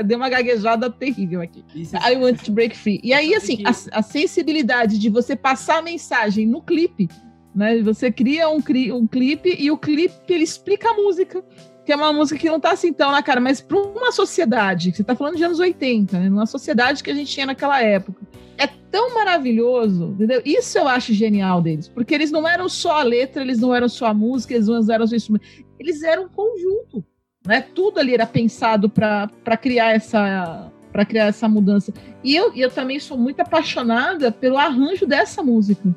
deu 0.06 0.18
uma 0.18 0.30
gaguejada 0.30 0.90
terrível 0.90 1.42
aqui. 1.42 1.66
Isso 1.76 1.98
I 1.98 2.16
want 2.16 2.42
to 2.44 2.54
break 2.54 2.78
free. 2.78 3.02
E 3.04 3.12
aí, 3.12 3.34
Sabe 3.42 3.66
assim, 3.66 3.90
a, 3.92 4.00
a 4.00 4.02
sensibilidade 4.02 4.98
de 4.98 5.10
você 5.10 5.36
passar 5.36 5.80
a 5.80 5.82
mensagem 5.82 6.46
no 6.46 6.62
clipe, 6.62 7.10
né? 7.54 7.82
Você 7.82 8.10
cria 8.10 8.48
um, 8.48 8.62
um 8.94 9.06
clipe 9.06 9.54
e 9.60 9.70
o 9.70 9.78
clipe 9.78 10.14
ele 10.30 10.46
explica 10.46 10.92
a 10.92 10.94
música. 10.94 11.44
Que 11.90 11.94
é 11.94 11.96
uma 11.96 12.14
música 12.14 12.40
que 12.40 12.48
não 12.48 12.60
tá 12.60 12.70
assim 12.70 12.94
tão 12.94 13.12
na 13.12 13.24
cara, 13.24 13.42
mas 13.42 13.62
para 13.62 13.76
uma 13.76 14.12
sociedade, 14.12 14.96
você 14.96 15.04
tá 15.04 15.16
falando 15.16 15.38
de 15.38 15.44
anos 15.44 15.58
80, 15.58 16.20
né? 16.20 16.30
Numa 16.30 16.46
sociedade 16.46 17.04
que 17.04 17.10
a 17.10 17.16
gente 17.16 17.32
tinha 17.32 17.48
naquela 17.48 17.82
época. 17.82 18.22
É 18.60 18.68
tão 18.68 19.16
maravilhoso, 19.16 20.10
entendeu? 20.10 20.40
Isso 20.46 20.78
eu 20.78 20.88
acho 20.88 21.12
genial 21.16 21.64
deles, 21.64 21.88
porque 21.88 22.14
eles 22.14 22.30
não 22.30 22.48
eram 22.48 22.70
só 22.70 23.00
a 23.00 23.02
letra, 23.02 23.42
eles 23.42 23.58
não 23.58 23.74
eram 23.74 23.90
só 23.90 24.06
a 24.06 24.14
música, 24.14 24.54
eles 24.54 24.68
não 24.68 24.94
eram 24.94 25.08
só 25.08 25.16
instrumento, 25.16 25.48
eles 25.80 26.04
eram 26.04 26.26
um 26.26 26.30
conjunto, 26.30 27.04
né? 27.44 27.60
Tudo 27.74 28.00
ali 28.00 28.14
era 28.14 28.28
pensado 28.28 28.88
para 28.88 29.58
criar 29.60 29.96
essa 29.96 30.72
para 30.92 31.04
criar 31.04 31.26
essa 31.26 31.50
mudança. 31.50 31.92
E 32.24 32.36
eu, 32.36 32.54
e 32.54 32.62
eu 32.62 32.70
também 32.70 33.00
sou 33.00 33.18
muito 33.18 33.40
apaixonada 33.40 34.32
pelo 34.32 34.60
arranjo 34.60 35.08
dessa 35.08 35.42
música. 35.42 35.90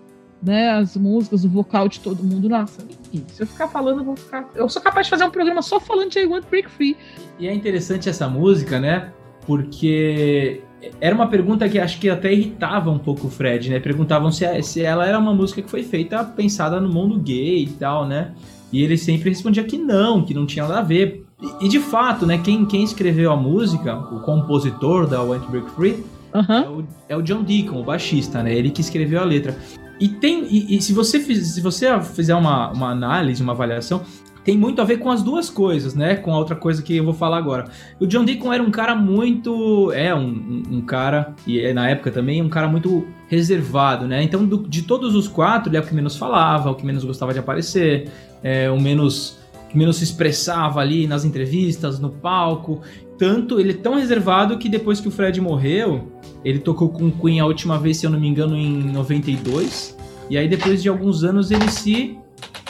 Né, 0.43 0.71
as 0.71 0.97
músicas, 0.97 1.45
o 1.45 1.49
vocal 1.49 1.89
de 1.89 2.01
todo 2.01 2.25
mundo. 2.25 2.49
Nossa, 2.49 2.83
enfim, 2.83 3.25
se 3.29 3.43
eu 3.43 3.47
ficar 3.47 3.69
falando, 3.69 4.01
eu 4.01 4.05
vou 4.05 4.17
ficar. 4.17 4.49
Eu 4.57 4.69
sou 4.69 4.83
capaz 4.83 5.07
de 5.07 5.11
fazer 5.11 5.25
um 5.25 5.31
programa 5.31 5.63
só 5.63 5.79
falando 5.79 6.11
de 6.11 6.19
I 6.19 6.27
Want 6.27 6.45
Break 6.51 6.69
Free. 6.69 6.97
E 7.39 7.47
é 7.47 7.55
interessante 7.55 8.09
essa 8.09 8.29
música, 8.29 8.81
né? 8.81 9.13
Porque 9.47 10.61
era 11.01 11.15
uma 11.15 11.29
pergunta 11.29 11.69
que 11.69 11.79
acho 11.79 11.99
que 12.01 12.11
até 12.11 12.33
irritava 12.33 12.91
um 12.91 12.99
pouco 12.99 13.29
o 13.29 13.31
Fred, 13.31 13.71
né? 13.71 13.79
Perguntavam 13.79 14.33
se, 14.33 14.63
se 14.63 14.83
ela 14.83 15.07
era 15.07 15.19
uma 15.19 15.35
música 15.35 15.63
que 15.63 15.71
foi 15.71 15.83
feita 15.83 16.25
pensada 16.25 16.81
no 16.81 16.89
mundo 16.89 17.19
gay 17.21 17.65
e 17.65 17.69
tal, 17.69 18.07
né? 18.07 18.33
E 18.73 18.83
ele 18.83 18.97
sempre 18.97 19.29
respondia 19.29 19.63
que 19.63 19.77
não, 19.77 20.25
que 20.25 20.35
não 20.35 20.47
tinha 20.47 20.67
nada 20.67 20.81
a 20.81 20.83
ver. 20.83 21.25
E, 21.41 21.67
e 21.67 21.69
de 21.69 21.79
fato, 21.79 22.27
né? 22.27 22.39
Quem, 22.39 22.65
quem 22.65 22.83
escreveu 22.83 23.31
a 23.31 23.37
música, 23.37 23.95
o 23.97 24.21
compositor 24.21 25.07
da 25.07 25.23
Want 25.23 25.45
to 25.45 25.51
Break 25.51 25.71
Free, 25.73 26.05
é 26.33 26.69
o, 26.69 26.85
é 27.11 27.17
o 27.17 27.23
John 27.23 27.43
Deacon, 27.43 27.81
o 27.81 27.85
baixista, 27.85 28.43
né? 28.43 28.55
Ele 28.55 28.71
que 28.71 28.81
escreveu 28.81 29.21
a 29.21 29.25
letra. 29.25 29.57
E 30.03 30.09
tem. 30.09 30.45
E, 30.51 30.77
e 30.77 30.83
se 30.83 30.93
você 30.93 31.21
se 31.21 31.61
você 31.61 31.87
fizer 32.01 32.35
uma, 32.35 32.71
uma 32.73 32.91
análise, 32.91 33.43
uma 33.43 33.53
avaliação, 33.53 34.03
tem 34.45 34.59
muito 34.59 34.83
a 34.83 34.85
ver 34.85 34.97
com 34.99 35.09
as 35.11 35.23
duas 35.23 35.49
coisas, 35.49 35.95
né? 35.95 36.17
Com 36.17 36.35
a 36.35 36.39
outra 36.39 36.57
coisa 36.57 36.83
que 36.83 36.97
eu 36.97 37.05
vou 37.05 37.15
falar 37.15 37.39
agora. 37.39 37.67
O 38.01 38.07
John 38.07 38.25
Deacon 38.25 38.53
era 38.53 38.63
um 38.63 38.71
cara 38.71 38.95
muito. 38.97 39.93
É, 39.93 40.13
um, 40.15 40.27
um, 40.29 40.63
um 40.79 40.81
cara, 40.81 41.35
e 41.47 41.61
é, 41.61 41.73
na 41.73 41.89
época 41.89 42.11
também, 42.11 42.43
um 42.43 42.49
cara 42.49 42.67
muito 42.67 43.07
reservado, 43.29 44.07
né? 44.09 44.23
Então, 44.23 44.45
do- 44.45 44.67
de 44.69 44.83
todos 44.83 45.15
os 45.15 45.29
quatro, 45.29 45.69
ele 45.71 45.77
é 45.77 45.81
o 45.81 45.85
que 45.85 45.95
menos 45.95 46.17
falava, 46.17 46.71
o 46.71 46.75
que 46.75 46.85
menos 46.85 47.05
gostava 47.05 47.33
de 47.33 47.39
aparecer, 47.39 48.11
é, 48.43 48.69
o 48.71 48.81
menos. 48.81 49.39
que 49.71 49.79
menos 49.79 49.97
se 49.97 50.05
expressava 50.05 50.81
ali 50.81 51.07
nas 51.07 51.25
entrevistas, 51.25 51.99
no 52.01 52.11
palco. 52.11 52.83
Tanto, 53.23 53.61
ele 53.61 53.71
é 53.71 53.75
tão 53.75 53.95
reservado 53.95 54.59
que 54.59 54.69
depois 54.69 54.99
que 54.99 55.07
o 55.07 55.11
Fred 55.13 55.41
morreu, 55.41 56.11
ele 56.45 56.59
tocou 56.59 56.89
com 56.89 57.07
o 57.07 57.13
Queen 57.13 57.39
a 57.39 57.47
última 57.47 57.79
vez, 57.79 57.99
se 57.99 58.05
eu 58.05 58.11
não 58.11 58.19
me 58.19 58.27
engano, 58.27 58.57
em 58.57 58.83
92. 58.91 59.97
E 60.29 60.37
aí, 60.37 60.49
depois 60.49 60.83
de 60.83 60.89
alguns 60.89 61.23
anos, 61.23 61.53
ele 61.53 61.71
se. 61.71 62.19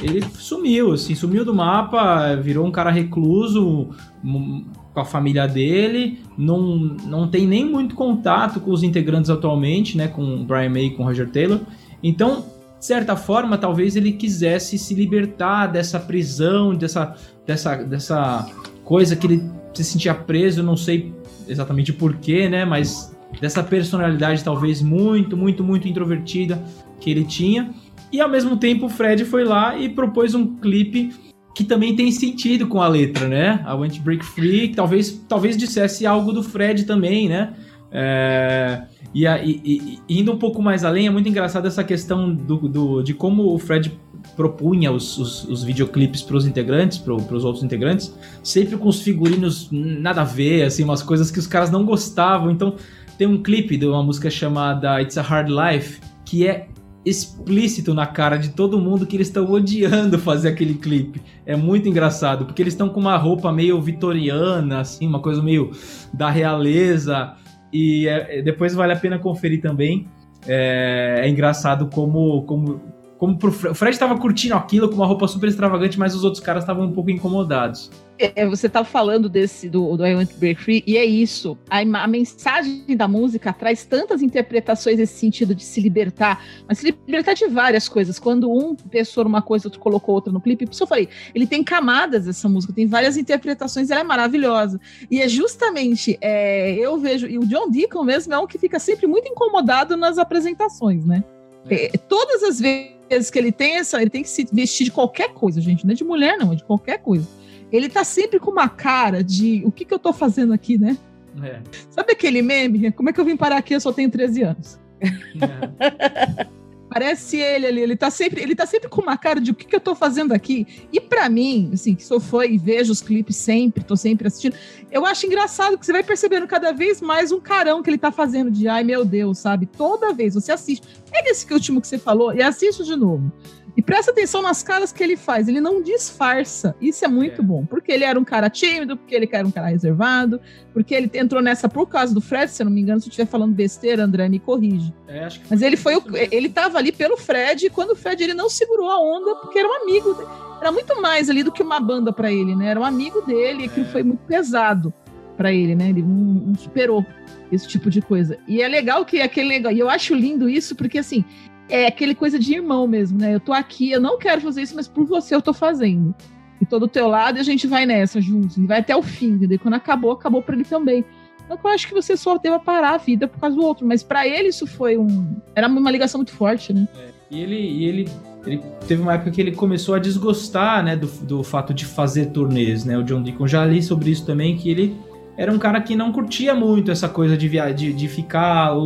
Ele 0.03 0.23
sumiu, 0.35 0.93
assim, 0.93 1.15
sumiu 1.15 1.43
do 1.43 1.55
mapa, 1.55 2.37
virou 2.37 2.67
um 2.67 2.71
cara 2.71 2.91
recluso 2.91 3.89
com 4.23 5.01
a 5.01 5.07
família 5.07 5.47
dele, 5.49 6.21
não, 6.37 6.61
não 7.07 7.29
tem 7.29 7.47
nem 7.47 7.65
muito 7.65 7.95
contato 7.95 8.61
com 8.61 8.73
os 8.73 8.83
integrantes 8.83 9.31
atualmente, 9.31 9.97
né? 9.97 10.07
Com 10.07 10.43
o 10.43 10.45
Brian 10.45 10.69
May 10.69 10.85
e 10.85 10.91
com 10.91 11.03
o 11.03 11.07
Roger 11.07 11.31
Taylor. 11.31 11.61
Então, 12.03 12.45
de 12.79 12.85
certa 12.85 13.17
forma, 13.17 13.57
talvez 13.57 13.97
ele 13.97 14.13
quisesse 14.13 14.77
se 14.77 14.95
libertar 14.95 15.69
dessa 15.69 15.99
prisão, 15.99 16.75
dessa, 16.75 17.17
dessa, 17.47 17.77
dessa 17.77 18.51
coisa 18.85 19.17
que 19.17 19.27
ele 19.27 19.62
se 19.75 19.85
sentia 19.85 20.15
preso, 20.15 20.63
não 20.63 20.77
sei 20.77 21.13
exatamente 21.49 21.93
porquê, 21.93 22.49
né? 22.49 22.65
Mas 22.65 23.15
dessa 23.41 23.63
personalidade 23.63 24.43
talvez 24.45 24.83
muito, 24.83 25.37
muito, 25.37 25.65
muito 25.65 25.89
introvertida 25.89 26.63
que 27.01 27.11
ele 27.11 27.25
tinha. 27.25 27.71
E 28.13 28.21
ao 28.21 28.29
mesmo 28.29 28.57
tempo 28.57 28.87
o 28.87 28.89
Fred 28.89 29.25
foi 29.25 29.45
lá 29.45 29.77
e 29.79 29.89
propôs 29.89 30.35
um 30.35 30.57
clipe 30.57 31.11
que 31.55 31.65
também 31.65 31.95
tem 31.97 32.11
sentido 32.11 32.67
com 32.67 32.81
a 32.81 32.89
letra, 32.89 33.29
né? 33.29 33.63
A 33.67 33.75
Want 33.75 33.99
Break 34.01 34.25
Free, 34.25 34.69
que 34.69 34.75
talvez, 34.77 35.25
talvez 35.29 35.57
dissesse 35.57 36.07
algo 36.07 36.33
do 36.33 36.43
Fred 36.43 36.85
também, 36.85 37.29
né? 37.29 37.53
É, 37.91 38.83
e, 39.15 39.27
e- 39.27 39.61
e- 39.65 39.99
e 40.09 40.21
indo 40.21 40.33
um 40.33 40.39
pouco 40.39 40.63
mais 40.63 40.83
além, 40.85 41.07
é 41.07 41.11
muito 41.11 41.29
engraçado 41.29 41.67
essa 41.69 41.85
questão 41.85 42.35
do, 42.35 42.57
do- 42.69 43.03
de 43.03 43.13
como 43.13 43.55
o 43.55 43.59
Fred 43.59 43.93
propunha 44.37 44.91
os, 44.91 45.19
os, 45.19 45.45
os 45.45 45.63
videoclipes 45.63 46.23
para 46.23 46.37
os 46.37 46.47
integrantes, 46.47 46.99
para 46.99 47.15
os 47.15 47.45
outros 47.45 47.63
integrantes, 47.63 48.15
sempre 48.43 48.77
com 48.77 48.89
os 48.89 49.01
figurinos 49.01 49.69
nada 49.71 50.23
a 50.23 50.25
ver, 50.25 50.65
assim, 50.65 50.85
umas 50.85 51.03
coisas 51.03 51.31
que 51.31 51.39
os 51.39 51.47
caras 51.47 51.71
não 51.71 51.85
gostavam. 51.85 52.51
Então, 52.51 52.77
tem 53.19 53.27
um 53.27 53.43
clipe 53.43 53.77
de 53.77 53.87
uma 53.87 54.03
música 54.03 54.31
chamada 54.31 55.01
It's 55.01 55.19
a 55.19 55.23
Hard 55.23 55.49
Life, 55.49 56.01
que 56.25 56.47
é 56.47 56.69
explícito 57.05 57.93
na 57.93 58.07
cara 58.07 58.37
de 58.37 58.51
todo 58.51 58.79
mundo 58.79 59.07
que 59.07 59.17
eles 59.17 59.29
estão 59.29 59.51
odiando 59.51 60.19
fazer 60.19 60.49
aquele 60.49 60.75
clipe. 60.75 61.21
É 61.45 61.57
muito 61.57 61.89
engraçado, 61.89 62.45
porque 62.45 62.63
eles 62.63 62.75
estão 62.75 62.89
com 62.89 63.01
uma 63.01 63.17
roupa 63.17 63.53
meio 63.53 63.81
vitoriana, 63.81 64.81
assim, 64.81 65.07
uma 65.07 65.21
coisa 65.21 65.43
meio 65.43 65.73
da 66.13 66.31
realeza. 66.31 67.35
E 67.73 68.07
é- 68.07 68.43
depois 68.43 68.75
vale 68.75 68.93
a 68.93 68.97
pena 68.97 69.19
conferir 69.19 69.61
também. 69.61 70.07
É, 70.47 71.21
é 71.23 71.29
engraçado 71.29 71.89
como, 71.93 72.43
como, 72.43 72.81
como 73.23 73.39
pro 73.39 73.53
Fre- 73.53 73.69
o 73.69 73.75
Fred 73.77 73.97
tava 73.97 74.19
curtindo 74.19 74.57
aquilo 74.57 74.89
com 74.89 74.97
uma 74.97 75.07
roupa 75.07 75.29
super 75.29 75.49
extravagante, 75.49 75.97
mas 75.97 76.13
os 76.13 76.25
outros 76.25 76.43
caras 76.43 76.65
estavam 76.65 76.87
um 76.87 76.93
pouco 76.93 77.09
incomodados. 77.09 77.89
É, 78.19 78.45
você 78.45 78.69
tá 78.69 78.83
falando 78.83 79.29
desse 79.29 79.69
do, 79.69 79.97
do 79.97 80.05
I 80.05 80.17
Want 80.17 80.31
to 80.31 80.39
Break 80.39 80.61
Free, 80.61 80.83
e 80.85 80.97
é 80.97 81.05
isso. 81.05 81.57
A, 81.71 81.79
a 81.79 82.07
mensagem 82.09 82.85
da 82.97 83.07
música 83.07 83.53
traz 83.53 83.85
tantas 83.85 84.23
interpretações 84.23 84.99
nesse 84.99 85.21
sentido 85.21 85.55
de 85.55 85.63
se 85.63 85.81
libertar, 85.81 86.45
mas 86.67 86.79
se 86.79 86.93
libertar 87.07 87.35
de 87.35 87.47
várias 87.47 87.89
coisas. 87.89 88.19
Quando 88.19 88.51
um 88.51 88.75
pensou 88.75 89.23
numa 89.23 89.41
coisa, 89.41 89.69
outro 89.69 89.79
colocou 89.79 90.17
outra 90.17 90.33
no 90.33 90.41
clipe, 90.41 90.67
por 90.67 90.73
isso 90.73 90.83
eu 90.83 90.89
falei, 90.89 91.09
ele 91.33 91.47
tem 91.47 91.63
camadas 91.63 92.27
essa 92.27 92.49
música, 92.49 92.73
tem 92.73 92.89
várias 92.89 93.17
interpretações, 93.17 93.93
ela 93.93 94.01
é 94.01 94.05
maravilhosa. 94.05 94.81
E 95.09 95.23
é 95.23 95.29
justamente, 95.29 96.19
é, 96.21 96.73
eu 96.73 96.99
vejo, 96.99 97.29
e 97.29 97.39
o 97.39 97.47
John 97.47 97.71
Deacon 97.71 98.03
mesmo 98.03 98.35
é 98.35 98.39
um 98.41 98.49
que 98.49 98.59
fica 98.59 98.81
sempre 98.81 99.07
muito 99.07 99.29
incomodado 99.29 99.97
nas 99.97 100.19
apresentações, 100.19 101.07
né? 101.07 101.23
É, 101.71 101.97
todas 101.97 102.43
as 102.43 102.59
vezes 102.59 103.02
que 103.31 103.39
ele 103.39 103.53
tem 103.53 103.77
essa, 103.77 104.01
ele 104.01 104.11
tem 104.11 104.23
que 104.23 104.29
se 104.29 104.47
vestir 104.53 104.85
de 104.85 104.91
qualquer 104.91 105.33
coisa, 105.33 105.61
gente, 105.61 105.85
não 105.85 105.93
é 105.93 105.95
de 105.95 106.05
mulher, 106.05 106.37
não, 106.39 106.53
é 106.53 106.57
de 106.57 106.65
qualquer 106.65 106.99
coisa. 106.99 107.29
Ele 107.71 107.89
tá 107.89 108.05
sempre 108.05 108.39
com 108.39 108.51
uma 108.51 108.69
cara 108.69 109.25
de 109.25 109.63
o 109.65 109.73
que, 109.73 109.85
que 109.85 109.95
eu 109.95 109.99
tô 109.99 110.13
fazendo 110.13 110.53
aqui, 110.53 110.77
né? 110.77 110.97
É. 111.43 111.61
Sabe 111.89 112.13
aquele 112.13 112.43
meme? 112.43 112.93
Como 112.93 113.09
é 113.09 113.13
que 113.13 113.21
eu 113.21 113.25
vim 113.25 113.37
parar 113.37 113.57
aqui? 113.57 113.75
Eu 113.75 113.81
só 113.81 113.93
tenho 113.93 114.11
13 114.11 114.43
anos. 114.43 114.79
Parece 116.93 117.39
ele 117.39 117.67
ali, 117.67 117.81
ele 117.81 117.97
tá 117.97 118.11
sempre, 118.11 118.43
ele 118.43 118.55
tá 118.55 118.67
sempre 118.67 118.89
com 118.89 119.01
uma 119.01 119.17
cara 119.17 119.41
de 119.41 119.51
o 119.51 119.55
que, 119.55 119.65
que 119.65 119.75
eu 119.75 119.81
tô 119.81 119.95
fazendo 119.95 120.33
aqui. 120.33 120.67
E 120.93 121.01
pra 121.01 121.29
mim, 121.29 121.71
assim, 121.73 121.95
que 121.95 122.05
sou 122.05 122.21
fã 122.21 122.45
e 122.45 122.59
vejo 122.59 122.93
os 122.93 123.01
clipes 123.01 123.37
sempre, 123.37 123.83
tô 123.83 123.97
sempre 123.97 124.27
assistindo, 124.27 124.55
eu 124.91 125.07
acho 125.07 125.25
engraçado 125.27 125.79
que 125.79 125.87
você 125.87 125.93
vai 125.93 126.03
percebendo 126.03 126.47
cada 126.47 126.73
vez 126.73 127.01
mais 127.01 127.33
um 127.33 127.41
carão 127.41 127.83
que 127.83 127.89
ele 127.89 127.99
tá 127.99 128.13
fazendo 128.13 128.51
de 128.51 128.69
ai 128.69 128.85
meu 128.85 129.05
Deus, 129.05 129.39
sabe? 129.39 129.65
Toda 129.67 130.13
vez 130.13 130.35
você 130.35 130.53
assiste. 130.53 130.87
Pega 131.11 131.31
esse 131.31 131.47
que 131.47 131.55
último 131.55 131.81
que 131.81 131.87
você 131.87 131.99
falou 131.99 132.35
e 132.35 132.43
assiste 132.43 132.85
de 132.85 132.97
novo. 132.97 133.33
E 133.75 133.81
presta 133.81 134.11
atenção 134.11 134.43
nas 134.43 134.63
caras 134.63 134.93
que 134.93 135.03
ele 135.03 135.17
faz, 135.17 135.49
ele 135.49 135.61
não 135.61 135.81
disfarça. 135.83 136.77
Isso 136.81 137.05
é 137.05 137.09
muito 137.09 137.41
É. 137.41 137.45
bom, 137.45 137.65
porque 137.65 137.91
ele 137.91 138.05
era 138.05 138.19
um 138.21 138.25
cara 138.25 138.51
tímido, 138.51 138.97
porque 138.99 139.15
ele 139.15 139.27
era 139.33 139.47
um 139.47 139.51
cara 139.51 139.69
reservado, 139.69 140.39
porque 140.75 140.95
ele 140.95 141.11
entrou 141.15 141.41
nessa 141.41 141.69
por 141.71 141.87
causa 141.89 142.13
do 142.13 142.21
Fred, 142.21 142.51
se 142.51 142.63
eu 142.63 142.67
não 142.67 142.73
me 142.73 142.83
engano, 142.83 143.01
se 143.01 143.07
eu 143.07 143.11
estiver 143.11 143.27
falando 143.27 143.55
besteira, 143.55 144.05
André, 144.05 144.29
me 144.29 144.39
corrige. 144.39 144.93
É, 145.09 145.25
acho 145.25 145.41
que 145.41 145.47
Mas 145.49 145.63
ele 145.63 145.77
foi 145.79 145.97
o, 145.97 146.03
ele 146.31 146.51
tava 146.51 146.77
ali 146.77 146.93
pelo 146.93 147.17
Fred, 147.17 147.67
e 147.67 147.71
quando 147.71 147.93
o 147.93 147.97
Fred 147.97 148.23
ele 148.23 148.35
não 148.35 148.51
segurou 148.51 148.91
a 148.91 149.01
onda, 149.01 149.37
porque 149.37 149.59
era 149.59 149.67
um 149.69 149.83
amigo, 149.83 150.19
era 150.61 150.71
muito 150.71 151.01
mais 151.01 151.31
ali 151.31 151.43
do 151.43 151.51
que 151.51 151.63
uma 151.63 151.81
banda 151.81 152.13
pra 152.13 152.31
ele, 152.31 152.55
né? 152.55 152.67
Era 152.69 152.79
um 152.81 152.85
amigo 152.85 153.23
dele, 153.23 153.63
e 153.63 153.67
aquilo 153.67 153.87
É. 153.87 153.89
foi 153.89 154.03
muito 154.03 154.21
pesado 154.27 154.93
pra 155.37 155.51
ele, 155.51 155.75
né? 155.75 155.89
Ele 155.89 156.03
não, 156.03 156.09
não 156.49 156.55
superou 156.57 157.05
esse 157.51 157.67
tipo 157.67 157.89
de 157.91 158.03
coisa. 158.03 158.39
E 158.47 158.61
é 158.61 158.69
legal 158.69 159.05
que 159.05 159.19
é 159.19 159.23
aquele 159.23 159.49
legal, 159.49 159.73
e 159.73 159.79
eu 159.79 159.89
acho 159.89 160.15
lindo 160.15 160.49
isso 160.49 160.77
porque 160.77 160.99
assim, 160.99 161.25
é 161.73 161.87
aquele 161.87 162.15
coisa 162.15 162.39
de 162.39 162.53
irmão 162.53 162.87
mesmo, 162.87 163.19
né? 163.19 163.35
Eu 163.35 163.41
tô 163.41 163.51
aqui, 163.51 163.91
eu 163.91 164.01
não 164.01 164.19
quero 164.19 164.43
fazer 164.43 164.61
isso, 164.61 164.77
mas 164.77 164.87
por 164.87 165.07
você 165.07 165.35
eu 165.35 165.41
tô 165.41 165.55
fazendo. 165.55 166.15
E 166.61 166.67
tô 166.67 166.79
do 166.79 166.87
teu 166.87 167.09
lado 167.09 167.39
e 167.39 167.41
a 167.41 167.43
gente 167.43 167.67
vai 167.67 167.87
nessa 167.87 168.21
juntos, 168.21 168.59
e 168.59 168.67
vai 168.67 168.81
até 168.81 168.95
o 168.95 169.03
fim, 169.03 169.31
entendeu? 169.31 169.59
Quando 169.59 169.75
acabou, 169.75 170.13
acabou 170.13 170.43
pra 170.43 170.55
ele 170.55 170.65
também. 170.65 171.03
Então 171.45 171.59
eu 171.65 171.71
acho 171.71 171.89
que 171.89 171.95
você 171.95 172.15
só 172.15 172.37
deva 172.37 172.61
parar 172.61 172.95
a 172.95 172.99
vida 172.99 173.27
por 173.27 173.41
causa 173.41 173.57
do 173.57 173.65
outro, 173.65 173.87
mas 173.87 174.03
pra 174.03 174.29
ele 174.29 174.49
isso 174.49 174.67
foi 174.67 174.99
um. 174.99 175.35
Era 175.55 175.67
uma 175.67 175.91
ligação 175.91 176.19
muito 176.19 176.33
forte, 176.33 176.75
né? 176.75 176.87
E 177.31 177.41
ele, 177.41 177.57
e 177.57 177.85
ele, 177.87 178.09
ele 178.47 178.63
teve 178.87 179.01
uma 179.01 179.15
época 179.15 179.31
que 179.31 179.41
ele 179.41 179.53
começou 179.53 179.95
a 179.95 179.99
desgostar, 179.99 180.85
né, 180.85 180.95
do, 180.95 181.07
do 181.07 181.43
fato 181.43 181.73
de 181.73 181.87
fazer 181.87 182.27
turnês, 182.27 182.85
né? 182.85 182.99
O 182.99 183.03
John 183.03 183.23
Deacon 183.23 183.49
já 183.49 183.65
li 183.65 183.83
sobre 183.83 184.11
isso 184.11 184.27
também, 184.27 184.59
que 184.59 184.69
ele 184.69 184.95
era 185.39 185.51
um 185.51 185.59
cara 185.59 185.81
que 185.81 185.97
não 185.97 186.13
curtia 186.13 186.55
muito 186.55 186.91
essa 186.91 187.09
coisa 187.09 187.35
de, 187.35 187.49
via 187.49 187.73
de, 187.73 187.95
de 187.95 188.09
ficar 188.09 188.77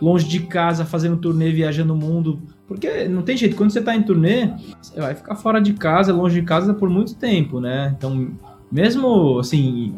longe 0.00 0.26
de 0.26 0.40
casa 0.40 0.84
fazendo 0.84 1.16
turnê, 1.16 1.50
viajando 1.50 1.94
o 1.94 1.96
mundo. 1.96 2.40
Porque 2.66 3.06
não 3.08 3.22
tem 3.22 3.36
jeito, 3.36 3.56
quando 3.56 3.70
você 3.70 3.80
tá 3.80 3.94
em 3.94 4.02
turnê, 4.02 4.50
você 4.80 5.00
vai 5.00 5.14
ficar 5.14 5.36
fora 5.36 5.60
de 5.60 5.72
casa, 5.74 6.12
longe 6.12 6.40
de 6.40 6.46
casa 6.46 6.74
por 6.74 6.88
muito 6.88 7.14
tempo, 7.14 7.60
né? 7.60 7.94
Então, 7.96 8.32
mesmo 8.70 9.38
assim, 9.38 9.94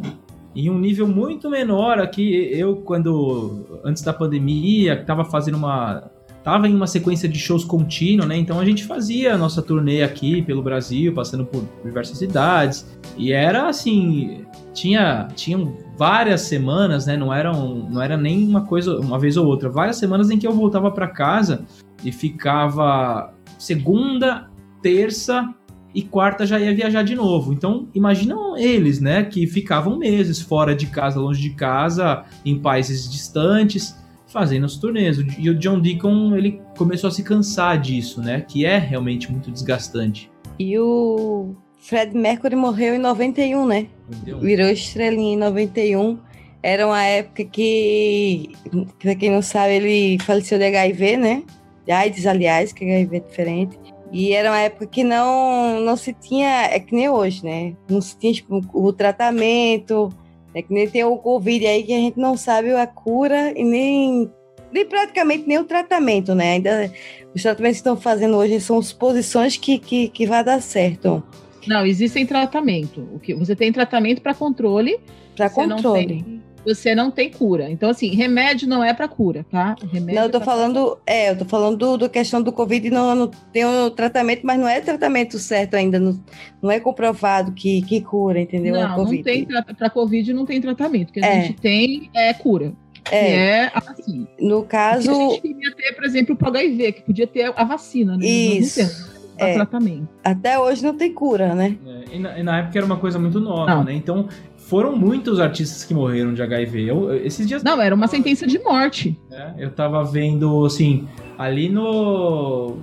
em 0.54 0.68
um 0.70 0.78
nível 0.78 1.06
muito 1.06 1.48
menor 1.48 1.98
aqui, 1.98 2.48
eu 2.52 2.76
quando 2.76 3.80
antes 3.84 4.02
da 4.02 4.12
pandemia, 4.12 5.02
tava 5.04 5.24
fazendo 5.24 5.56
uma 5.56 6.10
tava 6.42 6.66
em 6.66 6.74
uma 6.74 6.86
sequência 6.86 7.28
de 7.28 7.38
shows 7.38 7.64
contínua, 7.64 8.24
né? 8.26 8.36
Então 8.36 8.58
a 8.58 8.64
gente 8.64 8.84
fazia 8.84 9.34
a 9.34 9.38
nossa 9.38 9.60
turnê 9.60 10.02
aqui 10.02 10.40
pelo 10.42 10.62
Brasil, 10.62 11.12
passando 11.12 11.44
por 11.44 11.62
diversas 11.84 12.16
cidades. 12.18 12.86
E 13.16 13.32
era 13.32 13.68
assim, 13.68 14.46
tinha 14.72 15.28
tinham 15.34 15.74
várias 15.98 16.42
semanas, 16.42 17.06
né? 17.06 17.16
Não 17.16 17.34
eram 17.34 17.88
não 17.90 18.00
era 18.00 18.16
nem 18.16 18.46
uma 18.46 18.62
coisa 18.62 18.98
uma 19.00 19.18
vez 19.18 19.36
ou 19.36 19.46
outra, 19.46 19.68
várias 19.68 19.96
semanas 19.96 20.30
em 20.30 20.38
que 20.38 20.46
eu 20.46 20.52
voltava 20.52 20.90
para 20.90 21.08
casa 21.08 21.64
e 22.04 22.12
ficava 22.12 23.34
segunda, 23.58 24.48
terça 24.80 25.52
e 25.92 26.02
quarta 26.02 26.46
já 26.46 26.60
ia 26.60 26.74
viajar 26.74 27.02
de 27.02 27.16
novo. 27.16 27.52
Então, 27.52 27.88
imaginam 27.94 28.56
eles, 28.56 29.00
né, 29.00 29.24
que 29.24 29.46
ficavam 29.46 29.98
meses 29.98 30.40
fora 30.40 30.74
de 30.74 30.86
casa, 30.86 31.18
longe 31.18 31.40
de 31.40 31.50
casa, 31.50 32.24
em 32.44 32.58
países 32.60 33.10
distantes, 33.10 33.96
fazendo 34.28 34.64
os 34.64 34.76
turnês. 34.76 35.18
E 35.38 35.50
o 35.50 35.58
John 35.58 35.80
Deacon, 35.80 36.36
ele 36.36 36.60
começou 36.76 37.08
a 37.08 37.10
se 37.10 37.24
cansar 37.24 37.80
disso, 37.80 38.20
né, 38.20 38.42
que 38.42 38.64
é 38.64 38.78
realmente 38.78 39.32
muito 39.32 39.50
desgastante. 39.50 40.30
E 40.58 40.78
o 40.78 41.56
Fred 41.80 42.16
Mercury 42.16 42.56
morreu 42.56 42.94
em 42.94 42.98
91, 42.98 43.66
né? 43.66 43.86
Entendeu? 44.10 44.40
Virou 44.40 44.68
estrelinha 44.68 45.34
em 45.34 45.38
91. 45.38 46.18
Era 46.62 46.86
uma 46.86 47.02
época 47.04 47.44
que, 47.44 48.52
pra 48.98 49.14
quem 49.14 49.30
não 49.30 49.42
sabe, 49.42 49.74
ele 49.74 50.18
faleceu 50.22 50.58
de 50.58 50.64
HIV, 50.64 51.16
né? 51.16 51.42
De 51.86 51.92
AIDS, 51.92 52.26
aliás, 52.26 52.72
que 52.72 52.84
HIV 52.84 53.16
é 53.16 53.20
diferente. 53.20 53.78
E 54.10 54.32
era 54.32 54.50
uma 54.50 54.58
época 54.58 54.86
que 54.86 55.04
não, 55.04 55.80
não 55.80 55.96
se 55.96 56.12
tinha, 56.12 56.64
é 56.64 56.80
que 56.80 56.94
nem 56.94 57.08
hoje, 57.08 57.44
né? 57.44 57.74
Não 57.88 58.00
se 58.00 58.18
tinha 58.18 58.32
tipo, 58.32 58.60
o 58.72 58.92
tratamento, 58.92 60.08
é 60.54 60.62
que 60.62 60.72
nem 60.72 60.88
tem 60.88 61.04
o 61.04 61.16
Covid 61.16 61.66
aí 61.66 61.82
que 61.84 61.92
a 61.92 61.98
gente 61.98 62.18
não 62.18 62.36
sabe 62.36 62.72
a 62.74 62.86
cura 62.86 63.52
e 63.56 63.62
nem, 63.62 64.30
nem 64.72 64.86
praticamente 64.86 65.44
nem 65.46 65.58
o 65.58 65.64
tratamento, 65.64 66.34
né? 66.34 66.52
Ainda 66.52 66.92
os 67.34 67.42
tratamentos 67.42 67.76
que 67.76 67.80
estão 67.80 67.96
fazendo 67.96 68.36
hoje 68.36 68.60
são 68.60 68.80
suposições 68.82 69.56
que, 69.56 69.78
que, 69.78 70.08
que 70.08 70.26
vai 70.26 70.42
dar 70.42 70.60
certo 70.60 71.22
Não, 71.68 71.84
existem 71.86 72.24
tratamento. 72.26 73.06
O 73.14 73.18
que 73.20 73.34
você 73.34 73.54
tem 73.54 73.70
tratamento 73.72 74.20
para 74.22 74.34
controle, 74.34 74.98
para 75.36 75.48
Você 75.48 75.66
não 75.66 75.76
controle. 75.76 76.06
tem- 76.24 76.42
você 76.66 76.94
não 76.94 77.10
tem 77.10 77.30
cura. 77.30 77.70
Então 77.70 77.88
assim, 77.88 78.08
remédio 78.14 78.68
não 78.68 78.82
é 78.84 78.92
para 78.92 79.08
cura, 79.08 79.46
tá? 79.50 79.74
Remédio 79.90 80.16
Não, 80.16 80.22
eu 80.24 80.30
tô 80.30 80.38
é 80.38 80.44
falando, 80.44 80.98
é, 81.06 81.30
eu 81.30 81.38
tô 81.38 81.44
falando 81.46 81.76
do, 81.78 81.96
do 81.96 82.10
questão 82.10 82.42
do 82.42 82.52
Covid, 82.52 82.90
não, 82.90 83.14
não 83.14 83.30
tem 83.52 83.64
o 83.64 83.90
tratamento, 83.90 84.40
mas 84.44 84.58
não 84.58 84.68
é 84.68 84.80
tratamento 84.80 85.38
certo 85.38 85.74
ainda, 85.74 85.98
não, 85.98 86.18
não 86.60 86.70
é 86.70 86.78
comprovado 86.80 87.52
que, 87.52 87.80
que 87.82 88.00
cura, 88.02 88.40
entendeu? 88.40 88.74
a 88.74 88.88
Não, 88.88 89.04
não 89.04 89.22
tem 89.22 89.46
para 89.46 89.88
covid 89.88 90.32
não 90.34 90.44
tem 90.44 90.60
tratamento. 90.60 91.10
O 91.10 91.12
que 91.12 91.20
a 91.24 91.26
É. 91.26 91.42
gente 91.42 91.58
tem 91.60 92.10
é 92.14 92.34
cura, 92.34 92.74
É, 93.10 93.30
é 93.34 93.70
a 93.72 93.80
vacina. 93.80 94.26
no 94.38 94.58
O 94.58 94.62
que 94.62 94.66
a 94.66 94.78
caso, 94.78 95.12
gente 95.14 95.40
queria 95.40 95.74
ter, 95.74 95.92
por 95.94 96.04
exemplo, 96.04 96.36
pro 96.36 96.48
HIV, 96.48 96.92
que 96.92 97.02
podia 97.02 97.26
ter 97.26 97.50
a 97.56 97.64
vacina, 97.64 98.16
né? 98.16 98.26
Isso, 98.26 99.17
é. 99.38 99.54
tratamento. 99.54 100.08
até 100.24 100.58
hoje 100.58 100.82
não 100.84 100.94
tem 100.96 101.12
cura, 101.12 101.54
né? 101.54 101.76
É, 101.86 102.16
e, 102.16 102.18
na, 102.18 102.38
e 102.38 102.42
na 102.42 102.58
época 102.58 102.78
era 102.78 102.86
uma 102.86 102.96
coisa 102.96 103.18
muito 103.18 103.38
nova, 103.40 103.66
Não. 103.76 103.84
né? 103.84 103.92
Então, 103.94 104.28
foram 104.56 104.94
muitos 104.96 105.40
artistas 105.40 105.84
que 105.84 105.94
morreram 105.94 106.34
de 106.34 106.42
HIV. 106.42 106.82
Eu, 106.90 107.10
eu- 107.10 107.26
esses 107.26 107.46
dias 107.46 107.62
Não, 107.62 107.80
era 107.80 107.94
uma 107.94 108.06
sentença 108.06 108.46
de 108.46 108.58
morte. 108.58 109.18
né? 109.30 109.54
Eu 109.58 109.70
tava 109.70 110.04
vendo, 110.04 110.64
assim, 110.66 111.08
ali 111.38 111.68
no 111.68 112.76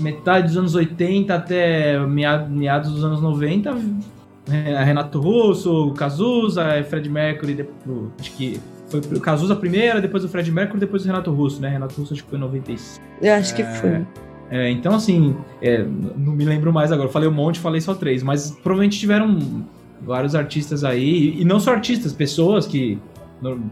metade 0.00 0.48
dos 0.48 0.56
anos 0.56 0.74
80 0.74 1.34
até 1.34 1.98
mea- 2.06 2.46
meados 2.48 2.90
dos 2.90 3.04
anos 3.04 3.20
90, 3.20 3.76
é, 4.50 4.82
Renato 4.82 5.20
Russo, 5.20 5.92
Cazuza, 5.96 6.64
Fred 6.88 7.08
Mercury, 7.08 7.66
acho 8.18 8.32
que 8.32 8.58
foi 8.88 9.00
o 9.00 9.20
Cazuza 9.20 9.54
primeiro, 9.54 10.00
depois 10.02 10.24
o 10.24 10.28
Fred 10.28 10.50
Mercury, 10.50 10.80
depois 10.80 11.04
o 11.04 11.06
Renato 11.06 11.30
Russo, 11.30 11.60
né? 11.62 11.68
Renato 11.68 11.94
Russo 12.00 12.14
acho 12.14 12.24
que 12.24 12.30
foi 12.30 12.38
em 12.38 12.42
96. 12.42 13.00
Eu 13.20 13.34
acho 13.34 13.54
que 13.54 13.62
É. 13.62 13.64
foi. 13.66 14.06
É, 14.52 14.70
então, 14.70 14.94
assim, 14.94 15.34
é, 15.62 15.82
não 15.82 16.34
me 16.34 16.44
lembro 16.44 16.70
mais 16.70 16.92
agora. 16.92 17.08
Eu 17.08 17.12
falei 17.12 17.26
um 17.26 17.32
monte, 17.32 17.58
falei 17.58 17.80
só 17.80 17.94
três. 17.94 18.22
Mas 18.22 18.50
provavelmente 18.50 18.98
tiveram 18.98 19.64
vários 20.02 20.34
artistas 20.34 20.84
aí. 20.84 21.40
E 21.40 21.44
não 21.44 21.58
só 21.58 21.72
artistas, 21.72 22.12
pessoas 22.12 22.66
que. 22.66 22.98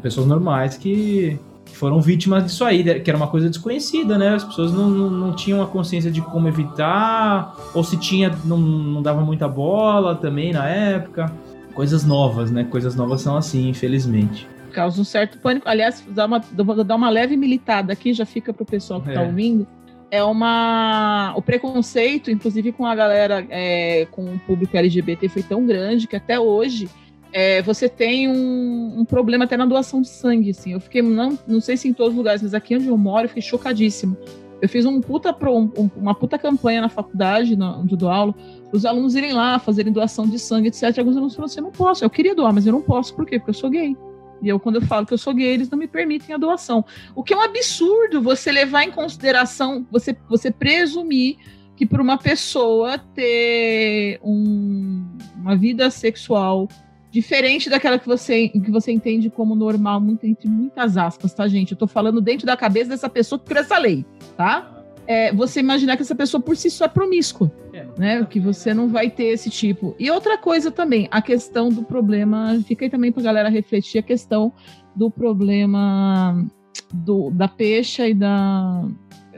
Pessoas 0.03 0.27
normais 0.27 0.77
que, 0.79 1.39
foram 1.75 2.01
vítimas 2.01 2.45
disso 2.45 2.65
aí, 2.65 2.83
né, 2.83 2.99
que 2.99 3.09
era 3.09 3.17
uma 3.17 3.29
coisa 3.29 3.49
desconhecida, 3.49 4.19
né? 4.19 4.35
As 4.35 4.43
pessoas 4.45 4.73
não, 4.73 4.91
não, 4.91 5.11
não 5.11 5.33
tinham 5.37 5.63
a 5.63 5.67
consciência 5.67 6.11
de 6.11 6.21
como 6.21 6.49
evitar, 6.49 7.57
ou 7.75 7.85
se 7.85 7.97
tinha, 7.97 8.37
não, 8.45 8.59
não 8.59 9.03
dava 9.03 9.21
muita 9.21 9.47
bola 9.47 10.17
também 10.17 10.53
na 10.53 10.67
época. 10.67 11.33
Coisas 11.75 12.05
novas, 12.05 12.51
né? 12.51 12.65
Coisas 12.65 12.97
novas 12.97 13.21
são 13.21 13.37
assim, 13.37 13.69
infelizmente. 13.69 14.49
Causa 14.73 15.01
um 15.01 15.05
certo 15.05 15.39
pânico. 15.39 15.69
Aliás, 15.69 16.05
dar 16.11 16.27
uma, 16.27 16.41
vou 16.41 16.85
dar 16.85 16.97
uma 16.97 17.11
leve 17.11 17.37
militada 17.37 17.93
aqui, 17.93 18.13
já 18.13 18.27
fica 18.27 18.53
pro 18.53 18.65
pessoal 18.65 19.01
que 19.01 19.13
tá 19.13 19.23
É. 19.23 19.27
ouvindo. 19.27 19.67
É 20.11 20.23
uma. 20.25 21.33
O 21.37 21.43
preconceito, 21.43 22.31
inclusive 22.31 22.73
com 22.73 22.85
a 22.85 22.95
galera, 22.95 23.47
é, 23.49 24.07
com 24.11 24.25
o 24.25 24.39
público 24.41 24.77
LGBT, 24.77 25.29
foi 25.29 25.43
tão 25.43 25.65
grande 25.65 26.09
que 26.09 26.17
até 26.17 26.39
hoje 26.39 26.89
é, 27.33 27.63
você 27.63 27.89
tem 27.89 28.29
um, 28.29 29.01
um 29.01 29.05
problema 29.05 29.45
até 29.45 29.57
na 29.57 29.67
doação 29.67 30.01
de 30.01 30.09
sangue. 30.09 30.51
Assim. 30.51 30.73
Eu 30.73 30.81
fiquei, 30.81 31.01
não, 31.01 31.39
não 31.47 31.61
sei 31.61 31.77
se 31.77 31.89
em 31.89 31.93
todos 31.93 32.13
os 32.13 32.19
lugares, 32.19 32.43
mas 32.43 32.55
aqui 32.55 32.75
onde 32.75 32.89
eu 32.89 32.99
moro, 32.99 33.25
eu 33.25 33.29
fiquei 33.29 33.43
chocadíssimo. 33.43 34.17
Eu 34.61 34.69
fiz 34.69 34.85
um 34.85 35.01
puta 35.01 35.33
pro, 35.33 35.57
um- 35.57 35.91
uma 35.97 36.15
puta 36.15 36.37
campanha 36.37 36.81
na 36.83 36.89
faculdade, 36.89 37.55
onde 37.55 37.95
eu 37.95 37.99
dou 37.99 38.11
aula, 38.11 38.35
os 38.73 38.85
alunos 38.85 39.15
irem 39.15 39.33
lá, 39.33 39.59
fazerem 39.59 39.93
doação 39.93 40.27
de 40.29 40.39
sangue, 40.39 40.69
etc. 40.69 40.99
Alguns 40.99 41.17
alunos 41.17 41.35
falaram 41.35 41.51
assim: 41.51 41.61
eu 41.61 41.65
não 41.65 41.71
posso, 41.73 42.05
eu 42.05 42.11
queria 42.11 42.35
doar, 42.35 42.53
mas 42.53 42.67
eu 42.67 42.73
não 42.73 42.83
posso, 42.83 43.15
por 43.15 43.25
quê? 43.25 43.39
Porque 43.39 43.51
eu 43.51 43.55
sou 43.55 43.71
gay. 43.71 43.97
E 44.43 44.49
eu, 44.49 44.59
quando 44.59 44.77
eu 44.77 44.83
falo 44.83 45.07
que 45.07 45.13
eu 45.15 45.19
sou 45.19 45.35
gay, 45.35 45.49
eles 45.55 45.69
não 45.71 45.79
me 45.79 45.87
permitem 45.87 46.35
a 46.35 46.39
doação. 46.39 46.85
O 47.15 47.23
que 47.23 47.33
é 47.35 47.37
um 47.37 47.43
absurdo 47.43 48.23
você 48.23 48.51
levar 48.51 48.85
em 48.85 48.91
consideração, 48.91 49.87
você, 49.91 50.17
você 50.29 50.51
presumir 50.51 51.37
que 51.77 51.87
para 51.87 52.03
uma 52.03 52.19
pessoa 52.19 52.99
ter 52.99 54.21
um- 54.23 55.05
uma 55.37 55.57
vida 55.57 55.91
sexual 55.91 56.69
diferente 57.11 57.69
daquela 57.69 57.99
que 57.99 58.07
você, 58.07 58.49
que 58.49 58.71
você 58.71 58.93
entende 58.93 59.29
como 59.31 59.55
normal, 59.55 60.01
muito, 60.01 60.25
entre 60.25 60.49
muitas 60.49 60.97
aspas, 60.97 61.35
tá, 61.35 61.49
gente? 61.49 61.73
Eu 61.73 61.79
tô 61.79 61.87
falando 61.87 62.21
dentro 62.21 62.47
da 62.47 62.57
cabeça 62.57 62.91
dessa 62.91 63.09
pessoa 63.09 63.39
que 63.39 63.47
criou 63.47 63.63
essa 63.63 63.79
lei, 63.79 64.05
tá? 64.37 64.80
É, 65.13 65.33
você 65.33 65.59
imaginar 65.59 65.97
que 65.97 66.03
essa 66.03 66.15
pessoa 66.15 66.41
por 66.41 66.57
si 66.57 66.71
só 66.71 66.85
é 66.85 66.89
promíscua, 66.89 67.51
né? 67.99 68.25
Que 68.31 68.39
você 68.39 68.73
não 68.73 68.87
vai 68.89 69.11
ter 69.11 69.25
esse 69.25 69.51
tipo. 69.51 69.93
E 69.99 70.09
outra 70.09 70.39
coisa 70.39 70.71
também, 70.71 71.09
a 71.11 71.21
questão 71.21 71.69
do 71.69 71.83
problema, 71.83 72.57
fica 72.65 72.85
aí 72.85 72.91
também 72.91 73.11
pra 73.11 73.21
galera 73.21 73.49
refletir 73.49 73.99
a 73.99 74.03
questão 74.05 74.53
do 74.95 75.11
problema 75.11 76.47
do, 76.95 77.29
da 77.31 77.49
peixa 77.49 78.09
e 78.09 78.15
da 78.15 78.87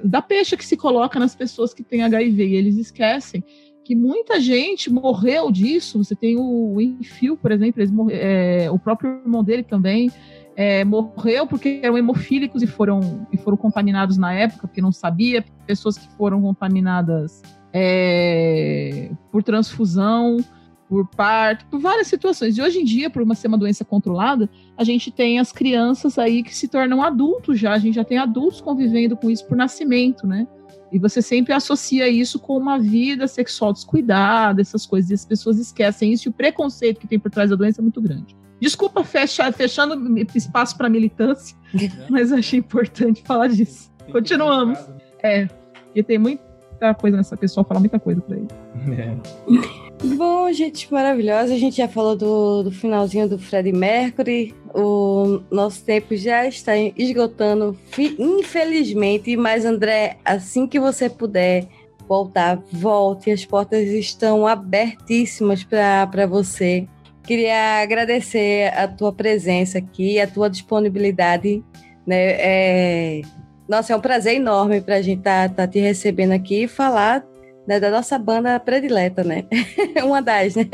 da 0.05 0.20
peixa 0.20 0.57
que 0.57 0.66
se 0.66 0.77
coloca 0.77 1.18
nas 1.18 1.35
pessoas 1.35 1.73
que 1.73 1.83
têm 1.83 2.03
HIV. 2.03 2.45
E 2.49 2.55
eles 2.55 2.77
esquecem 2.77 3.43
que 3.85 3.95
muita 3.97 4.39
gente 4.41 4.93
morreu 4.93 5.51
disso. 5.51 6.05
Você 6.05 6.14
tem 6.14 6.37
o 6.39 6.79
Enfio, 6.81 7.35
por 7.37 7.51
exemplo, 7.51 7.83
morre- 7.93 8.14
é, 8.14 8.70
o 8.70 8.79
próprio 8.79 9.20
irmão 9.25 9.43
dele 9.43 9.62
também 9.62 10.11
é, 10.57 10.84
morreu 10.84 11.46
porque 11.46 11.80
eram 11.82 11.96
hemofílicos 11.96 12.62
e 12.62 12.66
foram, 12.66 13.26
e 13.32 13.36
foram 13.36 13.57
contaminados 13.57 14.16
na 14.16 14.32
época, 14.32 14.66
porque 14.68 14.82
não 14.82 14.92
sabia. 14.92 15.44
Pessoas 15.66 15.96
que 15.96 16.09
foram 16.16 16.42
contaminadas 16.42 17.42
é, 17.72 19.11
por 19.30 19.42
transfusão, 19.42 20.38
por 20.88 21.09
parto, 21.09 21.64
por 21.66 21.80
várias 21.80 22.07
situações. 22.07 22.59
E 22.59 22.62
hoje 22.62 22.80
em 22.80 22.84
dia, 22.84 23.09
por 23.09 23.22
uma 23.22 23.34
ser 23.34 23.48
uma 23.48 23.57
doença 23.57 23.84
controlada, 23.84 24.48
a 24.76 24.84
gente 24.84 25.11
tem 25.11 25.38
as 25.38 25.50
crianças 25.50 26.18
aí 26.18 26.42
que 26.42 26.55
se 26.55 26.68
tornam 26.68 27.03
adultos 27.03 27.59
já. 27.59 27.72
A 27.72 27.78
gente 27.78 27.94
já 27.94 28.05
tem 28.05 28.18
adultos 28.18 28.61
convivendo 28.61 29.16
com 29.16 29.30
isso 29.30 29.46
por 29.46 29.57
nascimento, 29.57 30.26
né? 30.26 30.46
E 30.92 30.98
você 30.98 31.22
sempre 31.22 31.55
associa 31.55 32.07
isso 32.07 32.38
com 32.38 32.59
uma 32.59 32.78
vida 32.78 33.26
sexual 33.26 33.72
descuidada, 33.72 34.61
essas 34.61 34.84
coisas. 34.84 35.11
E 35.11 35.14
as 35.14 35.24
pessoas 35.24 35.59
esquecem 35.59 36.12
isso 36.12 36.28
e 36.28 36.30
o 36.30 36.32
preconceito 36.32 37.00
que 37.00 37.07
tem 37.07 37.18
por 37.18 37.30
trás 37.30 37.48
da 37.48 37.57
doença 37.57 37.80
é 37.80 37.82
muito 37.82 38.03
grande. 38.03 38.36
Desculpa 38.63 39.03
fechar, 39.03 39.53
fechando 39.53 40.17
espaço 40.37 40.79
para 40.79 40.89
militância, 40.89 41.57
mas 42.09 42.31
achei 42.31 42.61
importante 42.61 43.21
falar 43.27 43.49
disso. 43.49 43.91
Continuamos. 44.13 44.79
É, 45.21 45.49
porque 45.87 46.01
tem 46.05 46.17
muita 46.17 46.95
coisa 46.95 47.17
nessa 47.17 47.37
pessoa, 47.37 47.65
falar 47.65 47.81
muita 47.81 47.99
coisa 47.99 48.21
por 48.21 48.37
aí. 48.37 48.47
É. 48.97 50.17
Bom, 50.17 50.53
gente 50.53 50.93
maravilhosa, 50.93 51.55
a 51.55 51.59
gente 51.59 51.77
já 51.77 51.89
falou 51.89 52.15
do, 52.15 52.63
do 52.63 52.71
finalzinho 52.71 53.29
do 53.29 53.37
Fred 53.37 53.73
Mercury. 53.73 54.55
O 54.73 55.41
nosso 55.51 55.85
tempo 55.85 56.15
já 56.15 56.47
está 56.47 56.77
esgotando, 56.77 57.77
infelizmente. 58.17 59.37
Mas, 59.37 59.65
André, 59.65 60.19
assim 60.25 60.69
que 60.69 60.79
você 60.79 61.11
puder 61.11 61.67
voltar, 62.07 62.63
volte. 62.71 63.29
As 63.29 63.45
portas 63.45 63.89
estão 63.89 64.47
abertíssimas 64.47 65.65
para 65.65 66.29
você. 66.29 66.87
Queria 67.25 67.83
agradecer 67.83 68.73
a 68.77 68.89
tua 68.89 69.12
presença 69.12 69.79
aqui, 69.79 70.20
a 70.20 70.27
tua 70.27 70.51
disponibilidade. 70.51 71.62
Né? 72.07 72.16
É... 72.16 73.23
Nossa, 73.68 73.93
é 73.93 73.97
um 73.97 74.01
prazer 74.01 74.35
enorme 74.35 74.81
para 74.81 74.97
a 74.97 75.03
gente 75.03 75.18
estar 75.18 75.68
te 75.68 75.79
recebendo 75.79 76.33
aqui 76.33 76.64
e 76.64 76.68
falar 76.68 77.25
né, 77.66 77.79
da 77.79 77.91
nossa 77.91 78.18
banda 78.18 78.59
predileta, 78.59 79.23
né? 79.23 79.45
Uma 80.05 80.20
das, 80.20 80.57
né? 80.57 80.68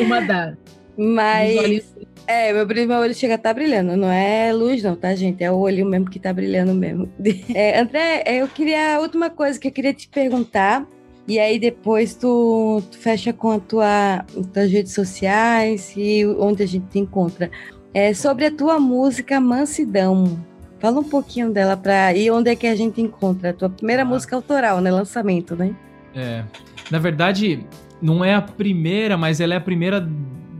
Uma 0.00 0.20
das. 0.20 0.56
Mas. 0.96 1.94
É, 2.26 2.52
meu, 2.52 2.66
meu 2.66 2.98
olho 2.98 3.14
chega 3.14 3.34
a 3.34 3.36
estar 3.36 3.54
brilhando. 3.54 3.96
Não 3.96 4.10
é 4.10 4.52
luz, 4.52 4.82
não, 4.82 4.96
tá, 4.96 5.14
gente? 5.14 5.44
É 5.44 5.50
o 5.50 5.56
olho 5.56 5.86
mesmo 5.86 6.10
que 6.10 6.18
tá 6.18 6.32
brilhando 6.32 6.74
mesmo. 6.74 7.12
É, 7.54 7.78
André, 7.78 8.22
é, 8.24 8.36
eu 8.42 8.48
queria. 8.48 8.96
A 8.96 9.00
última 9.00 9.30
coisa 9.30 9.58
que 9.58 9.68
eu 9.68 9.72
queria 9.72 9.94
te 9.94 10.08
perguntar. 10.08 10.86
E 11.28 11.38
aí 11.40 11.58
depois 11.58 12.14
tu, 12.14 12.82
tu 12.90 12.98
fecha 12.98 13.32
com 13.32 13.50
a 13.50 13.58
tua, 13.58 14.24
as 14.38 14.46
tuas 14.52 14.70
redes 14.70 14.92
sociais 14.92 15.92
e 15.96 16.24
onde 16.38 16.62
a 16.62 16.66
gente 16.66 16.86
te 16.86 16.98
encontra. 16.98 17.50
É 17.92 18.14
sobre 18.14 18.46
a 18.46 18.50
tua 18.50 18.78
música 18.78 19.40
Mansidão. 19.40 20.38
Fala 20.78 21.00
um 21.00 21.04
pouquinho 21.04 21.50
dela 21.50 21.76
pra. 21.76 22.14
E 22.14 22.30
onde 22.30 22.50
é 22.50 22.54
que 22.54 22.66
a 22.66 22.76
gente 22.76 23.00
encontra? 23.00 23.50
A 23.50 23.52
tua 23.52 23.68
primeira 23.70 24.04
música 24.04 24.36
autoral, 24.36 24.80
né? 24.80 24.90
Lançamento, 24.90 25.56
né? 25.56 25.74
É. 26.14 26.44
Na 26.90 26.98
verdade, 26.98 27.66
não 28.00 28.24
é 28.24 28.34
a 28.34 28.42
primeira, 28.42 29.16
mas 29.16 29.40
ela 29.40 29.54
é 29.54 29.56
a 29.56 29.60
primeira 29.60 30.06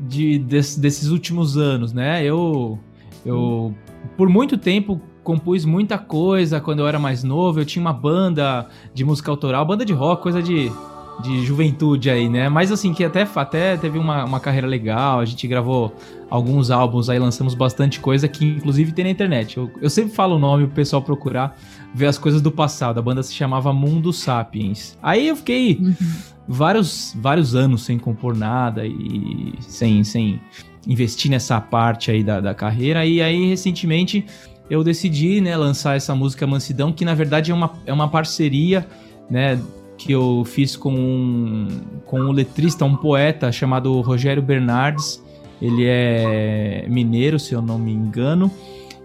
de, 0.08 0.38
des- 0.38 0.76
desses 0.76 1.08
últimos 1.10 1.56
anos, 1.56 1.92
né? 1.92 2.24
Eu, 2.24 2.78
eu, 3.24 3.74
por 4.16 4.28
muito 4.28 4.56
tempo, 4.56 5.00
compus 5.26 5.64
muita 5.64 5.98
coisa 5.98 6.60
quando 6.60 6.78
eu 6.78 6.86
era 6.86 7.00
mais 7.00 7.24
novo. 7.24 7.58
Eu 7.58 7.64
tinha 7.64 7.80
uma 7.80 7.92
banda 7.92 8.64
de 8.94 9.04
música 9.04 9.28
autoral, 9.28 9.66
banda 9.66 9.84
de 9.84 9.92
rock, 9.92 10.22
coisa 10.22 10.40
de, 10.40 10.70
de 11.20 11.44
juventude 11.44 12.08
aí, 12.08 12.28
né? 12.28 12.48
Mas 12.48 12.70
assim, 12.70 12.94
que 12.94 13.04
até, 13.04 13.28
até 13.34 13.76
teve 13.76 13.98
uma, 13.98 14.24
uma 14.24 14.38
carreira 14.38 14.68
legal. 14.68 15.18
A 15.18 15.24
gente 15.24 15.48
gravou 15.48 15.92
alguns 16.30 16.70
álbuns 16.70 17.10
aí, 17.10 17.18
lançamos 17.18 17.54
bastante 17.54 17.98
coisa 17.98 18.28
que 18.28 18.44
inclusive 18.44 18.92
tem 18.92 19.04
na 19.04 19.10
internet. 19.10 19.56
Eu, 19.56 19.68
eu 19.82 19.90
sempre 19.90 20.14
falo 20.14 20.36
o 20.36 20.38
nome 20.38 20.66
pro 20.66 20.76
pessoal 20.76 21.02
procurar 21.02 21.58
ver 21.92 22.06
as 22.06 22.18
coisas 22.18 22.40
do 22.40 22.52
passado. 22.52 23.00
A 23.00 23.02
banda 23.02 23.20
se 23.20 23.34
chamava 23.34 23.72
Mundo 23.72 24.12
Sapiens. 24.12 24.96
Aí 25.02 25.26
eu 25.26 25.34
fiquei 25.34 25.80
vários, 26.46 27.16
vários 27.18 27.56
anos 27.56 27.84
sem 27.84 27.98
compor 27.98 28.36
nada 28.36 28.86
e 28.86 29.54
sem, 29.58 30.04
sem 30.04 30.40
investir 30.86 31.32
nessa 31.32 31.60
parte 31.60 32.12
aí 32.12 32.22
da, 32.22 32.40
da 32.40 32.54
carreira. 32.54 33.04
E 33.04 33.20
aí, 33.20 33.48
recentemente, 33.48 34.24
eu 34.68 34.82
decidi 34.82 35.40
né, 35.40 35.56
lançar 35.56 35.96
essa 35.96 36.14
música 36.14 36.46
Mansidão, 36.46 36.92
que 36.92 37.04
na 37.04 37.14
verdade 37.14 37.50
é 37.50 37.54
uma, 37.54 37.72
é 37.86 37.92
uma 37.92 38.08
parceria, 38.08 38.86
né? 39.30 39.60
Que 39.96 40.12
eu 40.12 40.44
fiz 40.44 40.76
com 40.76 40.92
um, 40.94 41.68
com 42.04 42.20
um 42.20 42.32
letrista, 42.32 42.84
um 42.84 42.96
poeta 42.96 43.50
chamado 43.50 44.00
Rogério 44.00 44.42
Bernardes. 44.42 45.24
Ele 45.60 45.84
é 45.86 46.84
mineiro, 46.88 47.38
se 47.38 47.54
eu 47.54 47.62
não 47.62 47.78
me 47.78 47.92
engano. 47.92 48.50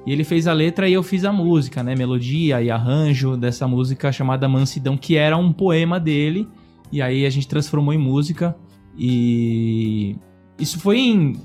E 0.05 0.11
ele 0.11 0.23
fez 0.23 0.47
a 0.47 0.53
letra 0.53 0.89
e 0.89 0.93
eu 0.93 1.03
fiz 1.03 1.23
a 1.23 1.31
música, 1.31 1.83
né? 1.83 1.95
Melodia 1.95 2.61
e 2.61 2.69
arranjo 2.69 3.37
dessa 3.37 3.67
música 3.67 4.11
chamada 4.11 4.49
Mansidão, 4.49 4.97
que 4.97 5.15
era 5.15 5.37
um 5.37 5.53
poema 5.53 5.99
dele. 5.99 6.47
E 6.91 7.01
aí 7.01 7.25
a 7.25 7.29
gente 7.29 7.47
transformou 7.47 7.93
em 7.93 7.97
música. 7.97 8.55
E 8.97 10.15
isso 10.59 10.79
foi 10.79 10.99
em. 10.99 11.39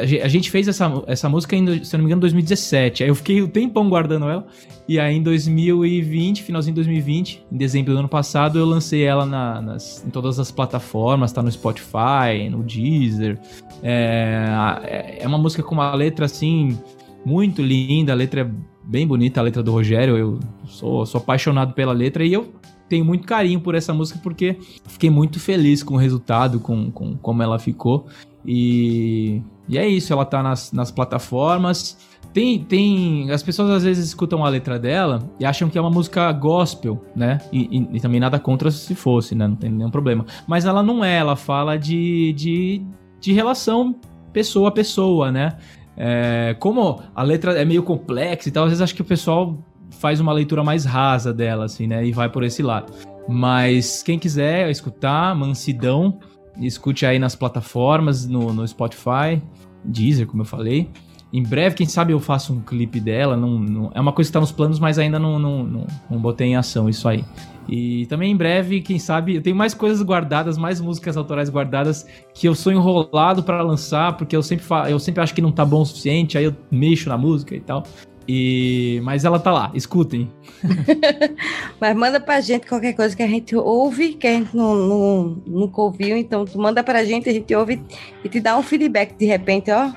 A 0.00 0.06
ge- 0.06 0.20
a 0.22 0.28
gente 0.28 0.50
fez 0.50 0.66
essa, 0.68 0.90
essa 1.06 1.28
música, 1.28 1.54
em, 1.54 1.84
se 1.84 1.92
não 1.96 2.04
me 2.04 2.06
engano, 2.08 2.20
em 2.20 2.22
2017. 2.22 3.02
Aí 3.02 3.08
eu 3.10 3.14
fiquei 3.14 3.42
o 3.42 3.48
tempão 3.48 3.88
guardando 3.88 4.26
ela. 4.28 4.46
E 4.88 4.98
aí 4.98 5.14
em 5.16 5.22
2020, 5.22 6.42
finalzinho 6.42 6.74
de 6.74 6.80
2020, 6.80 7.44
em 7.52 7.56
dezembro 7.56 7.92
do 7.92 7.98
ano 7.98 8.08
passado, 8.08 8.58
eu 8.58 8.64
lancei 8.64 9.02
ela 9.04 9.26
na- 9.26 9.60
nas, 9.60 10.04
em 10.06 10.10
todas 10.10 10.38
as 10.38 10.50
plataformas, 10.50 11.32
tá 11.32 11.42
no 11.42 11.50
Spotify, 11.52 12.48
no 12.50 12.62
Deezer. 12.62 13.38
É- 13.82 15.18
é 15.22 15.26
uma 15.28 15.38
música 15.38 15.62
com 15.62 15.74
uma 15.74 15.94
letra 15.94 16.24
assim, 16.26 16.78
muito 17.24 17.60
linda. 17.62 18.12
A 18.12 18.16
letra 18.16 18.40
é 18.42 18.50
bem 18.84 19.06
bonita, 19.06 19.40
a 19.40 19.42
letra 19.44 19.62
do 19.62 19.72
Rogério. 19.72 20.16
Eu 20.16 20.40
sou, 20.66 21.04
sou 21.06 21.20
apaixonado 21.20 21.74
pela 21.74 21.92
letra 21.92 22.24
e 22.24 22.32
eu 22.32 22.52
tenho 22.88 23.04
muito 23.04 23.26
carinho 23.26 23.60
por 23.60 23.74
essa 23.74 23.92
música 23.94 24.18
porque 24.22 24.56
fiquei 24.86 25.08
muito 25.10 25.38
feliz 25.40 25.82
com 25.82 25.94
o 25.94 25.96
resultado, 25.98 26.60
com, 26.60 26.90
com 26.90 27.16
como 27.16 27.42
ela 27.42 27.58
ficou. 27.58 28.06
E, 28.44 29.40
e 29.68 29.78
é 29.78 29.86
isso, 29.86 30.12
ela 30.12 30.24
tá 30.24 30.42
nas, 30.42 30.72
nas 30.72 30.90
plataformas. 30.90 31.96
Tem, 32.32 32.58
tem. 32.64 33.30
As 33.30 33.42
pessoas 33.42 33.70
às 33.70 33.84
vezes 33.84 34.06
escutam 34.06 34.44
a 34.44 34.48
letra 34.48 34.78
dela 34.78 35.18
e 35.38 35.44
acham 35.44 35.68
que 35.68 35.76
é 35.76 35.80
uma 35.80 35.90
música 35.90 36.30
gospel, 36.32 37.04
né? 37.14 37.38
E, 37.52 37.68
e- 37.78 37.96
e 37.96 38.00
também 38.00 38.18
nada 38.18 38.38
contra 38.38 38.70
se 38.70 38.94
fosse, 38.94 39.34
né? 39.34 39.46
Não 39.46 39.56
tem 39.56 39.70
nenhum 39.70 39.90
problema. 39.90 40.24
Mas 40.46 40.64
ela 40.64 40.82
não 40.82 41.04
é, 41.04 41.18
ela 41.18 41.36
fala 41.36 41.76
de, 41.76 42.32
de, 42.32 42.82
de 43.20 43.32
relação 43.32 43.94
pessoa 44.32 44.68
a 44.68 44.72
pessoa, 44.72 45.30
né? 45.30 45.56
É, 45.96 46.56
como 46.58 47.02
a 47.14 47.22
letra 47.22 47.52
é 47.60 47.64
meio 47.66 47.82
complexa 47.82 48.48
e 48.48 48.52
tal, 48.52 48.64
às 48.64 48.70
vezes 48.70 48.80
acho 48.82 48.94
que 48.94 49.02
o 49.02 49.04
pessoal 49.04 49.58
faz 49.90 50.18
uma 50.20 50.32
leitura 50.32 50.64
mais 50.64 50.86
rasa 50.86 51.34
dela, 51.34 51.66
assim, 51.66 51.86
né? 51.86 52.04
E 52.06 52.12
vai 52.12 52.30
por 52.30 52.42
esse 52.44 52.62
lado. 52.62 52.92
Mas 53.28 54.02
quem 54.02 54.18
quiser 54.18 54.70
escutar, 54.70 55.34
Mansidão, 55.36 56.18
escute 56.60 57.04
aí 57.06 57.18
nas 57.18 57.34
plataformas, 57.34 58.26
no, 58.26 58.52
no 58.52 58.66
Spotify, 58.66 59.40
Deezer, 59.84 60.26
como 60.26 60.42
eu 60.42 60.46
falei. 60.46 60.88
Em 61.32 61.42
breve, 61.42 61.74
quem 61.76 61.86
sabe 61.86 62.12
eu 62.12 62.20
faço 62.20 62.52
um 62.52 62.60
clipe 62.60 63.00
dela. 63.00 63.36
Não, 63.36 63.58
não- 63.58 63.90
é 63.94 64.00
uma 64.00 64.12
coisa 64.12 64.28
que 64.28 64.32
tá 64.34 64.40
nos 64.40 64.52
planos, 64.52 64.78
mas 64.78 64.98
ainda 64.98 65.18
não, 65.18 65.38
não, 65.38 65.64
não, 65.64 65.86
não 66.10 66.18
botei 66.18 66.48
em 66.48 66.56
ação 66.56 66.88
isso 66.90 67.08
aí. 67.08 67.24
E 67.68 68.04
também 68.06 68.32
em 68.32 68.36
breve, 68.36 68.80
quem 68.82 68.98
sabe, 68.98 69.36
eu 69.36 69.40
tenho 69.42 69.56
mais 69.56 69.72
coisas 69.72 70.02
guardadas, 70.02 70.58
mais 70.58 70.80
músicas 70.80 71.16
autorais 71.16 71.48
guardadas 71.48 72.06
que 72.34 72.46
eu 72.46 72.54
sou 72.54 72.72
enrolado 72.72 73.42
pra 73.42 73.62
lançar, 73.62 74.16
porque 74.16 74.36
eu 74.36 74.42
sempre, 74.42 74.64
eu 74.90 74.98
sempre 74.98 75.22
acho 75.22 75.32
que 75.34 75.40
não 75.40 75.52
tá 75.52 75.64
bom 75.64 75.80
o 75.80 75.86
suficiente, 75.86 76.36
aí 76.36 76.44
eu 76.44 76.54
mexo 76.70 77.08
na 77.08 77.16
música 77.16 77.54
e 77.54 77.60
tal. 77.60 77.84
E 78.26 79.00
mas 79.02 79.24
ela 79.24 79.38
tá 79.38 79.50
lá, 79.50 79.70
escutem. 79.74 80.30
Mas 81.80 81.96
manda 81.96 82.20
pra 82.20 82.40
gente 82.40 82.66
qualquer 82.66 82.92
coisa 82.92 83.16
que 83.16 83.22
a 83.22 83.26
gente 83.26 83.56
ouve, 83.56 84.14
que 84.14 84.26
a 84.26 84.30
gente 84.30 84.56
não, 84.56 84.74
não, 84.74 85.42
nunca 85.46 85.80
ouviu. 85.80 86.16
Então, 86.16 86.44
tu 86.44 86.58
manda 86.58 86.84
pra 86.84 87.04
gente, 87.04 87.28
a 87.28 87.32
gente 87.32 87.52
ouve 87.54 87.82
e 88.24 88.28
te 88.28 88.38
dá 88.38 88.56
um 88.56 88.62
feedback 88.62 89.16
de 89.16 89.24
repente, 89.24 89.70
ó. 89.72 89.90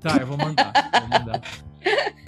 Tá, 0.00 0.18
eu 0.20 0.26
vou 0.26 0.36
mandar, 0.36 0.72
vou 0.92 1.18
mandar. 1.18 1.40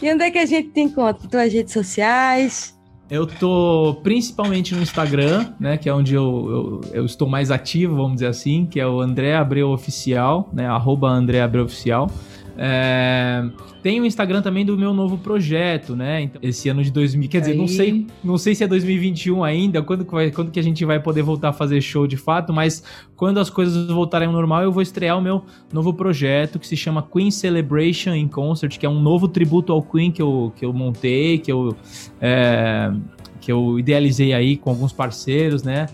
E 0.00 0.12
onde 0.12 0.22
é 0.22 0.30
que 0.30 0.38
a 0.38 0.46
gente 0.46 0.68
te 0.68 0.80
encontra? 0.80 1.28
Tuas 1.28 1.52
redes 1.52 1.72
sociais? 1.72 2.78
Eu 3.10 3.26
tô 3.26 4.00
principalmente 4.02 4.74
no 4.74 4.80
Instagram, 4.80 5.52
né? 5.58 5.76
Que 5.76 5.88
é 5.88 5.94
onde 5.94 6.14
eu, 6.14 6.80
eu, 6.82 6.94
eu 6.94 7.04
estou 7.04 7.28
mais 7.28 7.50
ativo, 7.50 7.96
vamos 7.96 8.14
dizer 8.14 8.28
assim, 8.28 8.64
que 8.64 8.80
é 8.80 8.86
o 8.86 9.00
André 9.00 9.34
Abreu 9.34 9.70
Oficial, 9.70 10.48
né? 10.52 10.66
Arroba 10.66 11.08
André 11.08 11.40
Abreu 11.40 11.64
Oficial. 11.64 12.10
É, 12.56 13.44
tem 13.82 14.00
o 14.00 14.04
Instagram 14.04 14.42
também 14.42 14.64
do 14.64 14.76
meu 14.76 14.92
novo 14.92 15.18
projeto, 15.18 15.96
né? 15.96 16.22
Então, 16.22 16.40
esse 16.42 16.68
ano 16.68 16.82
de 16.82 16.90
2000, 16.90 17.28
quer 17.28 17.40
dizer, 17.40 17.54
não 17.54 17.64
Aí. 17.64 17.68
sei, 17.68 18.06
não 18.22 18.38
sei 18.38 18.54
se 18.54 18.62
é 18.62 18.66
2021 18.66 19.42
ainda, 19.42 19.82
quando 19.82 20.04
que, 20.04 20.12
vai, 20.12 20.30
quando 20.30 20.50
que 20.50 20.60
a 20.60 20.62
gente 20.62 20.84
vai 20.84 21.00
poder 21.00 21.22
voltar 21.22 21.48
a 21.48 21.52
fazer 21.52 21.80
show 21.80 22.06
de 22.06 22.16
fato, 22.16 22.52
mas 22.52 22.82
quando 23.16 23.38
as 23.38 23.48
coisas 23.48 23.86
voltarem 23.88 24.28
ao 24.28 24.32
normal, 24.32 24.62
eu 24.62 24.72
vou 24.72 24.82
estrear 24.82 25.18
o 25.18 25.22
meu 25.22 25.44
novo 25.72 25.94
projeto 25.94 26.58
que 26.58 26.66
se 26.66 26.76
chama 26.76 27.02
Queen 27.02 27.30
Celebration 27.30 28.14
in 28.14 28.28
Concert, 28.28 28.78
que 28.78 28.86
é 28.86 28.88
um 28.88 29.00
novo 29.00 29.28
tributo 29.28 29.72
ao 29.72 29.82
Queen 29.82 30.10
que 30.10 30.20
eu, 30.22 30.52
que 30.56 30.64
eu 30.64 30.72
montei, 30.72 31.38
que 31.38 31.50
eu, 31.50 31.74
é, 32.20 32.92
que 33.40 33.50
eu 33.50 33.78
idealizei 33.78 34.32
aí 34.32 34.56
com 34.56 34.70
alguns 34.70 34.92
parceiros, 34.92 35.62
né? 35.62 35.86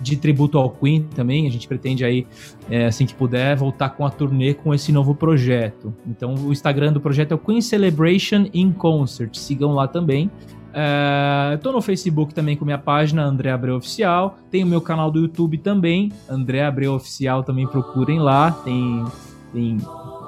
De 0.00 0.16
tributo 0.16 0.58
ao 0.58 0.70
Queen 0.70 1.02
também, 1.14 1.46
a 1.46 1.50
gente 1.50 1.66
pretende 1.68 2.04
aí, 2.04 2.26
é, 2.68 2.86
assim 2.86 3.06
que 3.06 3.14
puder, 3.14 3.56
voltar 3.56 3.90
com 3.90 4.04
a 4.04 4.10
turnê 4.10 4.54
com 4.54 4.74
esse 4.74 4.92
novo 4.92 5.14
projeto. 5.14 5.94
Então, 6.06 6.34
o 6.34 6.52
Instagram 6.52 6.92
do 6.92 7.00
projeto 7.00 7.32
é 7.32 7.34
o 7.34 7.38
Queen 7.38 7.60
Celebration 7.60 8.46
in 8.52 8.72
Concert, 8.72 9.34
sigam 9.34 9.72
lá 9.72 9.86
também. 9.86 10.30
É, 10.72 11.58
tô 11.62 11.72
no 11.72 11.82
Facebook 11.82 12.32
também 12.32 12.56
com 12.56 12.64
minha 12.64 12.78
página, 12.78 13.24
André 13.24 13.50
Abreu 13.50 13.76
Oficial. 13.76 14.38
Tem 14.50 14.62
o 14.62 14.66
meu 14.66 14.80
canal 14.80 15.10
do 15.10 15.20
YouTube 15.20 15.58
também, 15.58 16.12
André 16.28 16.64
Abreu 16.64 16.94
Oficial, 16.94 17.42
também 17.42 17.66
procurem 17.66 18.18
lá. 18.18 18.52
Tem, 18.52 19.04
tem 19.52 19.78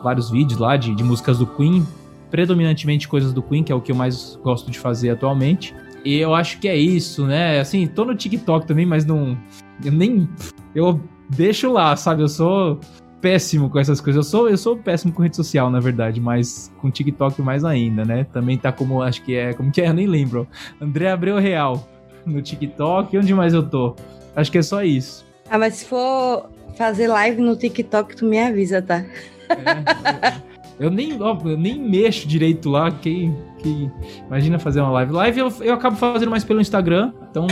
vários 0.02 0.30
vídeos 0.30 0.58
lá 0.58 0.76
de, 0.76 0.94
de 0.94 1.04
músicas 1.04 1.38
do 1.38 1.46
Queen, 1.46 1.86
predominantemente 2.30 3.06
coisas 3.06 3.32
do 3.32 3.42
Queen, 3.42 3.62
que 3.62 3.70
é 3.70 3.74
o 3.74 3.80
que 3.80 3.92
eu 3.92 3.96
mais 3.96 4.38
gosto 4.42 4.70
de 4.70 4.78
fazer 4.78 5.10
atualmente. 5.10 5.74
E 6.04 6.18
eu 6.18 6.34
acho 6.34 6.58
que 6.58 6.68
é 6.68 6.76
isso, 6.76 7.26
né? 7.26 7.60
Assim, 7.60 7.86
tô 7.86 8.04
no 8.04 8.14
TikTok 8.14 8.66
também, 8.66 8.86
mas 8.86 9.04
não. 9.04 9.36
Eu 9.84 9.92
nem. 9.92 10.28
Eu 10.74 11.00
deixo 11.30 11.70
lá, 11.70 11.94
sabe? 11.96 12.22
Eu 12.22 12.28
sou 12.28 12.80
péssimo 13.20 13.70
com 13.70 13.78
essas 13.78 14.00
coisas. 14.00 14.24
Eu 14.24 14.30
sou, 14.30 14.50
eu 14.50 14.58
sou 14.58 14.76
péssimo 14.76 15.12
com 15.12 15.22
rede 15.22 15.36
social, 15.36 15.70
na 15.70 15.80
verdade, 15.80 16.20
mas 16.20 16.72
com 16.78 16.90
TikTok 16.90 17.40
mais 17.40 17.64
ainda, 17.64 18.04
né? 18.04 18.24
Também 18.24 18.58
tá 18.58 18.72
como, 18.72 19.00
acho 19.00 19.22
que 19.22 19.34
é. 19.34 19.52
Como 19.54 19.70
que 19.70 19.80
é? 19.80 19.88
Eu 19.88 19.94
nem 19.94 20.06
lembro. 20.06 20.46
André 20.80 21.10
Abreu 21.10 21.38
Real 21.38 21.88
no 22.26 22.42
TikTok. 22.42 23.16
Onde 23.16 23.34
mais 23.34 23.54
eu 23.54 23.62
tô? 23.62 23.94
Acho 24.34 24.50
que 24.50 24.58
é 24.58 24.62
só 24.62 24.82
isso. 24.82 25.24
Ah, 25.48 25.58
mas 25.58 25.74
se 25.74 25.84
for 25.84 26.50
fazer 26.76 27.08
live 27.08 27.40
no 27.40 27.56
TikTok, 27.56 28.16
tu 28.16 28.26
me 28.26 28.38
avisa, 28.38 28.82
tá? 28.82 29.04
Eu 30.78 30.90
nem, 30.90 31.20
ó, 31.20 31.36
eu 31.44 31.56
nem 31.56 31.78
mexo 31.78 32.26
direito 32.26 32.68
lá. 32.68 32.90
Quem, 32.90 33.36
que 33.58 33.90
imagina 34.26 34.58
fazer 34.58 34.80
uma 34.80 34.90
live. 34.90 35.12
Live 35.12 35.40
eu, 35.40 35.52
eu 35.60 35.74
acabo 35.74 35.96
fazendo 35.96 36.30
mais 36.30 36.44
pelo 36.44 36.60
Instagram. 36.60 37.12
Então 37.30 37.46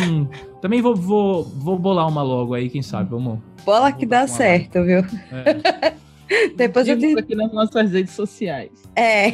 também 0.60 0.80
vou, 0.80 0.94
vou, 0.94 1.44
vou 1.44 1.78
bolar 1.78 2.08
uma 2.08 2.22
logo 2.22 2.54
aí, 2.54 2.68
quem 2.68 2.82
sabe. 2.82 3.10
Vamos. 3.10 3.38
Bola 3.64 3.92
que 3.92 4.06
dá 4.06 4.22
lá. 4.22 4.28
certo, 4.28 4.82
viu? 4.84 5.04
É. 5.32 5.94
Depois 6.56 6.86
eu 6.86 6.98
te... 6.98 7.18
aqui 7.18 7.34
nas 7.34 7.52
nossas 7.52 7.90
redes 7.90 8.12
sociais. 8.12 8.70
É. 8.94 9.32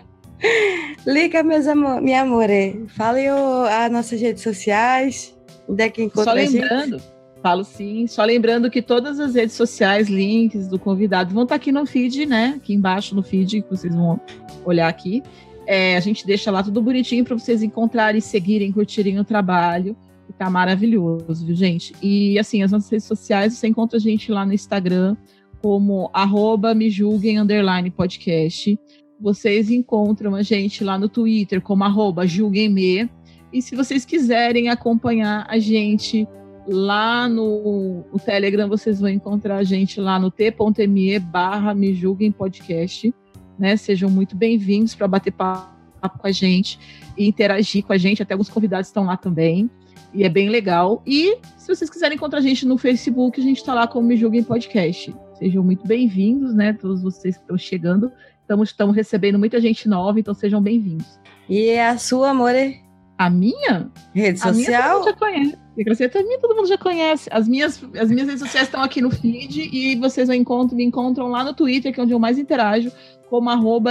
Liga, 1.06 1.42
meus 1.42 1.66
amor, 1.66 2.00
minha 2.00 2.22
amore. 2.22 2.84
Fale 2.88 3.30
o, 3.30 3.64
as 3.64 3.90
nossas 3.90 4.20
redes 4.20 4.42
sociais. 4.42 5.36
Onde 5.68 5.84
é 5.84 5.88
que 5.88 6.02
encontra 6.02 6.24
Só 6.24 6.30
a 6.38 6.44
gente? 6.44 7.02
Falo 7.42 7.64
sim, 7.64 8.06
só 8.06 8.24
lembrando 8.24 8.70
que 8.70 8.82
todas 8.82 9.18
as 9.18 9.34
redes 9.34 9.54
sociais, 9.54 10.08
links 10.08 10.68
do 10.68 10.78
convidado 10.78 11.34
vão 11.34 11.44
estar 11.44 11.54
aqui 11.54 11.72
no 11.72 11.86
feed, 11.86 12.26
né? 12.26 12.54
Aqui 12.56 12.74
embaixo 12.74 13.14
no 13.14 13.22
feed, 13.22 13.62
que 13.62 13.70
vocês 13.70 13.94
vão 13.94 14.20
olhar 14.64 14.88
aqui. 14.88 15.22
É, 15.66 15.96
a 15.96 16.00
gente 16.00 16.26
deixa 16.26 16.50
lá 16.50 16.62
tudo 16.62 16.82
bonitinho 16.82 17.24
para 17.24 17.38
vocês 17.38 17.62
encontrarem, 17.62 18.20
seguirem, 18.20 18.72
curtirem 18.72 19.18
o 19.18 19.24
trabalho. 19.24 19.96
que 20.26 20.32
Tá 20.32 20.50
maravilhoso, 20.50 21.46
viu, 21.46 21.54
gente? 21.54 21.94
E 22.02 22.38
assim, 22.38 22.62
as 22.62 22.72
nossas 22.72 22.90
redes 22.90 23.06
sociais, 23.06 23.54
você 23.54 23.68
encontra 23.68 23.96
a 23.96 24.00
gente 24.00 24.30
lá 24.30 24.44
no 24.44 24.52
Instagram 24.52 25.16
como 25.62 26.10
arroba 26.12 26.74
me 26.74 26.90
julguem 26.90 27.38
underline 27.38 27.90
podcast. 27.90 28.78
Vocês 29.20 29.70
encontram 29.70 30.34
a 30.34 30.42
gente 30.42 30.82
lá 30.82 30.98
no 30.98 31.08
Twitter 31.08 31.60
como 31.60 31.84
arroba 31.84 32.26
julguemme. 32.26 33.08
E 33.52 33.60
se 33.60 33.76
vocês 33.76 34.04
quiserem 34.04 34.68
acompanhar 34.68 35.46
a 35.48 35.58
gente 35.58 36.26
lá 36.66 37.28
no, 37.28 38.04
no 38.12 38.18
Telegram, 38.18 38.68
vocês 38.68 39.00
vão 39.00 39.08
encontrar 39.08 39.56
a 39.56 39.64
gente 39.64 40.00
lá 40.00 40.18
no 40.18 40.30
t.me 40.30 41.18
barra 41.18 41.74
me 41.74 41.94
julguem 41.94 42.30
podcast. 42.30 43.12
Né? 43.58 43.76
Sejam 43.76 44.08
muito 44.08 44.36
bem-vindos 44.36 44.94
para 44.94 45.08
bater 45.08 45.32
papo 45.32 46.18
com 46.18 46.26
a 46.26 46.32
gente 46.32 46.78
e 47.16 47.26
interagir 47.26 47.84
com 47.84 47.92
a 47.92 47.98
gente. 47.98 48.22
Até 48.22 48.34
alguns 48.34 48.48
convidados 48.48 48.88
estão 48.88 49.04
lá 49.04 49.16
também. 49.16 49.70
E 50.12 50.24
é 50.24 50.28
bem 50.28 50.48
legal. 50.48 51.02
E 51.06 51.38
se 51.56 51.68
vocês 51.68 51.88
quiserem 51.88 52.16
encontrar 52.16 52.38
a 52.38 52.42
gente 52.42 52.66
no 52.66 52.76
Facebook, 52.76 53.40
a 53.40 53.44
gente 53.44 53.58
está 53.58 53.74
lá 53.74 53.86
como 53.86 54.08
Me 54.08 54.16
Julguem 54.16 54.42
Podcast. 54.42 55.14
Sejam 55.38 55.62
muito 55.62 55.86
bem-vindos, 55.86 56.54
né? 56.54 56.72
Todos 56.72 57.02
vocês 57.02 57.36
que 57.36 57.42
estão 57.42 57.56
chegando. 57.56 58.10
Estamos, 58.40 58.70
estamos 58.70 58.96
recebendo 58.96 59.38
muita 59.38 59.60
gente 59.60 59.88
nova, 59.88 60.18
então 60.18 60.34
sejam 60.34 60.60
bem-vindos. 60.60 61.20
E 61.48 61.78
a 61.78 61.96
sua, 61.96 62.30
amore? 62.30 62.89
A 63.20 63.28
minha? 63.28 63.90
Rede 64.14 64.40
A 64.42 64.50
minha 64.50 64.64
todo 64.64 64.64
social? 64.64 64.98
mundo 64.98 65.04
já 65.04 65.12
conhece. 65.12 65.58
Decresceta, 65.76 66.20
a 66.20 66.22
minha 66.22 66.38
todo 66.38 66.56
mundo 66.56 66.66
já 66.66 66.78
conhece. 66.78 67.28
As 67.30 67.46
minhas, 67.46 67.84
as 67.98 68.10
minhas 68.10 68.26
redes 68.26 68.40
sociais 68.40 68.66
estão 68.66 68.82
aqui 68.82 69.02
no 69.02 69.10
feed 69.10 69.68
e 69.70 69.94
vocês 69.96 70.26
vão 70.26 70.34
encontram, 70.34 70.74
me 70.74 70.84
encontram 70.84 71.26
lá 71.28 71.44
no 71.44 71.52
Twitter, 71.52 71.92
que 71.92 72.00
é 72.00 72.02
onde 72.02 72.14
eu 72.14 72.18
mais 72.18 72.38
interajo, 72.38 72.90
como 73.28 73.50
arroba 73.50 73.90